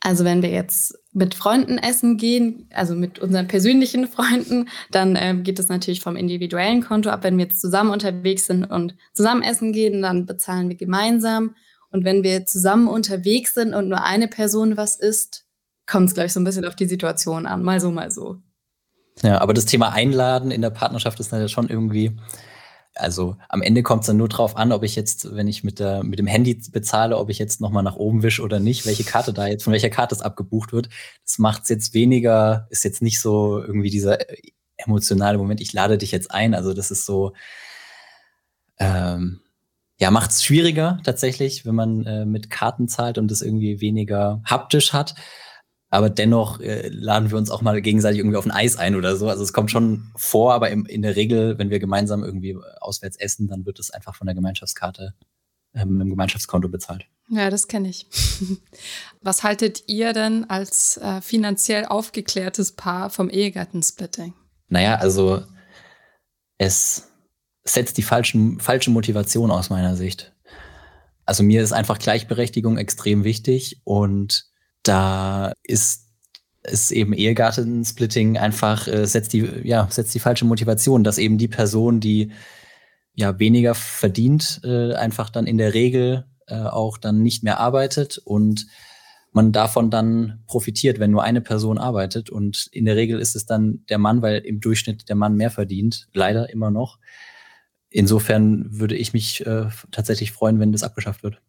Also 0.00 0.24
wenn 0.24 0.42
wir 0.42 0.50
jetzt 0.50 0.98
mit 1.12 1.34
Freunden 1.34 1.78
essen 1.78 2.18
gehen, 2.18 2.68
also 2.74 2.94
mit 2.94 3.18
unseren 3.20 3.48
persönlichen 3.48 4.06
Freunden, 4.08 4.68
dann 4.90 5.16
äh, 5.16 5.34
geht 5.42 5.58
es 5.58 5.68
natürlich 5.68 6.02
vom 6.02 6.14
individuellen 6.14 6.82
Konto 6.82 7.08
ab. 7.08 7.24
Wenn 7.24 7.38
wir 7.38 7.46
jetzt 7.46 7.60
zusammen 7.60 7.90
unterwegs 7.90 8.46
sind 8.46 8.64
und 8.64 8.94
zusammen 9.14 9.42
essen 9.42 9.72
gehen, 9.72 10.02
dann 10.02 10.26
bezahlen 10.26 10.68
wir 10.68 10.76
gemeinsam. 10.76 11.54
Und 11.90 12.04
wenn 12.04 12.22
wir 12.22 12.44
zusammen 12.44 12.86
unterwegs 12.86 13.54
sind 13.54 13.72
und 13.72 13.88
nur 13.88 14.04
eine 14.04 14.28
Person 14.28 14.76
was 14.76 14.96
isst, 14.96 15.46
kommt 15.86 16.08
es, 16.08 16.14
glaube 16.14 16.26
ich, 16.26 16.32
so 16.34 16.40
ein 16.40 16.44
bisschen 16.44 16.66
auf 16.66 16.76
die 16.76 16.86
Situation 16.86 17.46
an. 17.46 17.62
Mal 17.62 17.80
so, 17.80 17.90
mal 17.90 18.10
so. 18.10 18.42
Ja, 19.22 19.40
aber 19.40 19.54
das 19.54 19.66
Thema 19.66 19.92
Einladen 19.92 20.50
in 20.50 20.62
der 20.62 20.70
Partnerschaft 20.70 21.20
ist 21.20 21.32
dann 21.32 21.48
schon 21.48 21.68
irgendwie 21.68 22.16
also 22.96 23.36
am 23.48 23.62
Ende 23.62 23.82
kommt 23.82 24.02
es 24.02 24.06
dann 24.06 24.16
nur 24.16 24.28
drauf 24.28 24.56
an, 24.56 24.70
ob 24.70 24.84
ich 24.84 24.94
jetzt, 24.94 25.34
wenn 25.34 25.48
ich 25.48 25.64
mit, 25.64 25.80
der, 25.80 26.04
mit 26.04 26.18
dem 26.18 26.28
Handy 26.28 26.60
bezahle, 26.70 27.18
ob 27.18 27.28
ich 27.28 27.38
jetzt 27.38 27.60
nochmal 27.60 27.82
nach 27.82 27.96
oben 27.96 28.22
wische 28.22 28.42
oder 28.42 28.60
nicht, 28.60 28.86
welche 28.86 29.04
Karte 29.04 29.32
da 29.32 29.46
jetzt, 29.48 29.64
von 29.64 29.72
welcher 29.72 29.90
Karte 29.90 30.14
es 30.14 30.20
abgebucht 30.20 30.72
wird. 30.72 30.88
Das 31.24 31.38
macht 31.38 31.64
es 31.64 31.68
jetzt 31.70 31.94
weniger, 31.94 32.68
ist 32.70 32.84
jetzt 32.84 33.02
nicht 33.02 33.20
so 33.20 33.60
irgendwie 33.60 33.90
dieser 33.90 34.18
emotionale 34.76 35.38
Moment, 35.38 35.60
ich 35.60 35.72
lade 35.72 35.98
dich 35.98 36.12
jetzt 36.12 36.30
ein. 36.30 36.54
Also 36.54 36.72
das 36.72 36.92
ist 36.92 37.04
so, 37.04 37.32
ähm, 38.78 39.40
ja, 39.98 40.10
macht 40.10 40.30
es 40.30 40.44
schwieriger 40.44 41.00
tatsächlich, 41.04 41.66
wenn 41.66 41.74
man 41.74 42.06
äh, 42.06 42.24
mit 42.26 42.48
Karten 42.48 42.88
zahlt 42.88 43.18
und 43.18 43.28
das 43.30 43.42
irgendwie 43.42 43.80
weniger 43.80 44.40
haptisch 44.44 44.92
hat 44.92 45.16
aber 45.94 46.10
dennoch 46.10 46.58
äh, 46.58 46.88
laden 46.88 47.30
wir 47.30 47.38
uns 47.38 47.50
auch 47.50 47.62
mal 47.62 47.80
gegenseitig 47.80 48.18
irgendwie 48.18 48.36
auf 48.36 48.44
ein 48.44 48.50
Eis 48.50 48.76
ein 48.76 48.96
oder 48.96 49.16
so. 49.16 49.28
Also 49.28 49.44
es 49.44 49.52
kommt 49.52 49.70
schon 49.70 50.10
vor, 50.16 50.52
aber 50.52 50.70
im, 50.70 50.86
in 50.86 51.02
der 51.02 51.14
Regel, 51.14 51.56
wenn 51.56 51.70
wir 51.70 51.78
gemeinsam 51.78 52.24
irgendwie 52.24 52.56
auswärts 52.80 53.16
essen, 53.16 53.46
dann 53.46 53.64
wird 53.64 53.78
es 53.78 53.92
einfach 53.92 54.16
von 54.16 54.26
der 54.26 54.34
Gemeinschaftskarte 54.34 55.14
ähm, 55.72 56.00
im 56.00 56.10
Gemeinschaftskonto 56.10 56.68
bezahlt. 56.68 57.06
Ja, 57.28 57.48
das 57.48 57.68
kenne 57.68 57.90
ich. 57.90 58.08
Was 59.20 59.44
haltet 59.44 59.84
ihr 59.86 60.12
denn 60.12 60.50
als 60.50 60.96
äh, 60.96 61.20
finanziell 61.20 61.84
aufgeklärtes 61.84 62.72
Paar 62.72 63.08
vom 63.08 63.30
Ehegattensplitting? 63.30 64.34
Naja, 64.66 64.96
also 64.96 65.44
es 66.58 67.12
setzt 67.62 67.98
die 67.98 68.02
falschen, 68.02 68.58
falsche 68.58 68.90
Motivation 68.90 69.52
aus 69.52 69.70
meiner 69.70 69.94
Sicht. 69.94 70.34
Also 71.24 71.44
mir 71.44 71.62
ist 71.62 71.70
einfach 71.70 72.00
Gleichberechtigung 72.00 72.78
extrem 72.78 73.22
wichtig 73.22 73.80
und 73.84 74.52
da 74.84 75.52
ist 75.62 76.04
ist 76.66 76.92
eben 76.92 77.12
Ehegattensplitting 77.12 78.38
einfach 78.38 78.88
äh, 78.88 79.06
setzt 79.06 79.34
die 79.34 79.46
ja 79.64 79.86
setzt 79.90 80.14
die 80.14 80.20
falsche 80.20 80.46
Motivation, 80.46 81.04
dass 81.04 81.18
eben 81.18 81.36
die 81.36 81.48
Person, 81.48 82.00
die 82.00 82.32
ja 83.14 83.38
weniger 83.38 83.74
verdient, 83.74 84.60
äh, 84.64 84.94
einfach 84.94 85.30
dann 85.30 85.46
in 85.46 85.58
der 85.58 85.74
Regel 85.74 86.24
äh, 86.46 86.62
auch 86.62 86.96
dann 86.96 87.22
nicht 87.22 87.42
mehr 87.42 87.60
arbeitet 87.60 88.18
und 88.18 88.66
man 89.32 89.52
davon 89.52 89.90
dann 89.90 90.42
profitiert, 90.46 91.00
wenn 91.00 91.10
nur 91.10 91.24
eine 91.24 91.40
Person 91.40 91.76
arbeitet 91.76 92.30
und 92.30 92.68
in 92.72 92.84
der 92.84 92.96
Regel 92.96 93.20
ist 93.20 93.36
es 93.36 93.46
dann 93.46 93.84
der 93.88 93.98
Mann, 93.98 94.22
weil 94.22 94.38
im 94.38 94.60
Durchschnitt 94.60 95.08
der 95.08 95.16
Mann 95.16 95.36
mehr 95.36 95.50
verdient, 95.50 96.08
leider 96.12 96.50
immer 96.50 96.70
noch. 96.70 96.98
Insofern 97.90 98.66
würde 98.78 98.96
ich 98.96 99.12
mich 99.12 99.44
äh, 99.46 99.66
tatsächlich 99.90 100.32
freuen, 100.32 100.60
wenn 100.60 100.72
das 100.72 100.82
abgeschafft 100.82 101.22
wird. 101.22 101.40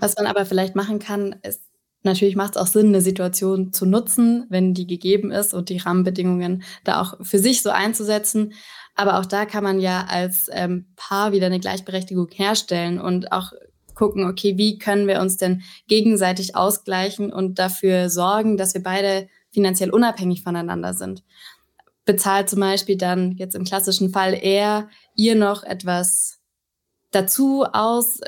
Was 0.00 0.16
man 0.16 0.26
aber 0.26 0.44
vielleicht 0.46 0.74
machen 0.74 0.98
kann, 0.98 1.36
ist 1.42 1.65
Natürlich 2.06 2.36
macht 2.36 2.54
es 2.54 2.62
auch 2.62 2.68
Sinn, 2.68 2.88
eine 2.88 3.00
Situation 3.00 3.72
zu 3.72 3.84
nutzen, 3.84 4.46
wenn 4.48 4.74
die 4.74 4.86
gegeben 4.86 5.32
ist 5.32 5.52
und 5.52 5.68
die 5.68 5.78
Rahmenbedingungen 5.78 6.62
da 6.84 7.02
auch 7.02 7.14
für 7.20 7.40
sich 7.40 7.62
so 7.62 7.70
einzusetzen. 7.70 8.52
Aber 8.94 9.18
auch 9.18 9.26
da 9.26 9.44
kann 9.44 9.64
man 9.64 9.80
ja 9.80 10.06
als 10.08 10.48
ähm, 10.52 10.86
Paar 10.94 11.32
wieder 11.32 11.46
eine 11.46 11.58
Gleichberechtigung 11.58 12.28
herstellen 12.30 13.00
und 13.00 13.32
auch 13.32 13.52
gucken, 13.94 14.24
okay, 14.24 14.56
wie 14.56 14.78
können 14.78 15.08
wir 15.08 15.20
uns 15.20 15.36
denn 15.36 15.62
gegenseitig 15.88 16.54
ausgleichen 16.54 17.32
und 17.32 17.58
dafür 17.58 18.08
sorgen, 18.08 18.56
dass 18.56 18.74
wir 18.74 18.82
beide 18.84 19.28
finanziell 19.50 19.90
unabhängig 19.90 20.42
voneinander 20.42 20.94
sind. 20.94 21.24
Bezahlt 22.04 22.48
zum 22.48 22.60
Beispiel 22.60 22.96
dann 22.96 23.32
jetzt 23.32 23.56
im 23.56 23.64
klassischen 23.64 24.10
Fall 24.10 24.38
eher 24.40 24.88
ihr 25.16 25.34
noch 25.34 25.64
etwas 25.64 26.38
dazu 27.16 27.64
aus, 27.64 28.20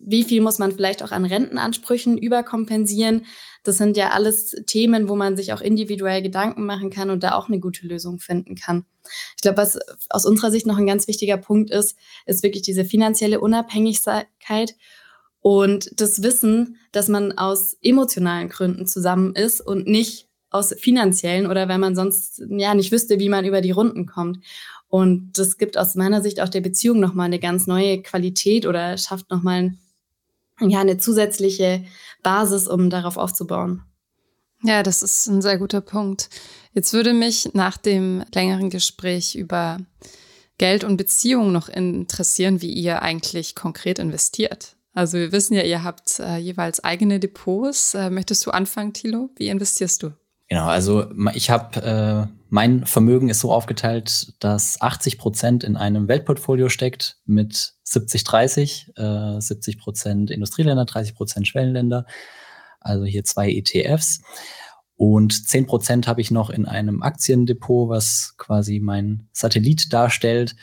wie 0.00 0.24
viel 0.24 0.40
muss 0.40 0.58
man 0.58 0.72
vielleicht 0.72 1.02
auch 1.02 1.12
an 1.12 1.24
Rentenansprüchen 1.24 2.16
überkompensieren. 2.18 3.26
Das 3.62 3.76
sind 3.76 3.96
ja 3.96 4.10
alles 4.10 4.50
Themen, 4.66 5.08
wo 5.08 5.16
man 5.16 5.36
sich 5.36 5.52
auch 5.52 5.60
individuell 5.60 6.22
Gedanken 6.22 6.64
machen 6.64 6.90
kann 6.90 7.10
und 7.10 7.22
da 7.22 7.34
auch 7.34 7.48
eine 7.48 7.60
gute 7.60 7.86
Lösung 7.86 8.18
finden 8.18 8.54
kann. 8.54 8.86
Ich 9.36 9.42
glaube, 9.42 9.58
was 9.58 9.78
aus 10.08 10.24
unserer 10.24 10.50
Sicht 10.50 10.66
noch 10.66 10.78
ein 10.78 10.86
ganz 10.86 11.06
wichtiger 11.06 11.36
Punkt 11.36 11.70
ist, 11.70 11.96
ist 12.26 12.42
wirklich 12.42 12.62
diese 12.62 12.84
finanzielle 12.84 13.40
Unabhängigkeit 13.40 14.74
und 15.40 15.90
das 16.00 16.22
Wissen, 16.22 16.78
dass 16.92 17.08
man 17.08 17.36
aus 17.36 17.76
emotionalen 17.82 18.48
Gründen 18.48 18.86
zusammen 18.86 19.34
ist 19.34 19.60
und 19.60 19.86
nicht 19.86 20.28
aus 20.50 20.74
finanziellen 20.78 21.46
oder 21.46 21.68
wenn 21.68 21.80
man 21.80 21.94
sonst 21.94 22.42
ja 22.48 22.74
nicht 22.74 22.90
wüsste, 22.92 23.20
wie 23.20 23.28
man 23.28 23.44
über 23.44 23.60
die 23.60 23.70
Runden 23.70 24.06
kommt. 24.06 24.38
Und 24.90 25.38
das 25.38 25.56
gibt 25.56 25.78
aus 25.78 25.94
meiner 25.94 26.20
Sicht 26.20 26.40
auch 26.40 26.48
der 26.48 26.60
Beziehung 26.60 26.98
nochmal 26.98 27.26
eine 27.26 27.38
ganz 27.38 27.68
neue 27.68 28.02
Qualität 28.02 28.66
oder 28.66 28.98
schafft 28.98 29.30
nochmal 29.30 29.74
ja, 30.60 30.80
eine 30.80 30.98
zusätzliche 30.98 31.84
Basis, 32.22 32.66
um 32.66 32.90
darauf 32.90 33.16
aufzubauen. 33.16 33.82
Ja, 34.62 34.82
das 34.82 35.02
ist 35.02 35.28
ein 35.28 35.40
sehr 35.40 35.58
guter 35.58 35.80
Punkt. 35.80 36.28
Jetzt 36.74 36.92
würde 36.92 37.14
mich 37.14 37.54
nach 37.54 37.78
dem 37.78 38.24
längeren 38.34 38.68
Gespräch 38.68 39.36
über 39.36 39.78
Geld 40.58 40.84
und 40.84 40.96
Beziehungen 40.96 41.52
noch 41.52 41.68
interessieren, 41.68 42.60
wie 42.60 42.72
ihr 42.72 43.00
eigentlich 43.00 43.54
konkret 43.54 44.00
investiert. 44.00 44.76
Also 44.92 45.18
wir 45.18 45.32
wissen 45.32 45.54
ja, 45.54 45.62
ihr 45.62 45.84
habt 45.84 46.18
äh, 46.18 46.36
jeweils 46.36 46.82
eigene 46.82 47.20
Depots. 47.20 47.94
Äh, 47.94 48.10
möchtest 48.10 48.44
du 48.44 48.50
anfangen, 48.50 48.92
Thilo? 48.92 49.30
Wie 49.36 49.48
investierst 49.48 50.02
du? 50.02 50.10
Genau, 50.48 50.66
also 50.66 51.06
ich 51.32 51.48
habe 51.48 52.28
äh, 52.28 52.39
mein 52.50 52.84
Vermögen 52.84 53.28
ist 53.28 53.40
so 53.40 53.52
aufgeteilt, 53.52 54.34
dass 54.40 54.80
80 54.80 55.18
Prozent 55.18 55.64
in 55.64 55.76
einem 55.76 56.08
Weltportfolio 56.08 56.68
steckt 56.68 57.18
mit 57.24 57.74
70 57.84 58.24
30, 58.24 58.92
äh, 58.96 59.40
70 59.40 59.78
Prozent 59.78 60.30
Industrieländer, 60.30 60.84
30 60.84 61.14
Prozent 61.14 61.46
Schwellenländer. 61.46 62.06
Also 62.80 63.04
hier 63.04 63.24
zwei 63.24 63.50
ETFs. 63.50 64.22
Und 64.96 65.48
zehn 65.48 65.66
Prozent 65.66 66.08
habe 66.08 66.20
ich 66.20 66.30
noch 66.30 66.50
in 66.50 66.66
einem 66.66 67.02
Aktiendepot, 67.02 67.88
was 67.88 68.34
quasi 68.36 68.80
mein 68.80 69.28
Satellit 69.32 69.92
darstellt, 69.92 70.56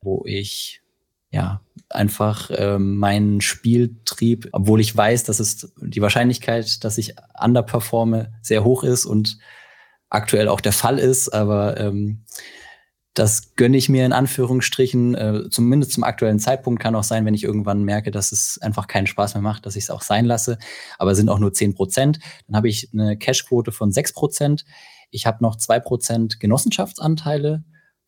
wo 0.00 0.22
ich 0.26 0.82
ja 1.30 1.60
einfach 1.90 2.50
ähm, 2.54 2.96
meinen 2.96 3.40
Spieltrieb, 3.40 4.48
obwohl 4.52 4.80
ich 4.80 4.96
weiß, 4.96 5.24
dass 5.24 5.40
es 5.40 5.72
die 5.82 6.00
Wahrscheinlichkeit, 6.00 6.84
dass 6.84 6.96
ich 6.96 7.16
underperforme, 7.42 8.32
sehr 8.40 8.62
hoch 8.62 8.84
ist 8.84 9.04
und 9.04 9.38
aktuell 10.14 10.48
auch 10.48 10.60
der 10.60 10.72
Fall 10.72 10.98
ist, 10.98 11.28
aber 11.28 11.78
ähm, 11.78 12.24
das 13.14 13.54
gönne 13.54 13.76
ich 13.76 13.88
mir 13.88 14.04
in 14.04 14.12
Anführungsstrichen, 14.12 15.14
äh, 15.14 15.48
zumindest 15.48 15.92
zum 15.92 16.02
aktuellen 16.02 16.40
Zeitpunkt. 16.40 16.82
Kann 16.82 16.96
auch 16.96 17.04
sein, 17.04 17.24
wenn 17.24 17.34
ich 17.34 17.44
irgendwann 17.44 17.84
merke, 17.84 18.10
dass 18.10 18.32
es 18.32 18.58
einfach 18.60 18.88
keinen 18.88 19.06
Spaß 19.06 19.34
mehr 19.34 19.42
macht, 19.42 19.66
dass 19.66 19.76
ich 19.76 19.84
es 19.84 19.90
auch 19.90 20.02
sein 20.02 20.24
lasse. 20.24 20.58
Aber 20.98 21.14
sind 21.14 21.28
auch 21.28 21.38
nur 21.38 21.52
zehn 21.52 21.74
Prozent. 21.74 22.18
Dann 22.46 22.56
habe 22.56 22.68
ich 22.68 22.90
eine 22.92 23.16
Cashquote 23.16 23.70
von 23.70 23.92
sechs 23.92 24.12
Prozent. 24.12 24.64
Ich 25.12 25.26
habe 25.26 25.38
noch 25.42 25.56
zwei 25.56 25.78
Prozent 25.78 26.40
Genossenschaftsanteile 26.40 27.62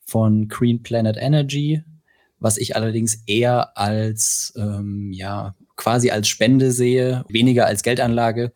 von 0.04 0.48
Green 0.48 0.82
Planet 0.82 1.16
Energy, 1.16 1.84
was 2.40 2.58
ich 2.58 2.74
allerdings 2.74 3.22
eher 3.26 3.78
als, 3.78 4.52
ähm, 4.56 5.12
ja, 5.12 5.54
quasi 5.76 6.10
als 6.10 6.26
Spende 6.26 6.72
sehe, 6.72 7.24
weniger 7.28 7.66
als 7.66 7.84
Geldanlage 7.84 8.52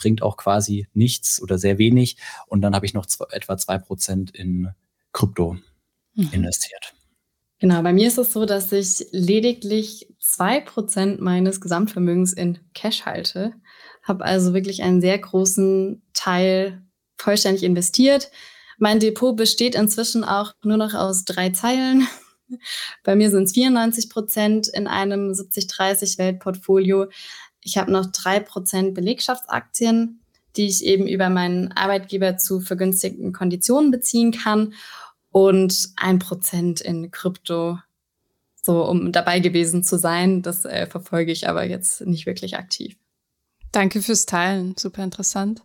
bringt 0.00 0.22
auch 0.22 0.36
quasi 0.36 0.88
nichts 0.94 1.40
oder 1.40 1.58
sehr 1.58 1.78
wenig. 1.78 2.16
Und 2.46 2.62
dann 2.62 2.74
habe 2.74 2.86
ich 2.86 2.94
noch 2.94 3.06
zwei, 3.06 3.26
etwa 3.30 3.56
zwei 3.58 3.78
Prozent 3.78 4.30
in 4.30 4.70
Krypto 5.12 5.56
mhm. 6.14 6.30
investiert. 6.32 6.94
Genau, 7.58 7.82
bei 7.82 7.92
mir 7.92 8.08
ist 8.08 8.16
es 8.16 8.32
so, 8.32 8.46
dass 8.46 8.72
ich 8.72 9.06
lediglich 9.12 10.08
zwei 10.18 10.60
Prozent 10.60 11.20
meines 11.20 11.60
Gesamtvermögens 11.60 12.32
in 12.32 12.58
Cash 12.72 13.04
halte, 13.04 13.52
habe 14.02 14.24
also 14.24 14.54
wirklich 14.54 14.82
einen 14.82 15.02
sehr 15.02 15.18
großen 15.18 16.02
Teil 16.14 16.82
vollständig 17.18 17.62
investiert. 17.62 18.30
Mein 18.78 18.98
Depot 18.98 19.36
besteht 19.36 19.74
inzwischen 19.74 20.24
auch 20.24 20.54
nur 20.64 20.78
noch 20.78 20.94
aus 20.94 21.26
drei 21.26 21.50
Zeilen. 21.50 22.08
Bei 23.04 23.14
mir 23.14 23.30
sind 23.30 23.44
es 23.44 23.52
94 23.52 24.08
Prozent 24.08 24.68
in 24.68 24.86
einem 24.86 25.32
70-30 25.32 26.16
Weltportfolio. 26.16 27.08
Ich 27.62 27.76
habe 27.76 27.92
noch 27.92 28.06
drei 28.06 28.40
Prozent 28.40 28.94
Belegschaftsaktien, 28.94 30.20
die 30.56 30.66
ich 30.66 30.84
eben 30.84 31.06
über 31.06 31.28
meinen 31.28 31.72
Arbeitgeber 31.72 32.36
zu 32.38 32.60
vergünstigten 32.60 33.32
Konditionen 33.32 33.90
beziehen 33.90 34.32
kann 34.32 34.74
und 35.30 35.90
ein 35.96 36.18
Prozent 36.18 36.80
in 36.80 37.10
Krypto, 37.10 37.78
so 38.62 38.84
um 38.84 39.12
dabei 39.12 39.40
gewesen 39.40 39.84
zu 39.84 39.98
sein. 39.98 40.42
Das 40.42 40.64
äh, 40.64 40.86
verfolge 40.86 41.32
ich 41.32 41.48
aber 41.48 41.64
jetzt 41.64 42.00
nicht 42.02 42.26
wirklich 42.26 42.56
aktiv. 42.56 42.96
Danke 43.72 44.02
fürs 44.02 44.26
Teilen, 44.26 44.74
super 44.76 45.04
interessant. 45.04 45.62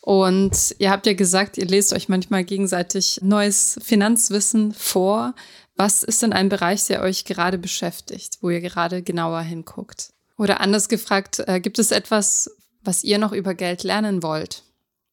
Und 0.00 0.74
ihr 0.78 0.90
habt 0.90 1.06
ja 1.06 1.12
gesagt, 1.12 1.58
ihr 1.58 1.66
lest 1.66 1.92
euch 1.92 2.08
manchmal 2.08 2.44
gegenseitig 2.44 3.20
neues 3.22 3.78
Finanzwissen 3.82 4.72
vor. 4.72 5.34
Was 5.76 6.02
ist 6.02 6.22
denn 6.22 6.32
ein 6.32 6.48
Bereich, 6.48 6.86
der 6.86 7.02
euch 7.02 7.24
gerade 7.24 7.58
beschäftigt, 7.58 8.38
wo 8.40 8.50
ihr 8.50 8.60
gerade 8.60 9.02
genauer 9.02 9.42
hinguckt? 9.42 10.10
Oder 10.40 10.62
anders 10.62 10.88
gefragt, 10.88 11.44
äh, 11.46 11.60
gibt 11.60 11.78
es 11.78 11.90
etwas, 11.90 12.50
was 12.82 13.04
ihr 13.04 13.18
noch 13.18 13.32
über 13.32 13.52
Geld 13.52 13.82
lernen 13.82 14.22
wollt 14.22 14.62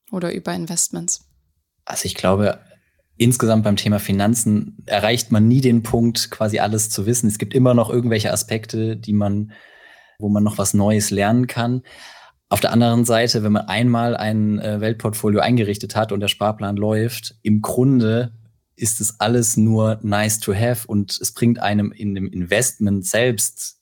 oder 0.09 0.33
über 0.33 0.53
Investments? 0.53 1.27
Also 1.83 2.05
ich 2.05 2.15
glaube, 2.15 2.59
insgesamt 3.17 3.65
beim 3.65 3.75
Thema 3.75 3.99
Finanzen 3.99 4.81
erreicht 4.85 5.33
man 5.33 5.49
nie 5.49 5.59
den 5.59 5.83
Punkt, 5.83 6.31
quasi 6.31 6.59
alles 6.59 6.89
zu 6.89 7.05
wissen. 7.05 7.27
Es 7.27 7.39
gibt 7.39 7.53
immer 7.53 7.73
noch 7.73 7.89
irgendwelche 7.89 8.31
Aspekte, 8.31 8.95
die 8.95 9.11
man, 9.11 9.51
wo 10.17 10.29
man 10.29 10.45
noch 10.45 10.57
was 10.57 10.73
Neues 10.73 11.11
lernen 11.11 11.47
kann. 11.47 11.81
Auf 12.47 12.61
der 12.61 12.71
anderen 12.71 13.03
Seite, 13.03 13.43
wenn 13.43 13.51
man 13.51 13.67
einmal 13.67 14.15
ein 14.15 14.59
äh, 14.59 14.79
Weltportfolio 14.79 15.41
eingerichtet 15.41 15.97
hat 15.97 16.13
und 16.13 16.21
der 16.21 16.29
Sparplan 16.29 16.77
läuft, 16.77 17.35
im 17.43 17.61
Grunde 17.61 18.31
ist 18.77 19.01
es 19.01 19.19
alles 19.19 19.57
nur 19.57 19.99
nice 20.03 20.39
to 20.39 20.55
have 20.55 20.87
und 20.87 21.19
es 21.19 21.33
bringt 21.33 21.59
einem 21.59 21.91
in 21.91 22.15
dem 22.15 22.31
Investment 22.31 23.05
selbst 23.05 23.76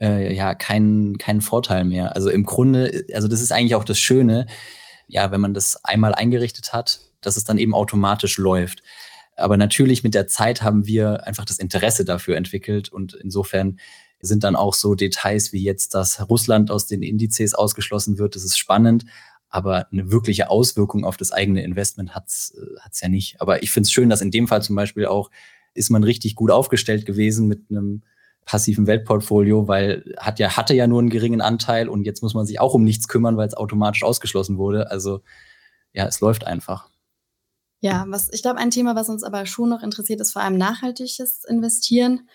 äh, 0.00 0.34
ja 0.34 0.54
keinen 0.54 1.18
keinen 1.18 1.40
Vorteil 1.40 1.84
mehr. 1.84 2.14
Also 2.14 2.30
im 2.30 2.44
Grunde, 2.44 3.04
also 3.12 3.28
das 3.28 3.40
ist 3.40 3.52
eigentlich 3.52 3.74
auch 3.74 3.84
das 3.84 3.98
Schöne, 3.98 4.46
ja, 5.06 5.30
wenn 5.30 5.40
man 5.40 5.54
das 5.54 5.84
einmal 5.84 6.14
eingerichtet 6.14 6.72
hat, 6.72 7.00
dass 7.20 7.36
es 7.36 7.44
dann 7.44 7.58
eben 7.58 7.74
automatisch 7.74 8.38
läuft. 8.38 8.82
Aber 9.36 9.56
natürlich 9.56 10.02
mit 10.02 10.14
der 10.14 10.26
Zeit 10.26 10.62
haben 10.62 10.86
wir 10.86 11.26
einfach 11.26 11.44
das 11.44 11.58
Interesse 11.58 12.04
dafür 12.04 12.36
entwickelt 12.36 12.88
und 12.88 13.14
insofern 13.14 13.78
sind 14.20 14.42
dann 14.42 14.56
auch 14.56 14.74
so 14.74 14.94
Details 14.96 15.52
wie 15.52 15.62
jetzt, 15.62 15.94
dass 15.94 16.28
Russland 16.28 16.70
aus 16.70 16.86
den 16.86 17.02
Indizes 17.02 17.54
ausgeschlossen 17.54 18.18
wird. 18.18 18.34
Das 18.34 18.44
ist 18.44 18.58
spannend, 18.58 19.04
aber 19.48 19.86
eine 19.92 20.10
wirkliche 20.10 20.50
Auswirkung 20.50 21.04
auf 21.04 21.16
das 21.16 21.30
eigene 21.30 21.62
Investment 21.62 22.14
hat's 22.14 22.54
äh, 22.56 22.80
hat's 22.80 23.00
ja 23.00 23.08
nicht. 23.08 23.40
Aber 23.40 23.62
ich 23.62 23.70
finde 23.70 23.86
es 23.86 23.92
schön, 23.92 24.10
dass 24.10 24.20
in 24.20 24.30
dem 24.30 24.48
Fall 24.48 24.62
zum 24.62 24.76
Beispiel 24.76 25.06
auch 25.06 25.30
ist 25.74 25.90
man 25.90 26.02
richtig 26.02 26.34
gut 26.34 26.50
aufgestellt 26.50 27.06
gewesen 27.06 27.46
mit 27.46 27.70
einem 27.70 28.02
passiven 28.48 28.86
Weltportfolio, 28.86 29.68
weil 29.68 30.14
hat 30.18 30.38
ja 30.38 30.56
hatte 30.56 30.72
ja 30.72 30.86
nur 30.86 31.00
einen 31.00 31.10
geringen 31.10 31.42
Anteil 31.42 31.86
und 31.86 32.04
jetzt 32.04 32.22
muss 32.22 32.32
man 32.32 32.46
sich 32.46 32.60
auch 32.60 32.72
um 32.72 32.82
nichts 32.82 33.06
kümmern, 33.06 33.36
weil 33.36 33.46
es 33.46 33.54
automatisch 33.54 34.02
ausgeschlossen 34.02 34.56
wurde. 34.56 34.90
Also 34.90 35.20
ja, 35.92 36.06
es 36.06 36.20
läuft 36.20 36.46
einfach. 36.46 36.88
Ja, 37.80 38.06
was 38.08 38.32
ich 38.32 38.40
glaube, 38.40 38.58
ein 38.58 38.70
Thema, 38.70 38.96
was 38.96 39.10
uns 39.10 39.22
aber 39.22 39.44
schon 39.44 39.68
noch 39.68 39.82
interessiert, 39.82 40.22
ist 40.22 40.32
vor 40.32 40.40
allem 40.40 40.56
nachhaltiges 40.56 41.44
Investieren. 41.44 42.26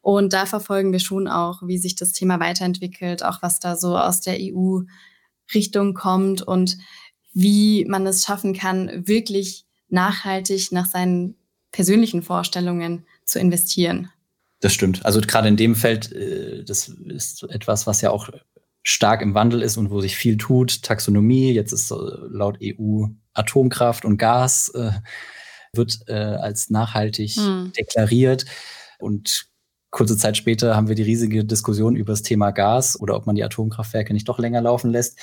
Und 0.00 0.32
da 0.32 0.44
verfolgen 0.44 0.90
wir 0.90 0.98
schon 0.98 1.28
auch, 1.28 1.62
wie 1.62 1.78
sich 1.78 1.94
das 1.94 2.12
Thema 2.12 2.40
weiterentwickelt, 2.40 3.24
auch 3.24 3.40
was 3.40 3.60
da 3.60 3.76
so 3.76 3.96
aus 3.96 4.20
der 4.20 4.38
EU-Richtung 4.40 5.94
kommt 5.94 6.42
und 6.42 6.78
wie 7.32 7.84
man 7.84 8.04
es 8.08 8.24
schaffen 8.24 8.54
kann, 8.54 9.06
wirklich 9.06 9.66
nachhaltig 9.88 10.72
nach 10.72 10.86
seinen 10.86 11.36
persönlichen 11.70 12.22
Vorstellungen 12.22 13.06
zu 13.24 13.38
investieren. 13.38 14.10
Das 14.60 14.74
stimmt. 14.74 15.04
Also 15.04 15.20
gerade 15.20 15.48
in 15.48 15.56
dem 15.56 15.74
Feld, 15.74 16.12
äh, 16.12 16.64
das 16.64 16.88
ist 16.88 17.42
etwas, 17.44 17.86
was 17.86 18.00
ja 18.00 18.10
auch 18.10 18.28
stark 18.82 19.22
im 19.22 19.34
Wandel 19.34 19.62
ist 19.62 19.76
und 19.76 19.90
wo 19.90 20.00
sich 20.00 20.16
viel 20.16 20.36
tut. 20.36 20.82
Taxonomie, 20.82 21.52
jetzt 21.52 21.72
ist 21.72 21.90
laut 21.90 22.58
EU 22.62 23.06
Atomkraft 23.32 24.04
und 24.04 24.18
Gas 24.18 24.70
äh, 24.74 24.92
wird 25.72 26.00
äh, 26.08 26.14
als 26.14 26.70
nachhaltig 26.70 27.32
hm. 27.36 27.72
deklariert. 27.76 28.44
Und 28.98 29.46
kurze 29.90 30.16
Zeit 30.16 30.36
später 30.36 30.76
haben 30.76 30.88
wir 30.88 30.94
die 30.94 31.02
riesige 31.02 31.44
Diskussion 31.44 31.96
über 31.96 32.12
das 32.12 32.22
Thema 32.22 32.50
Gas 32.50 32.98
oder 32.98 33.16
ob 33.16 33.26
man 33.26 33.36
die 33.36 33.44
Atomkraftwerke 33.44 34.12
nicht 34.12 34.28
doch 34.28 34.38
länger 34.38 34.60
laufen 34.60 34.90
lässt. 34.90 35.18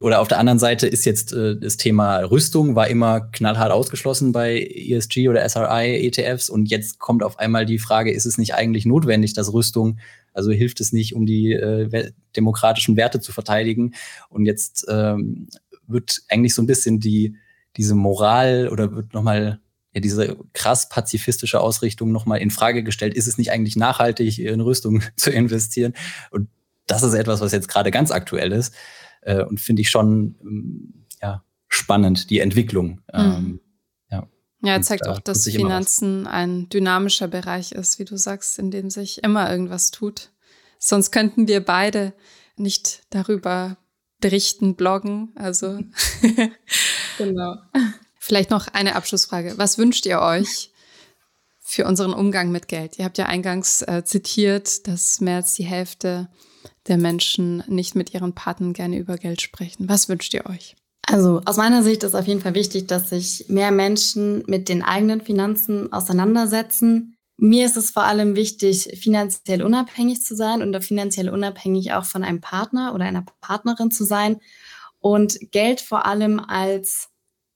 Oder 0.00 0.20
auf 0.20 0.28
der 0.28 0.38
anderen 0.38 0.60
Seite 0.60 0.86
ist 0.86 1.04
jetzt 1.06 1.32
äh, 1.32 1.56
das 1.58 1.76
Thema 1.76 2.18
Rüstung, 2.18 2.76
war 2.76 2.86
immer 2.86 3.20
knallhart 3.20 3.72
ausgeschlossen 3.72 4.30
bei 4.30 4.60
ESG 4.60 5.28
oder 5.28 5.48
SRI 5.48 6.06
ETFs 6.06 6.48
und 6.48 6.70
jetzt 6.70 7.00
kommt 7.00 7.24
auf 7.24 7.38
einmal 7.40 7.66
die 7.66 7.80
Frage, 7.80 8.12
ist 8.12 8.24
es 8.24 8.38
nicht 8.38 8.54
eigentlich 8.54 8.86
notwendig, 8.86 9.32
dass 9.32 9.52
Rüstung, 9.52 9.98
also 10.32 10.52
hilft 10.52 10.80
es 10.80 10.92
nicht, 10.92 11.16
um 11.16 11.26
die 11.26 11.52
äh, 11.52 12.12
demokratischen 12.36 12.96
Werte 12.96 13.20
zu 13.20 13.32
verteidigen? 13.32 13.94
Und 14.28 14.46
jetzt 14.46 14.86
ähm, 14.88 15.48
wird 15.88 16.20
eigentlich 16.28 16.54
so 16.54 16.62
ein 16.62 16.66
bisschen 16.68 17.00
die, 17.00 17.36
diese 17.76 17.96
Moral 17.96 18.68
oder 18.70 18.94
wird 18.94 19.14
nochmal 19.14 19.58
ja, 19.94 20.00
diese 20.00 20.36
krass 20.52 20.88
pazifistische 20.88 21.60
Ausrichtung 21.60 22.12
nochmal 22.12 22.38
in 22.38 22.52
Frage 22.52 22.84
gestellt. 22.84 23.14
Ist 23.14 23.26
es 23.26 23.36
nicht 23.36 23.50
eigentlich 23.50 23.74
nachhaltig, 23.74 24.38
in 24.38 24.60
Rüstung 24.60 25.02
zu 25.16 25.32
investieren? 25.32 25.94
Und 26.30 26.48
das 26.86 27.02
ist 27.02 27.14
etwas, 27.14 27.40
was 27.40 27.50
jetzt 27.50 27.68
gerade 27.68 27.90
ganz 27.90 28.12
aktuell 28.12 28.52
ist 28.52 28.72
äh, 29.28 29.44
und 29.44 29.60
finde 29.60 29.82
ich 29.82 29.90
schon 29.90 30.36
ähm, 30.40 31.06
ja, 31.20 31.44
spannend, 31.68 32.30
die 32.30 32.40
Entwicklung. 32.40 33.02
Mhm. 33.12 33.20
Ähm, 33.20 33.60
ja. 34.10 34.28
Ja, 34.62 34.80
zeigt 34.80 35.06
da 35.06 35.12
auch, 35.12 35.20
dass 35.20 35.44
Finanzen 35.44 36.26
ein 36.26 36.68
dynamischer 36.70 37.28
Bereich 37.28 37.72
ist, 37.72 37.98
wie 37.98 38.04
du 38.04 38.16
sagst, 38.16 38.58
in 38.58 38.70
dem 38.70 38.90
sich 38.90 39.22
immer 39.22 39.50
irgendwas 39.50 39.90
tut. 39.90 40.32
Sonst 40.78 41.10
könnten 41.10 41.46
wir 41.46 41.64
beide 41.64 42.14
nicht 42.56 43.02
darüber 43.10 43.76
berichten, 44.20 44.74
bloggen. 44.74 45.32
Also 45.36 45.78
genau. 47.18 47.56
Vielleicht 48.18 48.50
noch 48.50 48.68
eine 48.68 48.96
Abschlussfrage. 48.96 49.54
Was 49.58 49.78
wünscht 49.78 50.06
ihr 50.06 50.20
euch 50.20 50.72
für 51.60 51.84
unseren 51.84 52.14
Umgang 52.14 52.50
mit 52.50 52.66
Geld? 52.66 52.98
Ihr 52.98 53.04
habt 53.04 53.18
ja 53.18 53.26
eingangs 53.26 53.82
äh, 53.82 54.02
zitiert, 54.04 54.88
dass 54.88 55.20
mehr 55.20 55.36
als 55.36 55.54
die 55.54 55.64
Hälfte 55.64 56.28
der 56.86 56.98
Menschen 56.98 57.62
nicht 57.68 57.94
mit 57.94 58.14
ihren 58.14 58.34
Partnern 58.34 58.72
gerne 58.72 58.98
über 58.98 59.16
Geld 59.16 59.40
sprechen. 59.40 59.88
Was 59.88 60.08
wünscht 60.08 60.34
ihr 60.34 60.46
euch? 60.46 60.76
Also 61.06 61.40
aus 61.46 61.56
meiner 61.56 61.82
Sicht 61.82 62.02
ist 62.02 62.14
auf 62.14 62.26
jeden 62.26 62.42
Fall 62.42 62.54
wichtig, 62.54 62.86
dass 62.86 63.08
sich 63.08 63.46
mehr 63.48 63.70
Menschen 63.70 64.44
mit 64.46 64.68
den 64.68 64.82
eigenen 64.82 65.22
Finanzen 65.22 65.90
auseinandersetzen. 65.92 67.16
Mir 67.38 67.64
ist 67.64 67.76
es 67.76 67.90
vor 67.90 68.02
allem 68.02 68.36
wichtig, 68.36 68.98
finanziell 69.00 69.62
unabhängig 69.62 70.22
zu 70.22 70.36
sein 70.36 70.60
und 70.60 70.78
finanziell 70.82 71.30
unabhängig 71.30 71.92
auch 71.92 72.04
von 72.04 72.24
einem 72.24 72.40
Partner 72.40 72.94
oder 72.94 73.04
einer 73.04 73.24
Partnerin 73.40 73.90
zu 73.90 74.04
sein 74.04 74.40
und 75.00 75.38
Geld 75.50 75.80
vor 75.80 76.04
allem 76.04 76.40
als 76.40 77.08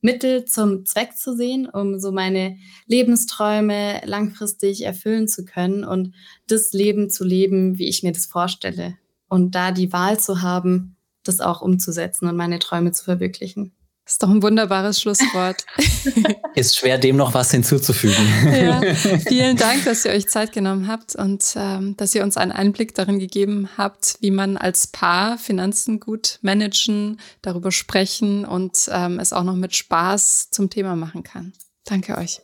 Mittel 0.03 0.45
zum 0.47 0.85
Zweck 0.85 1.17
zu 1.17 1.37
sehen, 1.37 1.69
um 1.69 2.01
so 2.01 2.11
meine 2.11 2.57
Lebensträume 2.87 4.01
langfristig 4.05 4.83
erfüllen 4.83 5.29
zu 5.29 5.45
können 5.45 5.85
und 5.85 6.15
das 6.49 6.73
Leben 6.73 7.11
zu 7.11 7.25
leben, 7.25 7.79
wie 7.79 7.89
ich 7.89 8.03
mir 8.03 8.13
das 8.13 8.27
vorstelle. 8.27 8.99
Und 9.33 9.55
da 9.55 9.73
die 9.73 9.95
Wahl 9.95 10.21
zu 10.21 10.43
haben, 10.43 10.95
das 11.25 11.41
auch 11.41 11.63
umzusetzen 11.63 12.29
und 12.29 12.37
meine 12.37 12.59
Träume 12.59 12.93
zu 12.93 13.03
verwirklichen. 13.03 13.73
Das 14.05 14.17
ist 14.17 14.23
doch 14.23 14.29
ein 14.29 14.43
wunderbares 14.43 15.01
Schlusswort. 15.01 15.65
Ist 16.55 16.77
schwer, 16.77 16.99
dem 16.99 17.17
noch 17.17 17.33
was 17.33 17.51
hinzuzufügen. 17.51 18.27
Ja, 18.53 18.83
vielen 19.27 19.57
Dank, 19.57 19.87
dass 19.87 20.05
ihr 20.05 20.11
euch 20.11 20.29
Zeit 20.29 20.53
genommen 20.53 20.87
habt 20.87 21.17
und 21.17 21.55
ähm, 21.57 21.97
dass 21.97 22.15
ihr 22.15 22.23
uns 22.23 22.37
einen 22.37 22.53
Einblick 22.53 22.95
darin 22.95 23.19
gegeben 23.19 23.71
habt, 23.79 24.19
wie 24.21 24.31
man 24.31 24.59
als 24.59 24.89
Paar 24.89 25.39
Finanzen 25.39 25.99
gut 25.99 26.39
managen, 26.43 27.19
darüber 27.41 27.73
sprechen 27.73 28.45
und 28.45 28.91
ähm, 28.93 29.19
es 29.19 29.33
auch 29.33 29.45
noch 29.45 29.57
mit 29.57 29.75
Spaß 29.75 30.51
zum 30.51 30.69
Thema 30.69 30.95
machen 30.95 31.23
kann. 31.23 31.55
Danke 31.87 32.19
euch. 32.19 32.43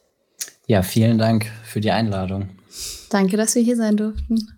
Ja, 0.66 0.80
vielen 0.80 1.18
Dank 1.18 1.53
für 1.64 1.82
die 1.82 1.91
Einladung. 1.91 2.49
Danke, 3.11 3.36
dass 3.36 3.55
wir 3.57 3.62
hier 3.62 3.76
sein 3.76 3.99
durften. 3.99 4.57